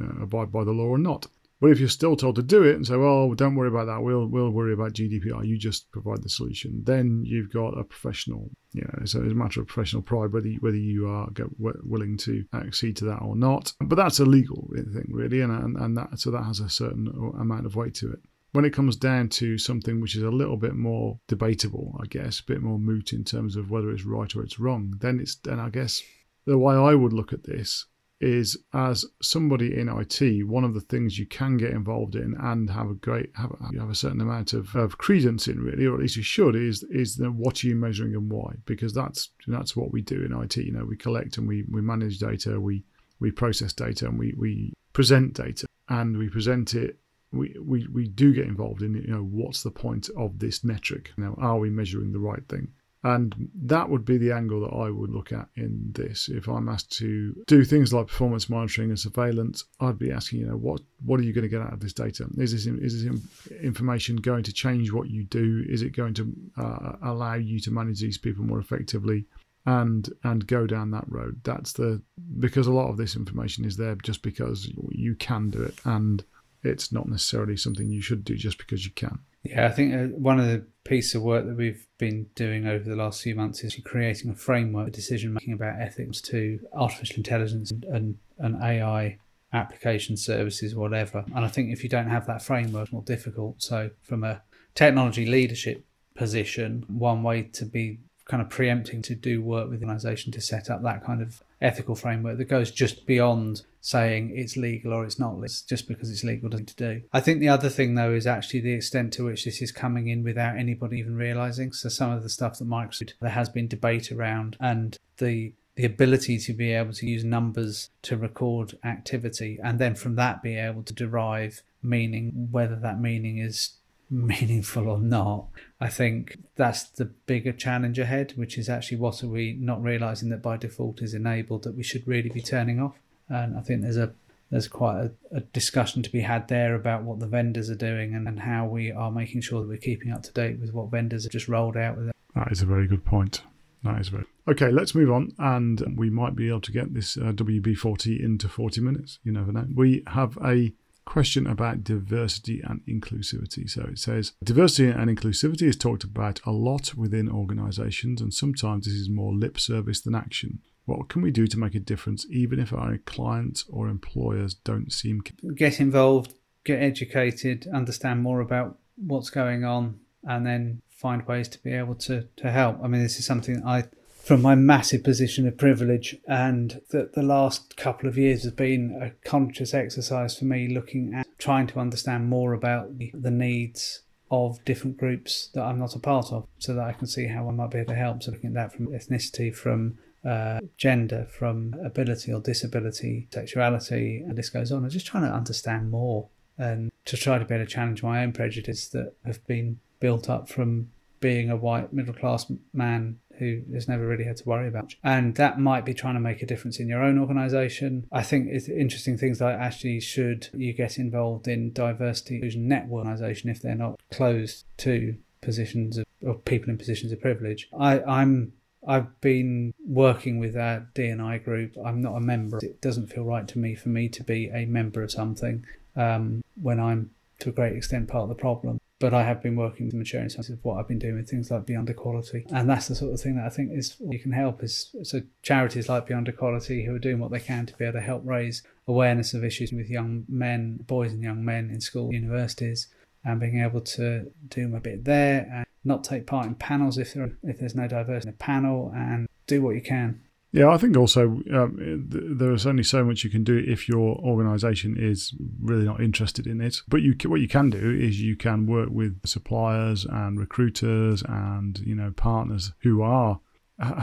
uh, 0.02 0.24
abide 0.24 0.52
by 0.52 0.64
the 0.64 0.72
law 0.72 0.86
or 0.86 0.98
not. 0.98 1.28
But 1.60 1.72
if 1.72 1.80
you're 1.80 1.90
still 1.90 2.16
told 2.16 2.36
to 2.36 2.44
do 2.44 2.62
it 2.64 2.76
and 2.76 2.86
say, 2.86 2.98
"Well, 2.98 3.34
don't 3.34 3.56
worry 3.56 3.70
about 3.70 3.86
that. 3.86 4.04
We'll 4.04 4.28
we'll 4.28 4.52
worry 4.52 4.74
about 4.74 4.94
GDPR. 4.94 5.46
You 5.46 5.58
just 5.58 5.90
provide 5.92 6.22
the 6.22 6.30
solution," 6.30 6.84
then 6.86 7.24
you've 7.26 7.52
got 7.52 7.78
a 7.78 7.84
professional. 7.84 8.52
You 8.74 8.84
know, 8.84 9.00
it's 9.02 9.16
a, 9.16 9.24
it's 9.24 9.32
a 9.32 9.36
matter 9.36 9.62
of 9.62 9.68
professional 9.68 10.04
pride 10.04 10.32
whether 10.32 10.48
you, 10.48 10.60
whether 10.60 10.78
you 10.78 11.10
are 11.10 11.28
willing 11.58 12.16
to 12.18 12.46
accede 12.54 12.98
to 12.98 13.06
that 13.06 13.24
or 13.24 13.36
not. 13.36 13.74
But 13.82 13.96
that's 13.96 14.20
a 14.20 14.26
legal 14.26 14.70
thing, 14.72 15.08
really, 15.10 15.42
and 15.42 15.52
and, 15.52 15.78
and 15.78 15.98
that 15.98 16.20
so 16.20 16.30
that 16.30 16.44
has 16.44 16.60
a 16.60 16.70
certain 16.70 17.08
amount 17.40 17.66
of 17.66 17.76
weight 17.76 17.96
to 17.96 18.12
it 18.12 18.20
when 18.58 18.66
it 18.66 18.74
comes 18.74 18.96
down 18.96 19.30
to 19.30 19.56
something 19.60 20.02
which 20.02 20.16
is 20.16 20.24
a 20.24 20.32
little 20.32 20.58
bit 20.58 20.74
more 20.74 21.20
debatable, 21.28 21.96
I 22.02 22.08
guess, 22.08 22.40
a 22.40 22.44
bit 22.44 22.60
more 22.60 22.80
moot 22.80 23.14
in 23.14 23.24
terms 23.24 23.56
of 23.56 23.70
whether 23.70 23.92
it's 23.92 24.04
right 24.04 24.36
or 24.36 24.42
it's 24.42 24.58
wrong, 24.58 24.96
then 25.00 25.20
it's 25.20 25.36
then 25.36 25.60
I 25.60 25.70
guess 25.70 26.02
the 26.46 26.58
way 26.58 26.74
I 26.74 26.96
would 26.96 27.14
look 27.14 27.34
at 27.34 27.44
this 27.44 27.86
is 28.20 28.58
as 28.74 29.06
somebody 29.22 29.80
in 29.80 29.90
IT, 29.90 30.48
one 30.48 30.64
of 30.64 30.74
the 30.74 30.82
things 30.82 31.20
you 31.20 31.28
can 31.28 31.58
get 31.58 31.70
involved 31.70 32.16
in 32.16 32.34
and 32.40 32.68
have 32.72 32.90
a 32.90 32.96
great 32.96 33.30
have 33.36 33.56
have 33.78 33.92
a 33.92 34.02
certain 34.04 34.22
amount 34.22 34.54
of, 34.54 34.76
of 34.76 34.98
credence 34.98 35.48
in 35.48 35.60
really, 35.60 35.86
or 35.86 35.94
at 35.94 36.02
least 36.02 36.18
you 36.18 36.24
should, 36.24 36.56
is 36.56 36.82
is 36.90 37.16
the, 37.18 37.30
what 37.30 37.64
are 37.64 37.68
you 37.68 37.76
measuring 37.76 38.16
and 38.16 38.32
why? 38.32 38.56
Because 38.66 38.92
that's 38.92 39.30
that's 39.46 39.76
what 39.76 39.92
we 39.92 40.02
do 40.02 40.26
in 40.26 40.34
IT. 40.34 40.58
You 40.58 40.72
know, 40.72 40.84
we 40.84 40.98
collect 40.98 41.38
and 41.38 41.48
we 41.48 41.64
we 41.70 41.82
manage 41.84 42.18
data, 42.18 42.60
we 42.60 42.86
we 43.20 43.30
process 43.30 43.72
data 43.72 44.08
and 44.08 44.18
we 44.18 44.34
we 44.36 44.74
present 44.94 45.36
data 45.36 45.68
and 45.90 46.18
we 46.18 46.28
present 46.28 46.74
it 46.74 46.98
we, 47.32 47.56
we, 47.62 47.88
we 47.88 48.08
do 48.08 48.34
get 48.34 48.48
involved 48.48 48.82
in 48.82 48.96
you 48.96 49.14
know 49.14 49.24
what's 49.24 49.64
the 49.64 49.72
point 49.72 50.10
of 50.18 50.40
this 50.40 50.64
metric 50.64 51.12
now 51.18 51.36
are 51.40 51.60
we 51.60 51.70
measuring 51.70 52.12
the 52.12 52.20
right 52.20 52.48
thing 52.48 52.70
and 53.04 53.50
that 53.64 53.90
would 53.90 54.06
be 54.06 54.18
the 54.18 54.32
angle 54.32 54.62
that 54.62 54.76
I 54.76 54.90
would 54.90 55.12
look 55.12 55.32
at 55.32 55.48
in 55.56 55.92
this. 55.94 56.30
If 56.30 56.48
I'm 56.48 56.68
asked 56.68 56.92
to 56.98 57.34
do 57.46 57.64
things 57.64 57.94
like 57.94 58.08
performance 58.08 58.50
monitoring 58.50 58.90
and 58.90 59.00
surveillance, 59.00 59.64
I'd 59.80 60.00
be 60.00 60.12
asking, 60.12 60.40
you 60.40 60.48
know, 60.48 60.58
what 60.58 60.82
what 61.06 61.20
are 61.20 61.24
you 61.24 61.32
going 61.32 61.44
to 61.44 61.50
get 61.50 61.62
out 61.62 61.74
of 61.74 61.80
this 61.80 61.94
data? 61.94 62.28
Is 62.38 62.52
this 62.52 62.66
is 62.66 63.06
this 63.06 63.52
information 63.62 64.16
going 64.18 64.44
to 64.44 64.54
change 64.54 64.92
what 64.92 65.10
you 65.10 65.24
do? 65.26 65.64
Is 65.70 65.84
it 65.84 65.96
going 65.96 66.16
to 66.16 66.34
uh, 66.58 66.94
allow 67.04 67.36
you 67.36 67.60
to 67.62 67.72
manage 67.72 68.02
these 68.02 68.18
people 68.18 68.44
more 68.44 68.60
effectively? 68.60 69.26
And 69.66 70.10
and 70.24 70.48
go 70.48 70.66
down 70.66 70.92
that 70.92 71.06
road. 71.08 71.42
That's 71.44 71.74
the 71.74 72.02
because 72.40 72.68
a 72.68 72.74
lot 72.74 72.90
of 72.90 72.98
this 72.98 73.16
information 73.16 73.64
is 73.64 73.78
there 73.78 73.96
just 73.96 74.22
because 74.22 74.72
you 74.90 75.16
can 75.16 75.50
do 75.50 75.62
it, 75.64 75.76
and 75.86 76.24
it's 76.64 76.92
not 76.92 77.08
necessarily 77.08 77.58
something 77.58 77.90
you 77.90 78.02
should 78.02 78.24
do 78.24 78.36
just 78.36 78.58
because 78.58 78.86
you 78.86 78.92
can. 78.92 79.20
Yeah, 79.44 79.66
I 79.66 79.72
think 79.72 79.94
uh, 79.94 80.16
one 80.18 80.40
of 80.40 80.48
the 80.48 80.66
pieces 80.84 81.16
of 81.16 81.22
work 81.22 81.46
that 81.46 81.56
we've 81.56 81.86
been 81.98 82.28
doing 82.36 82.68
over 82.68 82.88
the 82.88 82.96
last 82.96 83.22
few 83.22 83.36
months 83.36 83.64
is 83.64 83.80
creating 83.84 84.32
a 84.32 84.36
framework 84.36 84.88
for 84.88 84.92
decision 84.92 85.34
making 85.34 85.54
about 85.54 85.80
ethics 85.80 86.22
to 86.22 86.60
artificial 86.74 87.18
intelligence 87.18 87.72
and, 87.72 87.84
and, 87.86 88.18
and 88.40 88.62
AI 88.62 89.18
application 89.54 90.18
services, 90.18 90.76
whatever. 90.76 91.24
And 91.34 91.46
I 91.46 91.48
think 91.48 91.72
if 91.72 91.84
you 91.84 91.90
don't 91.90 92.10
have 92.10 92.28
that 92.28 92.42
framework, 92.42 92.84
it's 92.84 92.94
more 92.94 93.02
difficult. 93.04 93.62
So, 93.62 93.92
from 94.02 94.24
a 94.24 94.42
technology 94.76 95.26
leadership 95.26 95.86
position, 96.16 96.86
one 96.88 97.24
way 97.24 97.44
to 97.44 97.66
be 97.66 98.00
kind 98.26 98.42
of 98.42 98.50
preempting 98.50 99.02
to 99.04 99.16
do 99.16 99.42
work 99.42 99.70
with 99.70 99.80
the 99.80 99.86
organisation 99.86 100.32
to 100.34 100.42
set 100.42 100.70
up 100.70 100.84
that 100.84 101.04
kind 101.04 101.22
of 101.22 101.42
ethical 101.62 101.96
framework 101.96 102.38
that 102.38 102.46
goes 102.46 102.72
just 102.72 103.06
beyond 103.06 103.64
saying 103.82 104.32
it's 104.36 104.58
legal 104.58 104.94
or 104.94 105.06
it's 105.06 105.20
not 105.20 105.36
legal. 105.36 105.56
Just 105.68 105.88
because 105.88 106.12
it's 106.12 106.24
legal 106.24 106.50
doesn't 106.50 106.68
to 106.68 106.76
do. 106.76 107.02
I 107.14 107.20
think 107.20 107.40
the 107.40 107.50
other 107.50 107.70
thing 107.70 107.96
though 107.96 108.14
is 108.14 108.28
actually 108.28 108.62
the 108.62 108.74
extent 108.74 109.14
to 109.14 109.26
which 109.26 109.46
this 109.46 109.62
is 109.62 109.72
coming 109.72 110.08
in 110.08 110.24
without 110.24 110.58
anybody 110.58 111.00
even 111.00 111.16
realizing. 111.16 111.72
So 111.72 111.90
some 111.90 112.12
of 112.12 112.24
the 112.24 112.30
stuff 112.30 112.60
that 112.60 112.68
Microsoft 112.68 113.14
there 113.22 113.30
has 113.32 113.50
been 113.50 113.68
debate 113.68 114.12
around 114.12 114.58
and 114.60 114.98
the 115.18 115.54
the 115.76 115.86
ability 115.86 116.40
to 116.40 116.54
be 116.54 116.74
able 116.74 116.92
to 116.92 117.06
use 117.06 117.24
numbers 117.24 117.92
to 118.02 118.18
record 118.18 118.76
activity 118.84 119.60
and 119.64 119.78
then 119.78 119.94
from 119.94 120.16
that 120.16 120.42
be 120.42 120.58
able 120.58 120.82
to 120.82 120.92
derive 120.92 121.62
meaning 121.84 122.48
whether 122.50 122.76
that 122.76 123.00
meaning 123.00 123.38
is 123.38 123.77
meaningful 124.12 124.88
or 124.88 125.00
not. 125.00 125.48
I 125.80 125.90
think 125.90 126.38
that's 126.56 126.84
the 126.84 127.06
bigger 127.06 127.52
challenge 127.52 128.00
ahead, 128.00 128.34
which 128.36 128.58
is 128.58 128.70
actually 128.70 128.98
what 128.98 129.24
are 129.24 129.28
we 129.28 129.54
not 129.60 129.82
realizing 129.82 130.30
that 130.30 130.42
by 130.42 130.58
default 130.58 131.02
is 131.02 131.14
enabled 131.14 131.64
that 131.64 131.76
we 131.76 131.84
should 131.84 132.08
really 132.08 132.30
be 132.30 132.42
turning 132.42 132.80
off. 132.80 132.96
And 133.30 133.58
I 133.58 133.62
think 133.62 133.82
there's 133.82 133.98
a 133.98 134.14
there's 134.50 134.68
quite 134.70 134.98
a, 135.02 135.12
a 135.36 135.40
discussion 135.42 136.02
to 136.04 136.10
be 136.10 136.22
had 136.22 136.48
there 136.48 136.74
about 136.74 137.04
what 137.04 137.20
the 137.20 137.28
vendors 137.28 137.70
are 137.70 137.76
doing 137.76 138.16
and, 138.16 138.30
and 138.30 138.40
how 138.40 138.66
we 138.66 138.92
are 138.92 139.12
making 139.12 139.42
sure 139.42 139.62
that 139.62 139.68
we're 139.68 139.78
keeping 139.78 140.10
up 140.12 140.24
to 140.24 140.32
date 140.32 140.58
with 140.60 140.74
what 140.74 140.90
vendors 140.90 141.24
have 141.24 141.34
just 141.34 141.50
rolled 141.50 141.76
out 141.76 141.98
with 141.98 142.08
it. 142.08 142.16
That 142.34 142.50
is 142.50 142.62
a 142.62 142.66
very 142.66 142.88
good 142.88 143.04
point. 143.04 143.42
That 143.84 144.00
is 144.00 144.08
very 144.08 144.26
okay. 144.50 144.72
Let's 144.72 144.96
move 144.96 145.12
on, 145.12 145.34
and 145.38 145.98
we 145.98 146.10
might 146.10 146.36
be 146.36 146.48
able 146.50 146.62
to 146.62 146.72
get 146.72 146.94
this 146.94 147.18
uh, 147.18 147.32
WB40 147.34 148.24
into 148.24 148.50
40 148.50 148.82
minutes. 148.82 149.20
You 149.24 149.32
never 149.32 149.52
know. 149.52 149.68
We 149.74 150.04
have 150.08 150.38
a 150.44 150.74
question 151.08 151.48
about 151.48 151.84
diversity 151.84 152.62
and 152.62 152.82
inclusivity. 152.86 153.68
So 153.68 153.84
it 153.84 153.98
says 153.98 154.34
diversity 154.44 154.90
and 154.90 155.10
inclusivity 155.10 155.64
is 155.64 155.78
talked 155.78 156.04
about 156.04 156.42
a 156.46 156.52
lot 156.52 156.94
within 156.96 157.32
organizations, 157.32 158.22
and 158.22 158.34
sometimes 158.34 158.86
this 158.86 158.94
is 158.94 159.10
more 159.10 159.34
lip 159.34 159.60
service 159.60 160.02
than 160.02 160.14
action. 160.14 160.60
What 160.86 161.10
can 161.10 161.22
we 161.22 161.32
do 161.32 161.48
to 161.48 161.58
make 161.58 161.76
a 161.76 161.80
difference, 161.80 162.26
even 162.30 162.60
if 162.60 162.72
our 162.72 162.98
clients 162.98 163.66
or 163.70 163.88
employers 163.88 164.54
don't 164.54 164.92
seem? 164.92 165.22
Get 165.56 165.80
involved, 165.80 166.34
get 166.64 166.84
educated, 166.84 167.68
understand 167.74 168.22
more 168.22 168.42
about 168.42 168.78
what's 168.96 169.30
going 169.30 169.64
on, 169.64 170.00
and 170.24 170.46
then 170.46 170.82
find 170.90 171.26
ways 171.26 171.48
to 171.50 171.60
be 171.64 171.74
able 171.74 171.96
to, 171.96 172.28
to 172.38 172.52
help. 172.52 172.80
I 172.84 172.88
mean, 172.88 173.02
this 173.02 173.18
is 173.18 173.26
something 173.26 173.64
I 173.66 173.86
from 174.28 174.42
my 174.42 174.56
massive 174.56 175.06
position 175.06 175.48
of 175.48 175.58
privilege 175.58 176.18
and 176.28 176.82
that 176.90 177.14
the 177.14 177.24
last 177.24 177.78
couple 177.78 178.10
of 178.10 178.18
years 178.18 178.44
has 178.44 178.52
been 178.52 179.00
a 179.02 179.10
conscious 179.26 179.74
exercise 179.74 180.38
for 180.38 180.44
me 180.44 180.68
looking 180.68 181.14
at 181.14 181.26
trying 181.38 181.66
to 181.66 181.80
understand 181.80 182.28
more 182.28 182.52
about 182.52 182.98
the, 182.98 183.32
needs 183.32 184.02
of 184.30 184.64
different 184.66 184.98
groups 184.98 185.48
that 185.54 185.64
I'm 185.64 185.80
not 185.80 185.96
a 185.96 186.00
part 186.00 186.34
of 186.34 186.46
so 186.60 186.74
that 186.74 186.84
I 186.84 186.92
can 186.92 187.08
see 187.08 187.28
how 187.28 187.48
I 187.48 187.54
might 187.54 187.72
be 187.72 187.78
able 187.78 187.94
to 187.94 187.96
help. 187.96 188.22
So 188.22 188.32
looking 188.32 188.50
at 188.50 188.54
that 188.56 188.74
from 188.74 188.88
ethnicity, 188.88 189.56
from 189.56 189.98
uh, 190.26 190.60
gender, 190.76 191.26
from 191.32 191.76
ability 191.86 192.34
or 192.34 192.42
disability, 192.42 193.30
sexuality, 193.32 194.26
and 194.28 194.38
this 194.38 194.50
goes 194.50 194.74
on. 194.74 194.84
I'm 194.84 194.90
just 194.90 195.08
trying 195.08 195.24
to 195.24 195.34
understand 195.34 195.90
more 195.90 196.28
and 196.58 196.92
to 197.06 197.16
try 197.16 197.38
to 197.38 197.46
be 197.46 197.56
able 197.56 197.66
to 197.66 197.72
challenge 197.72 198.04
my 198.04 198.24
own 198.24 198.34
prejudice 198.34 198.90
that 198.90 199.14
have 199.26 199.46
been 199.48 199.80
built 200.02 200.30
up 200.30 200.50
from 200.50 200.90
being 201.20 201.50
a 201.50 201.56
white 201.56 201.94
middle 201.94 202.14
class 202.14 202.52
man 202.74 203.20
who 203.40 203.62
has 203.74 203.88
never 203.88 204.06
really 204.06 204.26
had 204.26 204.38
to 204.38 204.50
worry 204.50 204.68
about. 204.68 204.96
And 205.04 205.36
that 205.36 205.60
might 205.60 205.86
be 205.86 205.94
trying 205.94 206.16
to 206.16 206.20
make 206.20 206.42
a 206.42 206.46
difference 206.46 206.80
in 206.80 206.88
your 206.88 207.02
own 207.02 207.18
organization. 207.18 208.08
I 208.12 208.24
think 208.24 208.48
it's 208.50 208.68
interesting 208.68 209.18
things 209.18 209.42
like 209.42 209.56
actually 209.58 210.00
should 210.00 210.50
you 210.54 210.74
get 210.74 210.98
involved 210.98 211.48
in 211.48 211.72
diversity 211.74 212.36
inclusion 212.36 212.68
network 212.68 212.98
organization 212.98 213.50
if 213.50 213.62
they're 213.62 213.76
not 213.76 214.00
closed 214.12 214.66
to 214.78 215.16
positions 215.42 215.98
of, 215.98 216.06
people 216.46 216.70
in 216.70 216.78
positions 216.78 217.12
of 217.12 217.22
privilege. 217.22 217.70
I, 217.78 218.02
I'm 218.02 218.54
I've 218.88 219.20
been 219.22 219.74
working 219.86 220.40
with 220.40 220.56
our 220.56 220.88
D&I 220.94 221.38
group. 221.40 221.76
I'm 221.84 222.02
not 222.02 222.16
a 222.16 222.22
member. 222.22 222.58
It 222.62 222.82
doesn't 222.82 223.08
feel 223.08 223.24
right 223.24 223.48
to 223.50 223.60
me 223.60 223.76
for 223.76 223.90
me 223.90 224.08
to 224.10 224.24
be 224.24 224.50
a 224.54 224.66
member 224.66 225.04
of 225.04 225.12
something 225.12 225.66
um, 225.96 226.44
when 226.62 226.80
I'm 226.80 227.12
to 227.40 227.50
a 227.50 227.52
great 227.52 227.76
extent 227.76 228.08
part 228.08 228.24
of 228.24 228.30
the 228.30 228.36
problem 228.36 228.80
but 229.00 229.14
I 229.14 229.24
have 229.24 229.44
been 229.44 229.56
working 229.56 229.86
with 229.86 229.96
maturing 229.96 230.30
sense 230.30 230.50
of 230.50 230.64
what 230.64 230.78
I've 230.80 230.88
been 230.88 231.00
doing 231.00 231.16
with 231.16 231.30
things 231.30 231.52
like 231.52 231.66
Beyond 231.66 231.90
Equality. 231.90 232.46
And 232.52 232.70
that's 232.70 232.88
the 232.88 232.96
sort 232.96 233.14
of 233.14 233.22
thing 233.22 233.36
that 233.36 233.46
I 233.46 233.50
think 233.50 233.72
is 233.72 233.96
you 234.00 234.20
can 234.20 234.32
help 234.32 234.64
is 234.64 234.96
so 235.04 235.22
charities 235.44 235.88
like 235.88 236.08
Beyond 236.08 236.28
Equality 236.28 236.86
who 236.86 236.96
are 236.96 237.00
doing 237.00 237.20
what 237.20 237.32
they 237.32 237.40
can 237.40 237.66
to 237.68 237.76
be 237.76 237.86
able 237.86 238.00
to 238.00 238.02
help 238.02 238.24
raise 238.26 238.64
awareness 238.88 239.34
of 239.34 239.44
issues 239.44 239.72
with 239.72 239.90
young 239.90 240.26
men, 240.28 240.78
boys 240.88 241.12
and 241.12 241.22
young 241.22 241.46
men 241.46 241.70
in 241.70 241.80
school, 241.80 242.12
universities, 242.12 242.88
and 243.24 243.40
being 243.40 243.62
able 243.62 243.82
to 243.82 244.32
do 244.48 244.76
a 244.76 244.80
bit 244.80 245.06
there 245.06 245.48
and 245.54 245.66
not 245.84 246.04
take 246.04 246.26
part 246.26 246.48
in 246.48 246.56
panels 246.56 246.98
if 246.98 247.14
there 247.14 247.32
if 247.44 247.60
there's 247.60 247.76
no 247.76 247.88
diversity 247.88 248.30
in 248.30 248.34
the 248.34 248.38
panel 248.38 248.92
and 248.96 249.28
do 249.46 249.62
what 249.62 249.76
you 249.76 249.82
can 249.82 250.22
yeah, 250.58 250.70
I 250.70 250.78
think 250.78 250.98
also 250.98 251.40
um, 251.54 252.08
there's 252.10 252.66
only 252.66 252.84
so 252.84 253.04
much 253.04 253.24
you 253.24 253.30
can 253.30 253.44
do 253.44 253.64
if 253.68 253.88
your 253.88 254.18
organisation 254.18 254.96
is 254.98 255.34
really 255.62 255.86
not 255.86 256.02
interested 256.02 256.48
in 256.48 256.62
it. 256.62 256.78
But 256.88 257.04
you, 257.04 257.16
what 257.26 257.42
you 257.42 257.48
can 257.48 257.70
do 257.70 257.92
is 257.92 258.20
you 258.22 258.36
can 258.36 258.66
work 258.66 258.90
with 258.90 259.20
suppliers 259.26 260.06
and 260.06 260.40
recruiters 260.40 261.22
and 261.28 261.78
you 261.80 261.94
know 261.94 262.12
partners 262.12 262.72
who 262.80 263.04
are 263.04 263.40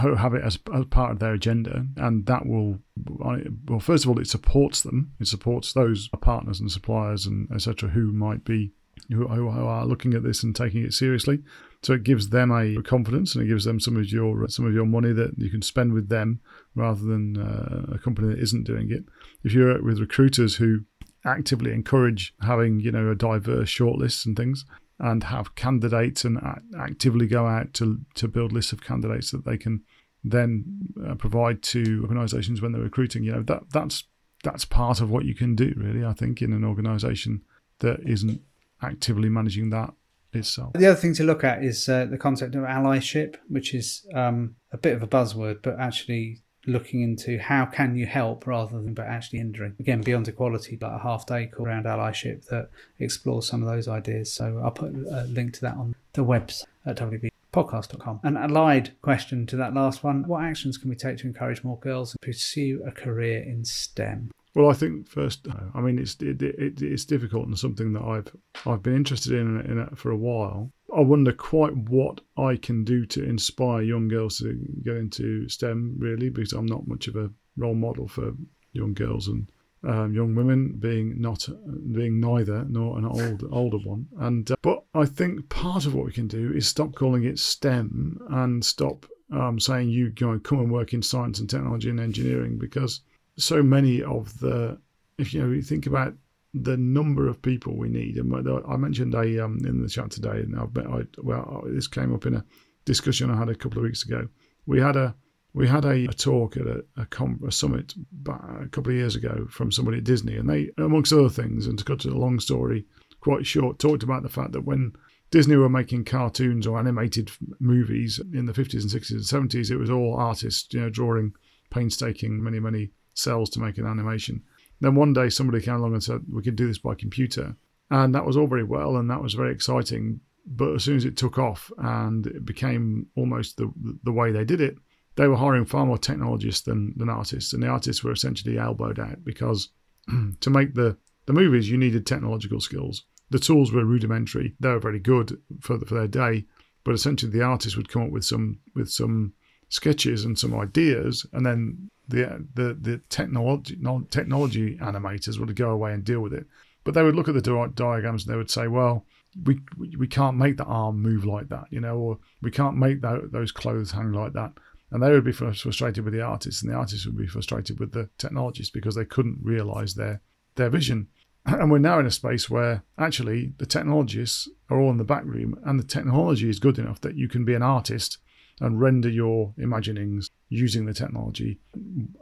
who 0.01 0.14
have 0.14 0.35
it 0.35 0.45
as, 0.45 0.59
as 0.73 0.85
part 0.85 1.11
of 1.11 1.19
their 1.19 1.33
agenda, 1.35 1.87
and 1.97 2.27
that 2.27 2.47
will 2.47 2.79
well, 3.09 3.81
first 3.81 4.05
of 4.05 4.11
all, 4.11 4.21
it 4.21 4.29
supports 4.29 4.83
them. 4.83 5.12
It 5.19 5.27
supports 5.27 5.73
those 5.73 6.09
partners 6.21 6.61
and 6.61 6.71
suppliers 6.71 7.27
and 7.27 7.51
etc. 7.53 7.88
who 7.88 8.12
might 8.12 8.45
be 8.45 8.71
who, 9.09 9.27
who 9.27 9.49
are 9.49 9.85
looking 9.85 10.14
at 10.14 10.23
this 10.23 10.45
and 10.45 10.55
taking 10.55 10.85
it 10.85 10.93
seriously. 10.93 11.43
So 11.85 11.92
it 11.92 12.03
gives 12.03 12.31
them 12.31 12.51
a 12.51 12.83
confidence 12.83 13.35
and 13.35 13.44
it 13.44 13.49
gives 13.49 13.66
them 13.66 13.79
some 13.79 13.99
of 13.99 14.11
your 14.11 14.49
some 14.49 14.66
of 14.66 14.73
your 14.73 14.87
money 14.87 15.12
that 15.12 15.33
you 15.37 15.51
can 15.51 15.61
spend 15.61 15.92
with 15.92 16.09
them 16.09 16.40
rather 16.75 17.05
than 17.05 17.37
uh, 17.37 17.94
a 17.94 17.99
company 17.99 18.29
that 18.29 18.42
isn't 18.42 18.64
doing 18.64 18.90
it. 18.90 19.05
If 19.42 19.53
you're 19.53 19.83
with 19.83 20.01
recruiters 20.01 20.57
who 20.57 20.85
actively 21.27 21.73
encourage 21.73 22.35
having 22.40 22.81
you 22.81 22.90
know 22.90 23.11
a 23.11 23.14
diverse 23.14 23.68
shortlist 23.68 24.25
and 24.25 24.35
things 24.35 24.64
and 24.99 25.25
have 25.25 25.55
candidates 25.57 26.25
and 26.25 26.38
actively 26.79 27.27
go 27.27 27.47
out 27.47 27.75
to 27.75 28.01
to 28.14 28.29
build 28.29 28.53
lists 28.53 28.73
of 28.73 28.83
candidates 28.83 29.31
that 29.33 29.44
they 29.44 29.59
can 29.59 29.83
then 30.23 30.64
uh, 31.07 31.14
provide 31.16 31.62
to 31.62 32.01
organisations 32.03 32.62
when 32.62 32.73
they're 32.73 32.81
recruiting. 32.81 33.25
You 33.25 33.33
know 33.33 33.42
that 33.42 33.64
that's 33.70 34.05
that's 34.42 34.64
part 34.64 35.03
of 35.03 35.11
what 35.11 35.27
you 35.27 35.35
can 35.35 35.55
do 35.55 35.75
really. 35.77 36.03
I 36.03 36.14
think 36.14 36.40
in 36.40 36.55
an 36.55 36.64
organisation 36.64 37.42
that 37.81 38.01
isn't 38.07 38.40
actively 38.81 39.29
managing 39.29 39.68
that 39.70 39.92
itself. 40.35 40.73
The 40.75 40.87
other 40.87 41.01
thing 41.01 41.14
to 41.14 41.25
look 41.25 41.44
at 41.44 41.62
is 41.62 41.88
uh, 41.88 42.07
the 42.07 42.18
concept 42.18 42.55
of 42.55 42.62
allyship, 42.62 43.37
which 43.49 43.75
is 43.75 44.07
um, 44.14 44.57
a 44.73 44.79
bit 44.79 44.94
of 44.94 45.03
a 45.03 45.07
buzzword, 45.07 45.61
but 45.62 45.79
actually 45.79 46.42
looking 46.66 47.03
into 47.03 47.38
how 47.38 47.66
can 47.66 47.97
you 47.97 48.07
help 48.07 48.47
rather 48.47 48.81
than 48.81 48.94
but 48.94 49.07
actually 49.07 49.38
hindering. 49.38 49.75
Again, 49.79 50.01
beyond 50.03 50.29
equality, 50.29 50.77
but 50.77 50.94
a 50.94 50.99
half 50.99 51.27
day 51.27 51.47
called 51.47 51.68
around 51.68 51.85
allyship 51.85 52.47
that 52.47 52.70
explores 52.99 53.47
some 53.47 53.62
of 53.62 53.68
those 53.68 53.88
ideas. 53.88 54.33
So 54.33 54.61
I'll 54.64 54.70
put 54.70 54.94
a 54.94 55.27
link 55.29 55.55
to 55.55 55.61
that 55.62 55.77
on 55.77 55.94
the 56.12 56.25
website 56.25 56.64
at 56.87 56.97
wbpodcast.com. 56.97 58.20
An 58.23 58.37
allied 58.37 58.92
question 59.03 59.47
to 59.47 59.57
that 59.57 59.75
last 59.75 60.03
one: 60.03 60.27
What 60.27 60.44
actions 60.44 60.79
can 60.79 60.88
we 60.88 60.97
take 60.97 61.18
to 61.18 61.27
encourage 61.27 61.64
more 61.64 61.79
girls 61.79 62.12
to 62.12 62.18
pursue 62.18 62.83
a 62.87 62.90
career 62.90 63.42
in 63.42 63.64
STEM? 63.64 64.31
Well, 64.55 64.71
I 64.71 64.73
think 64.73 65.09
first, 65.09 65.49
I 65.75 65.81
mean, 65.81 65.99
it's 65.99 66.14
it, 66.21 66.40
it, 66.40 66.81
it's 66.81 67.05
difficult 67.05 67.49
and 67.49 67.59
something 67.59 67.93
that 67.93 68.03
I've 68.03 68.29
I've 68.64 68.83
been 68.83 68.95
interested 68.95 69.33
in, 69.33 69.61
in 69.62 69.97
for 69.97 70.12
a 70.12 70.17
while. 70.17 70.71
I 70.97 71.01
wonder 71.01 71.33
quite 71.33 71.77
what 71.77 72.21
I 72.38 72.57
can 72.57 72.85
do 72.85 73.05
to 73.07 73.25
inspire 73.25 73.83
young 73.83 74.07
girls 74.07 74.38
to 74.38 74.55
get 74.85 74.97
into 74.97 75.49
STEM, 75.49 75.97
really, 75.99 76.29
because 76.29 76.53
I'm 76.53 76.67
not 76.67 76.87
much 76.87 77.09
of 77.09 77.17
a 77.17 77.31
role 77.57 77.75
model 77.75 78.07
for 78.07 78.33
young 78.73 78.95
girls 78.95 79.27
and 79.27 79.51
um, 79.88 80.14
young 80.14 80.37
women, 80.37 80.77
being 80.79 81.21
not 81.21 81.49
being 81.93 82.21
neither 82.21 82.64
nor 82.69 82.97
an 82.97 83.05
old 83.05 83.45
older 83.51 83.79
one. 83.79 84.07
And 84.21 84.51
uh, 84.51 84.57
but 84.62 84.85
I 84.95 85.05
think 85.05 85.49
part 85.49 85.85
of 85.85 85.95
what 85.95 86.07
we 86.07 86.12
can 86.12 86.29
do 86.29 86.53
is 86.53 86.69
stop 86.69 86.95
calling 86.95 87.25
it 87.25 87.40
STEM 87.40 88.21
and 88.31 88.64
stop 88.64 89.05
um, 89.33 89.59
saying 89.59 89.88
you, 89.88 90.12
know, 90.21 90.38
come 90.38 90.61
and 90.61 90.71
work 90.71 90.95
in 90.95 91.03
science 91.03 91.40
and 91.40 91.51
technology 91.51 91.90
and 91.90 91.99
engineering 91.99 92.57
because 92.57 93.01
so 93.37 93.62
many 93.62 94.03
of 94.03 94.38
the, 94.40 94.79
if 95.18 95.35
you 95.35 95.42
know, 95.42 95.51
you 95.51 95.62
think 95.62 95.87
about 95.87 96.14
the 96.53 96.77
number 96.77 97.29
of 97.29 97.42
people 97.42 97.77
we 97.77 97.88
need, 97.88 98.16
and 98.16 98.33
I 98.68 98.77
mentioned 98.77 99.14
a 99.14 99.44
um, 99.44 99.59
in 99.66 99.83
the 99.83 99.88
chat 99.88 100.11
today, 100.11 100.40
and 100.40 100.57
I, 100.57 100.62
I 100.81 101.03
well, 101.18 101.64
this 101.66 101.88
came 101.88 102.14
up 102.14 102.27
in 102.27 102.35
a 102.35 102.44
discussion 102.85 103.31
I 103.31 103.37
had 103.37 103.49
a 103.49 103.55
couple 103.55 103.79
of 103.79 103.85
weeks 103.85 104.05
ago. 104.05 104.29
We 104.66 104.81
had 104.81 104.97
a 104.97 105.14
we 105.53 105.68
had 105.68 105.85
a, 105.85 106.07
a 106.07 106.12
talk 106.12 106.57
at 106.57 106.66
a, 106.66 106.85
a, 106.97 107.07
com, 107.07 107.40
a, 107.47 107.53
summit 107.53 107.94
a 108.27 108.68
couple 108.68 108.90
of 108.90 108.97
years 108.97 109.14
ago 109.14 109.47
from 109.49 109.70
somebody 109.70 109.99
at 109.99 110.05
Disney, 110.05 110.37
and 110.37 110.51
they, 110.51 110.70
amongst 110.79 111.12
other 111.12 111.29
things, 111.29 111.66
and 111.66 111.79
to 111.79 111.85
cut 111.85 112.01
to 112.01 112.11
the 112.11 112.18
long 112.18 112.40
story 112.40 112.87
quite 113.20 113.47
short, 113.47 113.79
talked 113.79 114.03
about 114.03 114.23
the 114.25 114.29
fact 114.29 114.53
that 114.53 114.64
when 114.64 114.92
Disney 115.31 115.57
were 115.57 115.68
making 115.68 116.05
cartoons 116.05 116.66
or 116.66 116.79
animated 116.79 117.31
movies 117.61 118.20
in 118.33 118.47
the 118.47 118.53
50s 118.53 118.83
and 118.83 118.90
60s 118.90 119.33
and 119.33 119.51
70s, 119.51 119.70
it 119.70 119.77
was 119.77 119.90
all 119.90 120.16
artists, 120.16 120.73
you 120.75 120.81
know, 120.81 120.90
drawing 120.90 121.33
painstaking, 121.70 122.42
many, 122.42 122.59
many 122.59 122.90
cells 123.14 123.50
to 123.50 123.61
make 123.61 123.79
an 123.79 123.87
animation. 123.87 124.42
Then 124.81 124.94
one 124.94 125.12
day 125.12 125.29
somebody 125.29 125.64
came 125.64 125.77
along 125.77 125.94
and 125.94 126.03
said 126.03 126.22
we 126.31 126.42
could 126.42 126.57
do 126.57 126.66
this 126.66 126.79
by 126.79 126.94
computer, 126.94 127.57
and 127.90 128.14
that 128.14 128.27
was 128.27 128.37
all 128.37 128.46
very 128.46 128.64
well, 128.64 128.96
and 128.96 129.09
that 129.11 129.22
was 129.22 129.35
very 129.35 129.53
exciting. 129.53 130.20
But 130.46 130.74
as 130.74 130.85
soon 130.85 130.96
as 130.96 131.05
it 131.05 131.16
took 131.16 131.38
off 131.38 131.72
and 131.79 132.27
it 132.27 132.44
became 132.44 133.07
almost 133.16 133.57
the 133.57 133.72
the 134.03 134.12
way 134.12 134.31
they 134.31 134.44
did 134.44 134.61
it, 134.61 134.77
they 135.16 135.29
were 135.29 135.37
hiring 135.37 135.64
far 135.64 135.87
more 135.87 135.98
technologists 135.98 136.62
than 136.62 136.92
than 136.96 137.09
artists, 137.09 137.53
and 137.53 137.62
the 137.62 137.68
artists 137.68 138.03
were 138.03 138.12
essentially 138.12 138.59
elbowed 138.59 138.98
out 138.98 139.24
because 139.24 139.70
to 140.41 140.51
make 140.51 140.74
the 140.74 140.97
the 141.26 141.32
movies 141.32 141.70
you 141.70 141.78
needed 141.78 142.07
technological 142.07 142.61
skills. 142.61 143.05
The 143.30 143.39
tools 143.39 143.72
were 143.72 143.84
rudimentary; 143.84 144.55
they 144.61 144.68
were 144.68 144.80
very 144.80 145.01
good 145.01 145.41
for 145.61 145.78
the, 145.78 145.86
for 145.86 145.95
their 145.95 146.09
day, 146.09 146.45
but 146.84 146.95
essentially 146.95 147.32
the 147.32 147.43
artist 147.43 147.76
would 147.76 147.89
come 147.89 148.03
up 148.03 148.11
with 148.11 148.24
some 148.24 148.59
with 148.74 148.91
some 148.91 149.32
sketches 149.68 150.24
and 150.24 150.39
some 150.39 150.55
ideas, 150.55 151.26
and 151.32 151.47
then 151.47 151.91
the 152.09 152.46
the 152.55 152.74
the 152.74 153.00
technology 153.09 153.78
technology 154.11 154.76
animators 154.78 155.38
would 155.38 155.55
go 155.57 155.70
away 155.70 155.92
and 155.92 156.05
deal 156.05 156.20
with 156.20 156.34
it. 156.34 156.46
But 156.84 156.94
they 156.94 157.02
would 157.02 157.16
look 157.16 157.28
at 157.28 157.34
the 157.34 157.72
diagrams 157.74 158.26
and 158.26 158.32
they 158.32 158.36
would 158.36 158.50
say, 158.50 158.68
well, 158.68 159.07
we 159.42 159.61
we 159.96 160.07
can't 160.07 160.36
make 160.36 160.57
the 160.57 160.64
arm 160.64 161.00
move 161.00 161.24
like 161.24 161.48
that, 161.48 161.64
you 161.70 161.80
know, 161.80 161.96
or 161.96 162.18
we 162.42 162.50
can't 162.50 162.76
make 162.76 163.00
that, 163.00 163.32
those 163.32 163.52
clothes 163.52 163.92
hang 163.92 164.12
like 164.12 164.32
that. 164.34 164.52
And 164.90 165.02
they 165.02 165.11
would 165.11 165.24
be 165.24 165.32
frustrated 165.32 166.05
with 166.05 166.14
the 166.14 166.20
artists, 166.20 166.62
and 166.62 166.70
the 166.70 166.76
artists 166.76 167.07
would 167.07 167.16
be 167.16 167.26
frustrated 167.26 167.80
with 167.80 167.92
the 167.92 168.11
technologists 168.18 168.70
because 168.70 168.94
they 168.94 169.05
couldn't 169.05 169.40
realize 169.42 169.94
their 169.94 170.20
their 170.57 170.70
vision. 170.70 171.09
And 171.46 171.70
we're 171.70 171.76
now 171.76 171.98
in 171.98 172.07
a 172.07 172.11
space 172.11 172.48
where 172.48 172.84
actually 172.96 173.52
the 173.59 173.66
technologists 173.66 174.48
are 174.70 174.80
all 174.80 174.90
in 174.90 174.96
the 174.96 175.05
back 175.05 175.24
room, 175.26 175.61
and 175.66 175.78
the 175.78 175.84
technology 175.84 176.48
is 176.48 176.59
good 176.59 176.78
enough 176.78 177.02
that 177.02 177.16
you 177.16 177.28
can 177.28 177.44
be 177.44 177.52
an 177.52 177.62
artist 177.62 178.16
and 178.61 178.80
render 178.80 179.09
your 179.09 179.52
imaginings 179.59 180.30
using 180.48 180.84
the 180.84 180.94
technology 180.94 181.59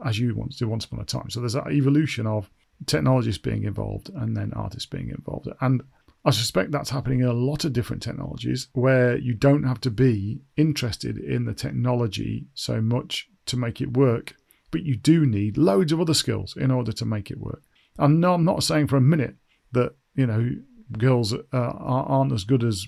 as 0.04 0.18
you 0.18 0.34
to 0.34 0.58
do 0.58 0.68
once 0.68 0.84
upon 0.84 1.00
a 1.00 1.04
time. 1.04 1.30
So 1.30 1.40
there's 1.40 1.52
that 1.52 1.70
evolution 1.70 2.26
of 2.26 2.50
technologists 2.86 3.40
being 3.40 3.64
involved 3.64 4.10
and 4.14 4.36
then 4.36 4.52
artists 4.54 4.86
being 4.86 5.10
involved. 5.10 5.48
And 5.60 5.82
I 6.24 6.30
suspect 6.30 6.70
that's 6.70 6.90
happening 6.90 7.20
in 7.20 7.26
a 7.26 7.32
lot 7.32 7.64
of 7.64 7.72
different 7.72 8.02
technologies 8.02 8.68
where 8.72 9.16
you 9.16 9.34
don't 9.34 9.64
have 9.64 9.80
to 9.82 9.90
be 9.90 10.40
interested 10.56 11.18
in 11.18 11.44
the 11.44 11.54
technology 11.54 12.46
so 12.54 12.80
much 12.80 13.28
to 13.46 13.56
make 13.56 13.80
it 13.80 13.96
work, 13.96 14.36
but 14.70 14.84
you 14.84 14.96
do 14.96 15.26
need 15.26 15.58
loads 15.58 15.92
of 15.92 16.00
other 16.00 16.14
skills 16.14 16.56
in 16.56 16.70
order 16.70 16.92
to 16.92 17.04
make 17.04 17.30
it 17.30 17.40
work. 17.40 17.62
And 17.98 18.20
no, 18.20 18.34
I'm 18.34 18.44
not 18.44 18.62
saying 18.62 18.86
for 18.86 18.96
a 18.96 19.00
minute 19.00 19.36
that, 19.72 19.94
you 20.14 20.26
know, 20.26 20.50
girls 20.96 21.32
uh, 21.32 21.38
aren't 21.52 22.32
as 22.32 22.44
good 22.44 22.62
as 22.64 22.86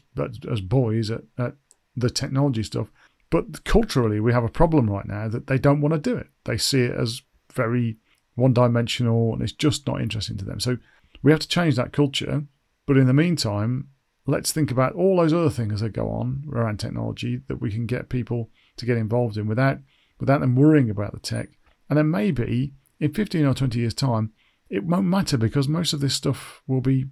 as 0.51 0.61
boys 0.61 1.11
at, 1.11 1.23
at 1.39 1.55
the 1.97 2.11
technology 2.11 2.63
stuff. 2.63 2.89
But 3.31 3.65
culturally, 3.65 4.21
we 4.21 4.33
have 4.33 4.45
a 4.45 4.49
problem 4.49 4.89
right 4.89 5.07
now 5.07 5.29
that 5.29 5.47
they 5.47 5.59
don't 5.59 5.81
want 5.81 5.95
to 5.95 6.11
do 6.11 6.17
it. 6.17 6.29
They 6.45 6.57
see 6.57 6.83
it 6.83 6.95
as 6.95 7.23
very 7.53 7.97
one 8.35 8.53
dimensional 8.53 9.33
and 9.33 9.43
it's 9.43 9.53
just 9.53 9.87
not 9.87 10.01
interesting 10.01 10.37
to 10.39 10.45
them. 10.45 10.61
So 10.61 10.79
we 11.23 11.31
have 11.31 11.41
to 11.41 11.49
change 11.49 11.77
that 11.77 11.93
culture 11.93 12.45
but 12.87 12.97
in 12.97 13.07
the 13.07 13.15
meantime, 13.15 13.89
let's 14.27 14.53
think 14.53 14.71
about 14.71 14.95
all 14.95 15.17
those 15.17 15.33
other 15.33 15.51
things 15.51 15.81
that 15.81 15.93
go 15.93 16.11
on 16.11 16.45
around 16.53 16.79
technology 16.79 17.41
that 17.49 17.61
we 17.61 17.71
can 17.71 17.87
get 17.87 18.09
people 18.09 18.51
to 18.77 18.87
get 18.87 18.97
involved 18.97 19.37
in 19.37 19.47
without 19.47 19.79
without 20.21 20.41
them 20.41 20.55
worrying 20.55 20.91
about 20.91 21.13
the 21.13 21.21
tech. 21.21 21.49
And 21.89 21.99
then 21.99 22.11
maybe 22.11 22.73
in 23.01 23.13
15 23.13 23.45
or 23.45 23.55
20 23.55 23.79
years' 23.79 23.95
time, 23.95 24.33
it 24.71 24.85
won't 24.85 25.07
matter 25.07 25.37
because 25.37 25.69
most 25.69 25.93
of 25.93 26.01
this 26.01 26.15
stuff 26.15 26.63
will 26.67 26.81
be 26.81 27.07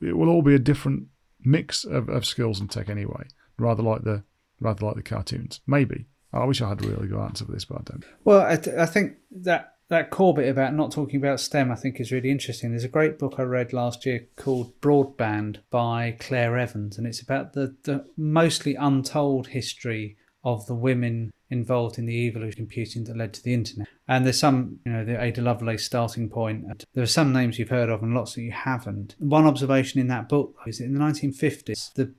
it 0.00 0.16
will 0.16 0.28
all 0.28 0.42
be 0.42 0.54
a 0.54 0.58
different 0.58 1.08
mix 1.40 1.84
of, 1.84 2.08
of 2.08 2.26
skills 2.26 2.60
and 2.60 2.70
tech 2.70 2.88
anyway, 2.88 3.26
rather 3.58 3.82
like 3.82 4.02
the 4.02 4.24
rather 4.62 4.86
like 4.86 4.96
the 4.96 5.02
cartoons. 5.02 5.60
Maybe. 5.66 6.06
I 6.32 6.44
wish 6.44 6.62
I 6.62 6.68
had 6.70 6.82
a 6.82 6.88
really 6.88 7.08
good 7.08 7.20
answer 7.20 7.44
for 7.44 7.52
this, 7.52 7.66
but 7.66 7.78
I 7.78 7.82
don't. 7.84 8.04
Well, 8.24 8.40
I, 8.40 8.56
th- 8.56 8.76
I 8.76 8.86
think 8.86 9.16
that 9.30 9.74
that 9.88 10.10
core 10.10 10.32
bit 10.32 10.48
about 10.48 10.72
not 10.74 10.90
talking 10.90 11.16
about 11.16 11.40
STEM, 11.40 11.70
I 11.70 11.74
think, 11.74 12.00
is 12.00 12.10
really 12.10 12.30
interesting. 12.30 12.70
There's 12.70 12.84
a 12.84 12.88
great 12.88 13.18
book 13.18 13.34
I 13.36 13.42
read 13.42 13.74
last 13.74 14.06
year 14.06 14.26
called 14.36 14.80
Broadband 14.80 15.58
by 15.70 16.16
Claire 16.18 16.56
Evans, 16.56 16.96
and 16.96 17.06
it's 17.06 17.20
about 17.20 17.52
the, 17.52 17.76
the 17.82 18.06
mostly 18.16 18.74
untold 18.74 19.48
history 19.48 20.16
of 20.44 20.66
the 20.66 20.74
women 20.74 21.30
involved 21.50 21.98
in 21.98 22.06
the 22.06 22.26
evolution 22.26 22.62
of 22.62 22.68
computing 22.68 23.04
that 23.04 23.16
led 23.16 23.34
to 23.34 23.42
the 23.42 23.52
internet. 23.52 23.86
And 24.08 24.24
there's 24.24 24.38
some, 24.38 24.80
you 24.86 24.92
know, 24.92 25.04
the 25.04 25.22
Ada 25.22 25.42
Lovelace 25.42 25.84
starting 25.84 26.30
point. 26.30 26.64
There 26.94 27.04
are 27.04 27.06
some 27.06 27.32
names 27.32 27.58
you've 27.58 27.68
heard 27.68 27.90
of 27.90 28.02
and 28.02 28.14
lots 28.14 28.34
that 28.34 28.42
you 28.42 28.50
haven't. 28.50 29.14
One 29.18 29.46
observation 29.46 30.00
in 30.00 30.08
that 30.08 30.28
book 30.28 30.56
is 30.66 30.78
that 30.78 30.84
in 30.84 30.94
the 30.94 31.00
1950s, 31.00 31.92
the 31.92 32.14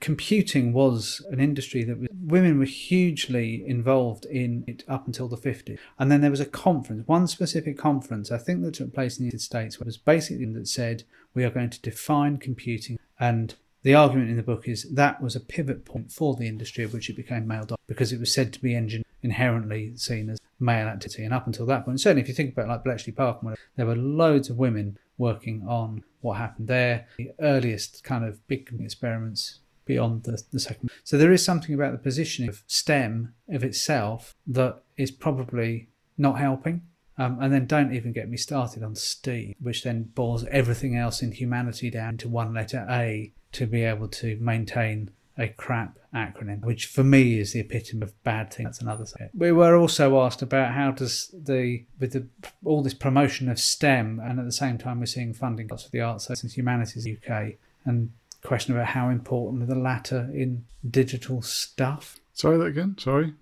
computing 0.00 0.72
was 0.72 1.24
an 1.30 1.40
industry 1.40 1.84
that 1.84 1.98
was, 1.98 2.08
women 2.22 2.58
were 2.58 2.64
hugely 2.64 3.64
involved 3.66 4.24
in 4.26 4.64
it 4.66 4.84
up 4.88 5.06
until 5.06 5.28
the 5.28 5.36
50s. 5.36 5.78
And 5.98 6.10
then 6.10 6.20
there 6.20 6.30
was 6.30 6.40
a 6.40 6.46
conference, 6.46 7.06
one 7.06 7.26
specific 7.26 7.76
conference, 7.76 8.30
I 8.30 8.38
think 8.38 8.62
that 8.62 8.74
took 8.74 8.94
place 8.94 9.18
in 9.18 9.24
the 9.24 9.26
United 9.26 9.42
States, 9.42 9.78
was 9.78 9.96
basically 9.96 10.46
that 10.46 10.68
said, 10.68 11.04
we 11.34 11.44
are 11.44 11.50
going 11.50 11.70
to 11.70 11.80
define 11.80 12.36
computing. 12.38 12.98
And 13.18 13.54
the 13.82 13.94
argument 13.94 14.30
in 14.30 14.36
the 14.36 14.42
book 14.42 14.68
is 14.68 14.84
that 14.94 15.22
was 15.22 15.34
a 15.34 15.40
pivot 15.40 15.84
point 15.84 16.12
for 16.12 16.34
the 16.34 16.46
industry 16.46 16.84
of 16.84 16.92
which 16.92 17.10
it 17.10 17.16
became 17.16 17.46
male 17.46 17.64
dominated 17.64 17.86
because 17.86 18.12
it 18.12 18.20
was 18.20 18.32
said 18.32 18.52
to 18.52 18.62
be 18.62 18.74
engine 18.74 19.04
inherently 19.22 19.96
seen 19.96 20.30
as 20.30 20.38
male 20.60 20.86
activity. 20.86 21.24
And 21.24 21.34
up 21.34 21.46
until 21.46 21.66
that 21.66 21.84
point, 21.84 22.00
certainly 22.00 22.22
if 22.22 22.28
you 22.28 22.34
think 22.34 22.52
about 22.52 22.68
like 22.68 22.84
Bletchley 22.84 23.12
Park, 23.12 23.40
there 23.76 23.86
were 23.86 23.96
loads 23.96 24.50
of 24.50 24.56
women 24.56 24.98
working 25.18 25.64
on 25.68 26.04
what 26.20 26.38
happened 26.38 26.68
there, 26.68 27.06
the 27.16 27.30
earliest 27.40 28.04
kind 28.04 28.24
of 28.24 28.46
big 28.46 28.68
experiments 28.80 29.60
beyond 29.84 30.24
the, 30.24 30.42
the 30.52 30.60
second. 30.60 30.90
So 31.04 31.18
there 31.18 31.32
is 31.32 31.44
something 31.44 31.74
about 31.74 31.92
the 31.92 31.98
positioning 31.98 32.48
of 32.48 32.62
STEM 32.66 33.34
of 33.48 33.64
itself 33.64 34.34
that 34.46 34.82
is 34.96 35.10
probably 35.10 35.88
not 36.16 36.38
helping. 36.38 36.82
Um, 37.18 37.38
and 37.40 37.52
then 37.52 37.66
don't 37.66 37.94
even 37.94 38.12
get 38.12 38.30
me 38.30 38.36
started 38.36 38.82
on 38.82 38.94
STEAM, 38.94 39.54
which 39.60 39.84
then 39.84 40.04
boils 40.14 40.46
everything 40.46 40.96
else 40.96 41.22
in 41.22 41.32
humanity 41.32 41.90
down 41.90 42.16
to 42.18 42.28
one 42.28 42.54
letter 42.54 42.86
A 42.88 43.32
to 43.52 43.66
be 43.66 43.82
able 43.82 44.08
to 44.08 44.36
maintain 44.40 45.10
a 45.38 45.48
crap 45.48 45.98
acronym, 46.14 46.64
which 46.64 46.86
for 46.86 47.02
me 47.02 47.38
is 47.38 47.52
the 47.52 47.60
epitome 47.60 48.02
of 48.02 48.22
bad 48.22 48.52
thing. 48.52 48.64
That's 48.64 48.80
another 48.80 49.04
thing. 49.04 49.30
We 49.34 49.52
were 49.52 49.76
also 49.76 50.20
asked 50.20 50.42
about 50.42 50.72
how 50.74 50.90
does 50.90 51.30
the 51.32 51.84
with 51.98 52.12
the 52.12 52.26
all 52.64 52.82
this 52.82 52.94
promotion 52.94 53.48
of 53.48 53.58
STEM, 53.58 54.20
and 54.22 54.38
at 54.38 54.44
the 54.44 54.52
same 54.52 54.78
time 54.78 55.00
we're 55.00 55.06
seeing 55.06 55.32
funding 55.32 55.68
cuts 55.68 55.84
for 55.84 55.90
the 55.90 56.00
arts 56.00 56.28
and 56.28 56.52
humanities 56.52 57.06
UK, 57.06 57.54
and 57.84 58.12
question 58.42 58.74
about 58.74 58.88
how 58.88 59.08
important 59.08 59.62
are 59.62 59.66
the 59.66 59.74
latter 59.74 60.30
in 60.34 60.64
digital 60.88 61.42
stuff. 61.42 62.18
Sorry 62.34 62.58
that 62.58 62.64
again. 62.64 62.96
Sorry. 62.98 63.34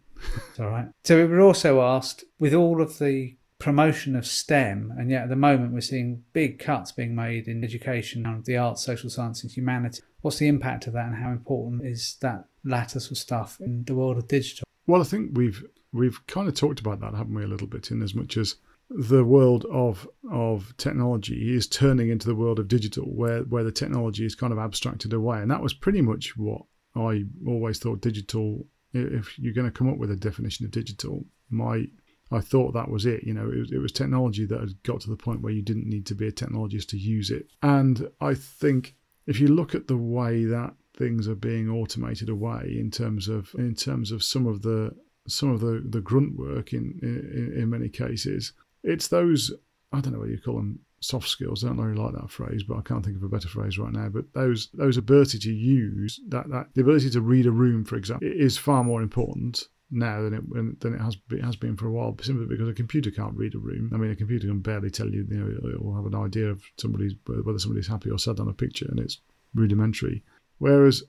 it's 0.50 0.60
all 0.60 0.68
right. 0.68 0.88
So 1.04 1.16
we 1.16 1.24
were 1.24 1.40
also 1.40 1.80
asked 1.80 2.24
with 2.38 2.54
all 2.54 2.82
of 2.82 2.98
the 2.98 3.36
promotion 3.58 4.16
of 4.16 4.26
STEM, 4.26 4.92
and 4.98 5.10
yet 5.10 5.24
at 5.24 5.28
the 5.28 5.36
moment 5.36 5.72
we're 5.72 5.80
seeing 5.80 6.24
big 6.32 6.58
cuts 6.58 6.92
being 6.92 7.14
made 7.14 7.46
in 7.46 7.62
education 7.62 8.26
and 8.26 8.44
the 8.44 8.56
arts, 8.56 8.82
social 8.82 9.10
science, 9.10 9.42
and 9.42 9.52
humanities. 9.52 10.02
What's 10.22 10.38
the 10.38 10.48
impact 10.48 10.86
of 10.86 10.92
that, 10.94 11.06
and 11.06 11.16
how 11.16 11.30
important 11.30 11.84
is 11.84 12.16
that 12.20 12.44
sort 12.64 13.10
of 13.10 13.18
stuff 13.18 13.58
in 13.60 13.84
the 13.84 13.94
world 13.94 14.18
of 14.18 14.28
digital? 14.28 14.64
Well, 14.86 15.00
I 15.00 15.04
think 15.04 15.36
we've 15.36 15.64
we've 15.92 16.26
kind 16.26 16.48
of 16.48 16.54
talked 16.54 16.80
about 16.80 17.00
that, 17.00 17.14
haven't 17.14 17.34
we, 17.34 17.44
a 17.44 17.48
little 17.48 17.66
bit, 17.66 17.90
in 17.90 18.02
as 18.02 18.14
much 18.14 18.36
as 18.36 18.56
the 18.90 19.24
world 19.24 19.64
of 19.70 20.08
of 20.30 20.74
technology 20.76 21.54
is 21.54 21.66
turning 21.66 22.10
into 22.10 22.26
the 22.26 22.34
world 22.34 22.58
of 22.58 22.68
digital, 22.68 23.04
where 23.04 23.42
where 23.42 23.64
the 23.64 23.72
technology 23.72 24.26
is 24.26 24.34
kind 24.34 24.52
of 24.52 24.58
abstracted 24.58 25.12
away, 25.12 25.40
and 25.40 25.50
that 25.50 25.62
was 25.62 25.74
pretty 25.74 26.00
much 26.02 26.36
what 26.36 26.62
I 26.96 27.24
always 27.46 27.78
thought 27.78 28.00
digital. 28.00 28.66
If 28.92 29.38
you're 29.38 29.54
going 29.54 29.70
to 29.70 29.78
come 29.78 29.88
up 29.88 29.98
with 29.98 30.10
a 30.10 30.16
definition 30.16 30.66
of 30.66 30.72
digital, 30.72 31.24
my 31.48 31.86
I 32.32 32.40
thought 32.40 32.74
that 32.74 32.90
was 32.90 33.06
it. 33.06 33.24
You 33.24 33.34
know, 33.34 33.48
it 33.48 33.58
was, 33.58 33.72
it 33.72 33.78
was 33.78 33.92
technology 33.92 34.44
that 34.46 34.60
had 34.60 34.82
got 34.82 35.00
to 35.02 35.10
the 35.10 35.16
point 35.16 35.42
where 35.42 35.52
you 35.52 35.62
didn't 35.62 35.88
need 35.88 36.06
to 36.06 36.14
be 36.14 36.28
a 36.28 36.32
technologist 36.32 36.88
to 36.88 36.98
use 36.98 37.30
it. 37.30 37.46
And 37.62 38.08
I 38.20 38.34
think 38.34 38.94
if 39.26 39.40
you 39.40 39.48
look 39.48 39.74
at 39.74 39.86
the 39.86 39.96
way 39.96 40.44
that 40.44 40.74
things 40.96 41.28
are 41.28 41.34
being 41.34 41.70
automated 41.70 42.28
away 42.28 42.76
in 42.78 42.90
terms 42.90 43.28
of 43.28 43.50
in 43.56 43.74
terms 43.74 44.10
of 44.10 44.22
some 44.22 44.46
of 44.46 44.62
the 44.62 44.94
some 45.28 45.50
of 45.50 45.60
the, 45.60 45.82
the 45.88 46.00
grunt 46.00 46.36
work 46.36 46.72
in, 46.72 46.98
in 47.02 47.62
in 47.62 47.70
many 47.70 47.88
cases, 47.88 48.52
it's 48.82 49.08
those 49.08 49.52
I 49.92 50.00
don't 50.00 50.12
know 50.12 50.20
what 50.20 50.28
you 50.28 50.38
call 50.38 50.56
them 50.56 50.80
soft 51.00 51.28
skills. 51.28 51.64
I 51.64 51.68
don't 51.68 51.78
really 51.78 52.00
like 52.00 52.14
that 52.14 52.30
phrase, 52.30 52.62
but 52.62 52.76
I 52.76 52.82
can't 52.82 53.04
think 53.04 53.16
of 53.16 53.22
a 53.22 53.28
better 53.28 53.48
phrase 53.48 53.78
right 53.78 53.92
now. 53.92 54.08
But 54.08 54.32
those 54.34 54.68
those 54.74 54.96
ability 54.96 55.38
to 55.38 55.52
use 55.52 56.20
that 56.28 56.48
that 56.50 56.68
the 56.74 56.82
ability 56.82 57.10
to 57.10 57.20
read 57.20 57.46
a 57.46 57.50
room, 57.50 57.84
for 57.84 57.96
example, 57.96 58.28
is 58.30 58.58
far 58.58 58.84
more 58.84 59.02
important 59.02 59.68
now 59.90 60.22
than 60.22 60.34
it 60.34 60.80
than 60.80 60.94
it 60.94 61.00
has 61.00 61.16
it 61.30 61.44
has 61.44 61.56
been 61.56 61.76
for 61.76 61.86
a 61.86 61.92
while. 61.92 62.16
Simply 62.22 62.46
because 62.46 62.68
a 62.68 62.74
computer 62.74 63.10
can't 63.10 63.36
read 63.36 63.54
a 63.54 63.58
room. 63.58 63.90
I 63.92 63.96
mean, 63.96 64.10
a 64.10 64.16
computer 64.16 64.46
can 64.46 64.60
barely 64.60 64.90
tell 64.90 65.08
you. 65.08 65.26
You 65.28 65.36
know, 65.36 65.78
will 65.80 65.96
have 65.96 66.06
an 66.06 66.14
idea 66.14 66.50
of 66.50 66.62
somebody's 66.78 67.14
whether 67.26 67.58
somebody's 67.58 67.88
happy 67.88 68.10
or 68.10 68.18
sad 68.18 68.40
on 68.40 68.48
a 68.48 68.52
picture, 68.52 68.86
and 68.88 69.00
it's 69.00 69.20
rudimentary. 69.54 70.22
Whereas 70.58 71.02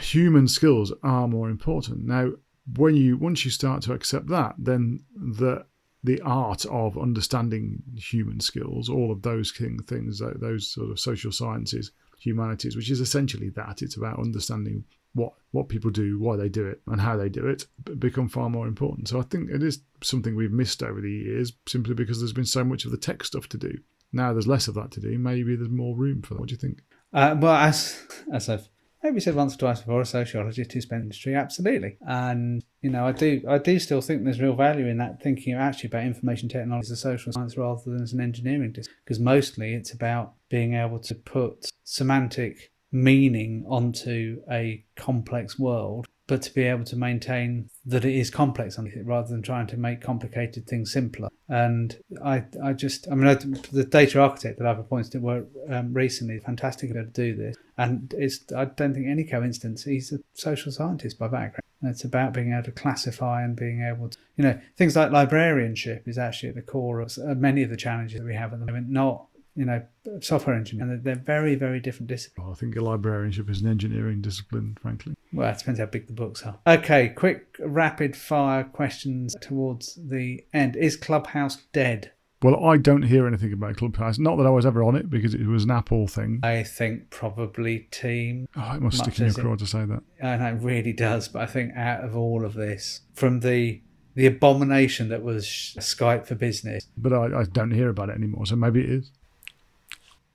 human 0.00 0.48
skills 0.48 0.92
are 1.02 1.28
more 1.28 1.48
important. 1.48 2.04
Now, 2.04 2.32
when 2.76 2.96
you 2.96 3.16
once 3.16 3.44
you 3.44 3.50
start 3.50 3.82
to 3.82 3.92
accept 3.92 4.28
that, 4.28 4.54
then 4.58 5.04
the 5.14 5.64
the 6.04 6.20
art 6.22 6.64
of 6.66 6.96
understanding 6.98 7.82
human 7.96 8.40
skills, 8.40 8.88
all 8.88 9.10
of 9.10 9.22
those 9.22 9.50
things, 9.52 10.22
those 10.36 10.68
sort 10.70 10.90
of 10.90 11.00
social 11.00 11.32
sciences, 11.32 11.90
humanities, 12.20 12.76
which 12.76 12.90
is 12.90 13.00
essentially 13.00 13.50
that. 13.50 13.82
It's 13.82 13.96
about 13.96 14.18
understanding 14.18 14.84
what 15.14 15.32
what 15.50 15.68
people 15.68 15.90
do, 15.90 16.18
why 16.18 16.36
they 16.36 16.48
do 16.48 16.66
it, 16.66 16.80
and 16.86 17.00
how 17.00 17.16
they 17.16 17.28
do 17.28 17.46
it 17.46 17.66
become 17.98 18.28
far 18.28 18.50
more 18.50 18.66
important. 18.66 19.08
So 19.08 19.18
I 19.18 19.22
think 19.22 19.50
it 19.50 19.62
is 19.62 19.80
something 20.02 20.36
we've 20.36 20.52
missed 20.52 20.82
over 20.82 21.00
the 21.00 21.10
years, 21.10 21.52
simply 21.66 21.94
because 21.94 22.20
there's 22.20 22.32
been 22.32 22.44
so 22.44 22.64
much 22.64 22.84
of 22.84 22.90
the 22.90 22.98
tech 22.98 23.24
stuff 23.24 23.48
to 23.50 23.58
do. 23.58 23.72
Now 24.12 24.32
there's 24.32 24.46
less 24.46 24.68
of 24.68 24.74
that 24.74 24.90
to 24.92 25.00
do. 25.00 25.18
Maybe 25.18 25.56
there's 25.56 25.68
more 25.70 25.96
room 25.96 26.22
for 26.22 26.34
that. 26.34 26.40
What 26.40 26.48
do 26.48 26.52
you 26.52 26.58
think? 26.58 26.82
Uh, 27.12 27.36
well, 27.38 27.54
as 27.54 28.02
as 28.32 28.48
I've 28.48 28.68
maybe 29.02 29.20
said 29.20 29.34
once 29.34 29.54
or 29.54 29.58
twice 29.58 29.80
before, 29.80 30.00
a 30.00 30.06
sociologist 30.06 30.72
who 30.72 30.80
spent 30.80 31.02
industry, 31.02 31.34
absolutely. 31.34 31.96
And 32.06 32.62
you 32.82 32.90
know, 32.90 33.06
I 33.06 33.12
do 33.12 33.42
I 33.48 33.58
do 33.58 33.78
still 33.78 34.00
think 34.00 34.24
there's 34.24 34.40
real 34.40 34.54
value 34.54 34.86
in 34.86 34.98
that 34.98 35.22
thinking 35.22 35.54
actually 35.54 35.88
about 35.88 36.04
information 36.04 36.48
technology 36.48 36.86
as 36.86 36.90
a 36.90 36.96
social 36.96 37.32
science 37.32 37.56
rather 37.56 37.80
than 37.86 38.02
as 38.02 38.12
an 38.12 38.20
engineering 38.20 38.72
discipline, 38.72 39.00
because 39.04 39.20
mostly 39.20 39.74
it's 39.74 39.92
about 39.92 40.34
being 40.50 40.74
able 40.74 40.98
to 41.00 41.14
put 41.14 41.70
semantic 41.84 42.70
meaning 42.90 43.64
onto 43.68 44.40
a 44.50 44.84
complex 44.96 45.58
world 45.58 46.06
but 46.28 46.42
to 46.42 46.52
be 46.52 46.62
able 46.62 46.84
to 46.84 46.94
maintain 46.94 47.68
that 47.86 48.04
it 48.04 48.14
is 48.14 48.30
complex 48.30 48.78
rather 49.02 49.28
than 49.28 49.42
trying 49.42 49.66
to 49.66 49.78
make 49.78 50.02
complicated 50.02 50.66
things 50.66 50.92
simpler. 50.92 51.30
And 51.48 51.98
I, 52.22 52.44
I 52.62 52.74
just, 52.74 53.10
I 53.10 53.14
mean, 53.14 53.26
I, 53.26 53.34
the 53.34 53.88
data 53.90 54.20
architect 54.20 54.58
that 54.58 54.68
I've 54.68 54.78
appointed 54.78 55.12
to 55.12 55.18
work 55.20 55.46
um, 55.70 55.94
recently, 55.94 56.38
fantastic 56.38 56.92
to 56.92 57.04
do 57.04 57.34
this. 57.34 57.56
And 57.78 58.14
it's, 58.16 58.40
I 58.54 58.66
don't 58.66 58.92
think 58.92 59.06
any 59.08 59.24
coincidence. 59.24 59.84
He's 59.84 60.12
a 60.12 60.18
social 60.34 60.70
scientist 60.70 61.18
by 61.18 61.28
background. 61.28 61.62
It's 61.82 62.04
about 62.04 62.34
being 62.34 62.52
able 62.52 62.64
to 62.64 62.72
classify 62.72 63.42
and 63.42 63.56
being 63.56 63.82
able 63.82 64.10
to, 64.10 64.18
you 64.36 64.44
know, 64.44 64.60
things 64.76 64.96
like 64.96 65.10
librarianship 65.10 66.06
is 66.06 66.18
actually 66.18 66.50
at 66.50 66.56
the 66.56 66.62
core 66.62 67.00
of 67.00 67.16
many 67.38 67.62
of 67.62 67.70
the 67.70 67.76
challenges 67.76 68.20
that 68.20 68.26
we 68.26 68.34
have 68.34 68.52
at 68.52 68.60
the 68.60 68.66
moment. 68.66 68.90
Not 68.90 69.24
you 69.58 69.64
know, 69.64 69.82
software 70.20 70.54
engineering. 70.54 70.92
And 70.92 71.04
they're 71.04 71.16
very, 71.16 71.56
very 71.56 71.80
different 71.80 72.06
disciplines. 72.06 72.46
Well, 72.46 72.52
I 72.52 72.54
think 72.54 72.76
a 72.76 72.80
librarianship 72.80 73.50
is 73.50 73.60
an 73.60 73.68
engineering 73.68 74.20
discipline, 74.22 74.78
frankly. 74.80 75.14
Well, 75.32 75.50
it 75.50 75.58
depends 75.58 75.80
how 75.80 75.86
big 75.86 76.06
the 76.06 76.12
books 76.12 76.44
are. 76.44 76.60
Okay, 76.64 77.08
quick, 77.08 77.56
rapid 77.58 78.14
fire 78.14 78.62
questions 78.62 79.34
towards 79.40 79.98
the 80.00 80.44
end. 80.54 80.76
Is 80.76 80.96
Clubhouse 80.96 81.56
dead? 81.72 82.12
Well, 82.40 82.64
I 82.64 82.76
don't 82.76 83.02
hear 83.02 83.26
anything 83.26 83.52
about 83.52 83.78
Clubhouse. 83.78 84.20
Not 84.20 84.36
that 84.36 84.46
I 84.46 84.50
was 84.50 84.64
ever 84.64 84.84
on 84.84 84.94
it 84.94 85.10
because 85.10 85.34
it 85.34 85.48
was 85.48 85.64
an 85.64 85.72
Apple 85.72 86.06
thing. 86.06 86.38
I 86.44 86.62
think 86.62 87.10
probably 87.10 87.88
Team. 87.90 88.46
Oh, 88.54 88.76
it 88.76 88.80
must 88.80 88.98
stick 88.98 89.18
in 89.18 89.26
your 89.26 89.34
craw 89.34 89.56
to 89.56 89.66
say 89.66 89.84
that. 89.84 90.04
And 90.20 90.40
it 90.40 90.64
really 90.64 90.92
does, 90.92 91.26
but 91.26 91.42
I 91.42 91.46
think 91.46 91.72
out 91.74 92.04
of 92.04 92.16
all 92.16 92.44
of 92.44 92.54
this, 92.54 93.00
from 93.12 93.40
the 93.40 93.82
the 94.14 94.26
abomination 94.26 95.08
that 95.08 95.22
was 95.22 95.46
Skype 95.78 96.26
for 96.26 96.34
Business. 96.34 96.86
But 96.96 97.12
I, 97.12 97.40
I 97.40 97.44
don't 97.44 97.70
hear 97.70 97.88
about 97.88 98.08
it 98.08 98.16
anymore, 98.16 98.46
so 98.46 98.56
maybe 98.56 98.80
it 98.80 98.90
is 98.90 99.12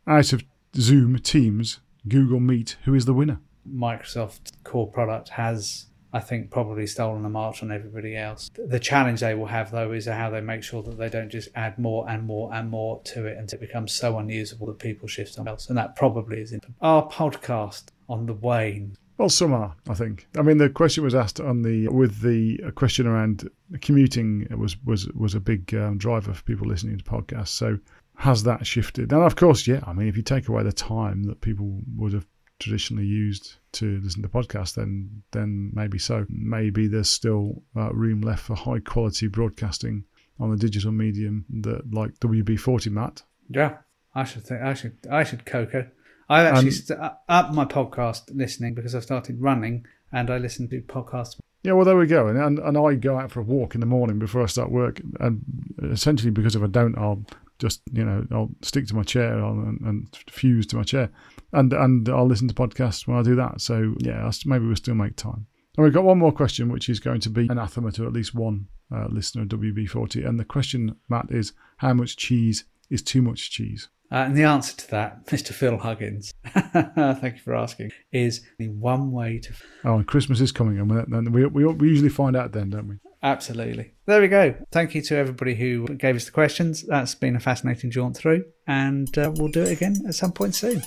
out 0.08 0.34
of 0.34 0.43
Zoom, 0.76 1.18
Teams, 1.20 1.80
Google 2.08 2.39
Meet, 2.39 2.78
who 2.84 2.93
is 2.93 3.06
the 3.06 3.14
winner? 3.14 3.39
Microsoft 3.68 4.51
core 4.64 4.91
product 4.91 5.30
has, 5.30 5.86
I 6.12 6.20
think, 6.20 6.51
probably 6.51 6.86
stolen 6.88 7.26
a 7.26 7.30
march 7.30 7.64
on 7.64 7.72
everybody 7.72 8.16
else. 8.18 8.51
The 8.56 8.80
challenge 8.80 9.22
they 9.22 9.36
will 9.36 9.45
have, 9.45 9.72
though, 9.72 9.91
is 9.93 10.06
how 10.06 10.30
they 10.30 10.41
make 10.41 10.64
sure 10.64 10.84
that 10.84 10.97
they 10.97 11.10
don't 11.10 11.30
just 11.30 11.49
add 11.56 11.78
more 11.80 12.10
and 12.10 12.26
more 12.26 12.54
and 12.54 12.70
more 12.70 13.01
to 13.06 13.26
it 13.26 13.38
until 13.38 13.58
it 13.58 13.68
becomes 13.68 13.93
so 13.93 14.18
unusable 14.18 14.68
that 14.68 14.80
people 14.80 15.08
shift 15.08 15.34
somewhere 15.34 15.54
else. 15.54 15.70
And 15.70 15.78
that 15.78 15.95
probably 15.95 16.41
is 16.41 16.51
in 16.51 16.60
our 16.82 17.08
podcast 17.08 17.86
on 18.10 18.26
the 18.26 18.34
wane. 18.34 18.97
Well, 19.18 19.30
some 19.30 19.54
are, 19.54 19.76
I 19.88 19.93
think. 19.93 20.28
I 20.38 20.41
mean, 20.41 20.58
the 20.58 20.70
question 20.70 21.04
was 21.04 21.14
asked 21.16 21.39
on 21.39 21.62
the 21.62 21.88
with 21.88 22.22
the 22.22 22.60
question 22.76 23.06
around 23.06 23.47
commuting 23.80 24.47
was 24.58 24.76
was 24.84 25.08
was 25.10 25.36
a 25.36 25.39
big 25.39 25.74
um, 25.76 25.97
driver 25.97 26.34
for 26.34 26.43
people 26.43 26.68
listening 26.68 26.97
to 26.97 27.04
podcasts. 27.04 27.49
So 27.49 27.78
has 28.24 28.43
that 28.43 28.65
shifted? 28.65 29.11
And 29.11 29.21
of 29.21 29.36
course, 29.36 29.67
yeah. 29.67 29.82
I 29.86 29.91
mean, 29.91 30.07
if 30.07 30.15
you 30.15 30.24
take 30.24 30.47
away 30.47 30.63
the 30.63 30.71
time 30.71 31.24
that 31.24 31.41
people 31.41 31.82
would 31.97 32.13
have 32.13 32.26
traditionally 32.57 33.05
used 33.05 33.55
to 33.74 33.99
listen 34.01 34.21
to 34.21 34.30
podcasts, 34.30 34.76
then 34.76 35.24
then 35.32 35.71
maybe 35.74 35.99
so. 35.99 36.26
Maybe 36.30 36.88
there's 36.88 37.09
still 37.09 37.63
uh, 37.76 37.93
room 37.93 38.21
left 38.21 38.43
for 38.43 38.55
high 38.55 38.80
quality 38.80 39.28
broadcasting 39.28 40.05
on 40.39 40.51
the 40.51 40.57
digital 40.57 40.93
medium 40.93 41.45
that 41.49 41.93
like 41.93 42.17
WB40 42.19 42.91
Matt. 42.91 43.24
Yeah, 43.49 43.78
I 44.15 44.24
should 44.24 44.45
think 44.45 44.61
I 44.61 44.74
should 44.74 44.97
I 45.11 45.26
should 45.26 45.45
Coco. 45.45 45.89
I've 46.30 46.45
actually 46.45 46.67
um, 46.67 46.71
st- 46.71 46.99
up 47.28 47.53
my 47.53 47.65
podcast 47.65 48.34
listening 48.34 48.74
because 48.74 48.95
I've 48.95 49.03
started 49.03 49.41
running 49.41 49.86
and 50.13 50.30
I 50.30 50.38
listen 50.38 50.69
to 50.69 50.82
podcasts. 50.82 51.36
Yeah, 51.63 51.74
well, 51.74 51.86
there 51.86 51.97
we 51.97 52.07
go. 52.07 52.28
And, 52.28 52.38
and 52.38 52.59
and 52.59 52.78
I 52.78 52.95
go 52.95 53.17
out 53.19 53.32
for 53.32 53.41
a 53.41 53.43
walk 53.43 53.76
in 53.76 53.82
the 53.82 53.86
morning 53.86 54.17
before 54.17 54.43
I 54.43 54.45
start 54.45 54.71
work, 54.71 55.01
and 55.19 55.43
essentially 55.91 56.32
because 56.32 56.55
if 56.55 56.63
I 56.63 56.67
don't, 56.67 56.97
I'll 56.97 57.26
just 57.64 57.82
you 57.93 58.03
know 58.03 58.26
I'll 58.30 58.49
stick 58.61 58.88
to 58.88 58.95
my 58.95 59.03
chair 59.03 59.39
and, 59.39 59.80
and, 59.82 60.20
fuse 60.30 60.68
to 60.68 60.76
my 60.76 60.84
chair, 60.84 61.09
and 61.53 61.72
and 61.72 62.09
I'll 62.09 62.28
listen 62.28 62.49
to 62.49 62.53
podcasts 62.53 63.07
when 63.07 63.18
I 63.18 63.24
do 63.24 63.36
that. 63.36 63.61
So 63.61 63.95
yeah, 63.99 64.30
maybe 64.45 64.66
we'll 64.66 64.76
still 64.76 64.95
make 64.95 65.16
time. 65.16 65.47
And 65.78 65.84
we've 65.86 65.93
got 65.93 66.03
one 66.03 66.20
more 66.20 66.34
question, 66.34 66.70
which 66.70 66.89
is 66.89 66.99
going 66.99 67.22
to 67.22 67.30
be 67.30 67.47
anathema 67.49 67.91
to 67.93 68.05
at 68.05 68.14
least 68.14 68.36
one 68.36 68.68
uh, 68.93 69.07
listener 69.09 69.43
of 69.43 69.47
WB40. 69.47 70.28
And 70.28 70.39
the 70.39 70.45
question, 70.45 70.95
Matt, 71.09 71.32
is 71.32 71.53
how 71.78 71.93
much 71.93 72.18
cheese 72.18 72.66
is 72.91 73.01
too 73.01 73.22
much 73.22 73.49
cheese? 73.49 73.88
Uh, 74.11 74.18
and 74.18 74.36
the 74.36 74.43
answer 74.43 74.76
to 74.78 74.91
that, 74.91 75.26
Mr. 75.28 75.51
Phil 75.53 75.78
Huggins, 75.78 76.34
thank 76.53 77.36
you 77.36 77.41
for 77.43 77.55
asking, 77.55 77.91
is 78.11 78.45
the 78.59 78.68
one 78.70 79.11
way 79.11 79.39
to. 79.39 79.53
Oh, 79.86 79.95
and 79.95 80.07
Christmas 80.07 80.41
is 80.41 80.51
coming, 80.51 80.78
and 80.78 81.34
we, 81.34 81.45
we, 81.45 81.66
we 81.66 81.89
usually 81.89 82.09
find 82.09 82.36
out 82.36 82.51
then, 82.51 82.70
don't 82.70 82.88
we? 82.88 82.97
Absolutely. 83.24 83.93
There 84.05 84.19
we 84.19 84.28
go. 84.28 84.53
Thank 84.71 84.93
you 84.95 85.01
to 85.03 85.15
everybody 85.15 85.55
who 85.55 85.88
gave 85.88 86.17
us 86.17 86.26
the 86.26 86.32
questions. 86.32 86.84
That's 86.84 87.15
been 87.15 87.38
a 87.38 87.39
fascinating 87.39 87.89
jaunt 87.89 88.17
through, 88.17 88.43
and 88.67 89.17
uh, 89.17 89.32
we'll 89.34 89.47
do 89.47 89.63
it 89.63 89.71
again 89.71 89.95
at 90.05 90.15
some 90.15 90.34
point 90.34 90.55
soon. 90.55 90.84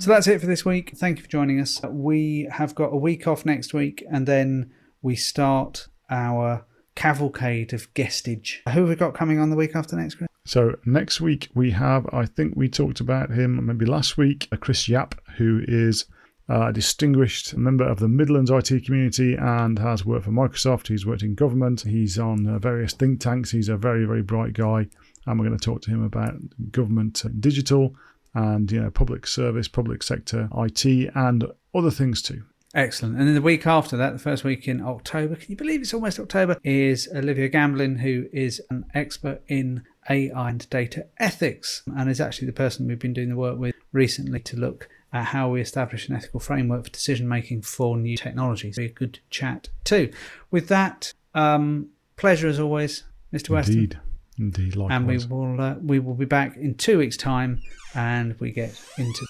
So 0.00 0.10
that's 0.10 0.26
it 0.26 0.40
for 0.40 0.46
this 0.46 0.64
week. 0.64 0.92
Thank 0.96 1.18
you 1.18 1.24
for 1.24 1.30
joining 1.30 1.60
us. 1.60 1.82
We 1.82 2.48
have 2.50 2.74
got 2.74 2.94
a 2.94 2.96
week 2.96 3.26
off 3.26 3.44
next 3.44 3.74
week, 3.74 4.02
and 4.10 4.26
then 4.26 4.72
we 5.02 5.16
start 5.16 5.88
our 6.08 6.64
cavalcade 6.94 7.74
of 7.74 7.92
guestage. 7.92 8.60
Who 8.72 8.80
have 8.80 8.88
we 8.88 8.96
got 8.96 9.14
coming 9.14 9.38
on 9.38 9.50
the 9.50 9.56
week 9.56 9.76
after 9.76 9.96
next, 9.96 10.14
Chris? 10.14 10.28
So 10.46 10.76
next 10.86 11.20
week 11.20 11.48
we 11.54 11.72
have, 11.72 12.06
I 12.10 12.24
think 12.24 12.54
we 12.56 12.70
talked 12.70 13.00
about 13.00 13.30
him 13.30 13.66
maybe 13.66 13.84
last 13.84 14.16
week, 14.16 14.48
a 14.50 14.56
Chris 14.56 14.88
Yapp, 14.88 15.14
who 15.36 15.60
is 15.68 16.06
a 16.48 16.72
distinguished 16.72 17.56
member 17.56 17.84
of 17.84 17.98
the 17.98 18.08
Midlands 18.08 18.50
IT 18.50 18.84
community 18.84 19.34
and 19.34 19.78
has 19.78 20.04
worked 20.04 20.24
for 20.24 20.30
Microsoft. 20.30 20.88
He's 20.88 21.04
worked 21.04 21.22
in 21.22 21.34
government. 21.34 21.82
He's 21.82 22.18
on 22.18 22.46
uh, 22.46 22.58
various 22.58 22.94
think 22.94 23.20
tanks. 23.20 23.50
He's 23.50 23.68
a 23.68 23.76
very, 23.76 24.04
very 24.04 24.22
bright 24.22 24.54
guy. 24.54 24.86
And 25.26 25.38
we're 25.38 25.46
going 25.46 25.58
to 25.58 25.64
talk 25.64 25.82
to 25.82 25.90
him 25.90 26.02
about 26.02 26.34
government 26.72 27.22
digital 27.40 27.94
and 28.34 28.70
you 28.70 28.80
know 28.80 28.90
public 28.90 29.26
service, 29.26 29.68
public 29.68 30.02
sector, 30.02 30.48
IT, 30.56 30.84
and 31.14 31.44
other 31.74 31.90
things 31.90 32.22
too. 32.22 32.44
Excellent. 32.74 33.16
And 33.16 33.26
then 33.26 33.34
the 33.34 33.42
week 33.42 33.66
after 33.66 33.96
that, 33.96 34.12
the 34.12 34.18
first 34.18 34.44
week 34.44 34.68
in 34.68 34.82
October, 34.82 35.36
can 35.36 35.50
you 35.50 35.56
believe 35.56 35.80
it's 35.80 35.94
almost 35.94 36.20
October, 36.20 36.58
is 36.62 37.08
Olivia 37.14 37.48
Gambelin, 37.48 38.00
who 38.00 38.26
is 38.32 38.60
an 38.70 38.84
expert 38.94 39.42
in 39.48 39.84
AI 40.10 40.50
and 40.50 40.68
data 40.70 41.06
ethics 41.18 41.82
and 41.86 42.10
is 42.10 42.20
actually 42.20 42.46
the 42.46 42.52
person 42.52 42.86
we've 42.86 42.98
been 42.98 43.14
doing 43.14 43.30
the 43.30 43.36
work 43.36 43.58
with 43.58 43.74
recently 43.92 44.40
to 44.40 44.56
look 44.56 44.88
at 45.12 45.26
how 45.26 45.48
we 45.50 45.60
establish 45.60 46.08
an 46.08 46.16
ethical 46.16 46.40
framework 46.40 46.84
for 46.84 46.90
decision 46.90 47.28
making 47.28 47.62
for 47.62 47.96
new 47.96 48.16
technologies. 48.16 48.76
Be 48.76 48.86
a 48.86 48.90
good 48.90 49.20
chat 49.30 49.68
too. 49.84 50.12
With 50.50 50.68
that, 50.68 51.12
um, 51.34 51.88
pleasure 52.16 52.48
as 52.48 52.60
always, 52.60 53.04
Mr. 53.32 53.50
Weston. 53.50 53.78
Indeed, 53.78 53.98
indeed. 54.38 54.76
Likewise. 54.76 54.96
And 54.96 55.06
we 55.06 55.18
will 55.34 55.60
uh, 55.60 55.74
we 55.82 55.98
will 55.98 56.14
be 56.14 56.26
back 56.26 56.56
in 56.56 56.74
two 56.74 56.98
weeks' 56.98 57.16
time, 57.16 57.62
and 57.94 58.38
we 58.40 58.52
get 58.52 58.80
into. 58.98 59.26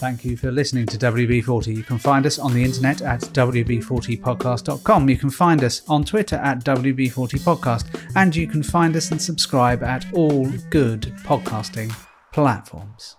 Thank 0.00 0.24
you 0.24 0.34
for 0.34 0.50
listening 0.50 0.86
to 0.86 0.96
WB40. 0.96 1.76
You 1.76 1.82
can 1.82 1.98
find 1.98 2.24
us 2.24 2.38
on 2.38 2.54
the 2.54 2.64
internet 2.64 3.02
at 3.02 3.20
WB40podcast.com. 3.20 5.10
You 5.10 5.18
can 5.18 5.28
find 5.28 5.62
us 5.62 5.82
on 5.90 6.04
Twitter 6.04 6.36
at 6.36 6.64
WB40podcast. 6.64 7.84
And 8.16 8.34
you 8.34 8.46
can 8.46 8.62
find 8.62 8.96
us 8.96 9.10
and 9.10 9.20
subscribe 9.20 9.82
at 9.82 10.06
all 10.14 10.46
good 10.70 11.02
podcasting 11.26 11.94
platforms. 12.32 13.16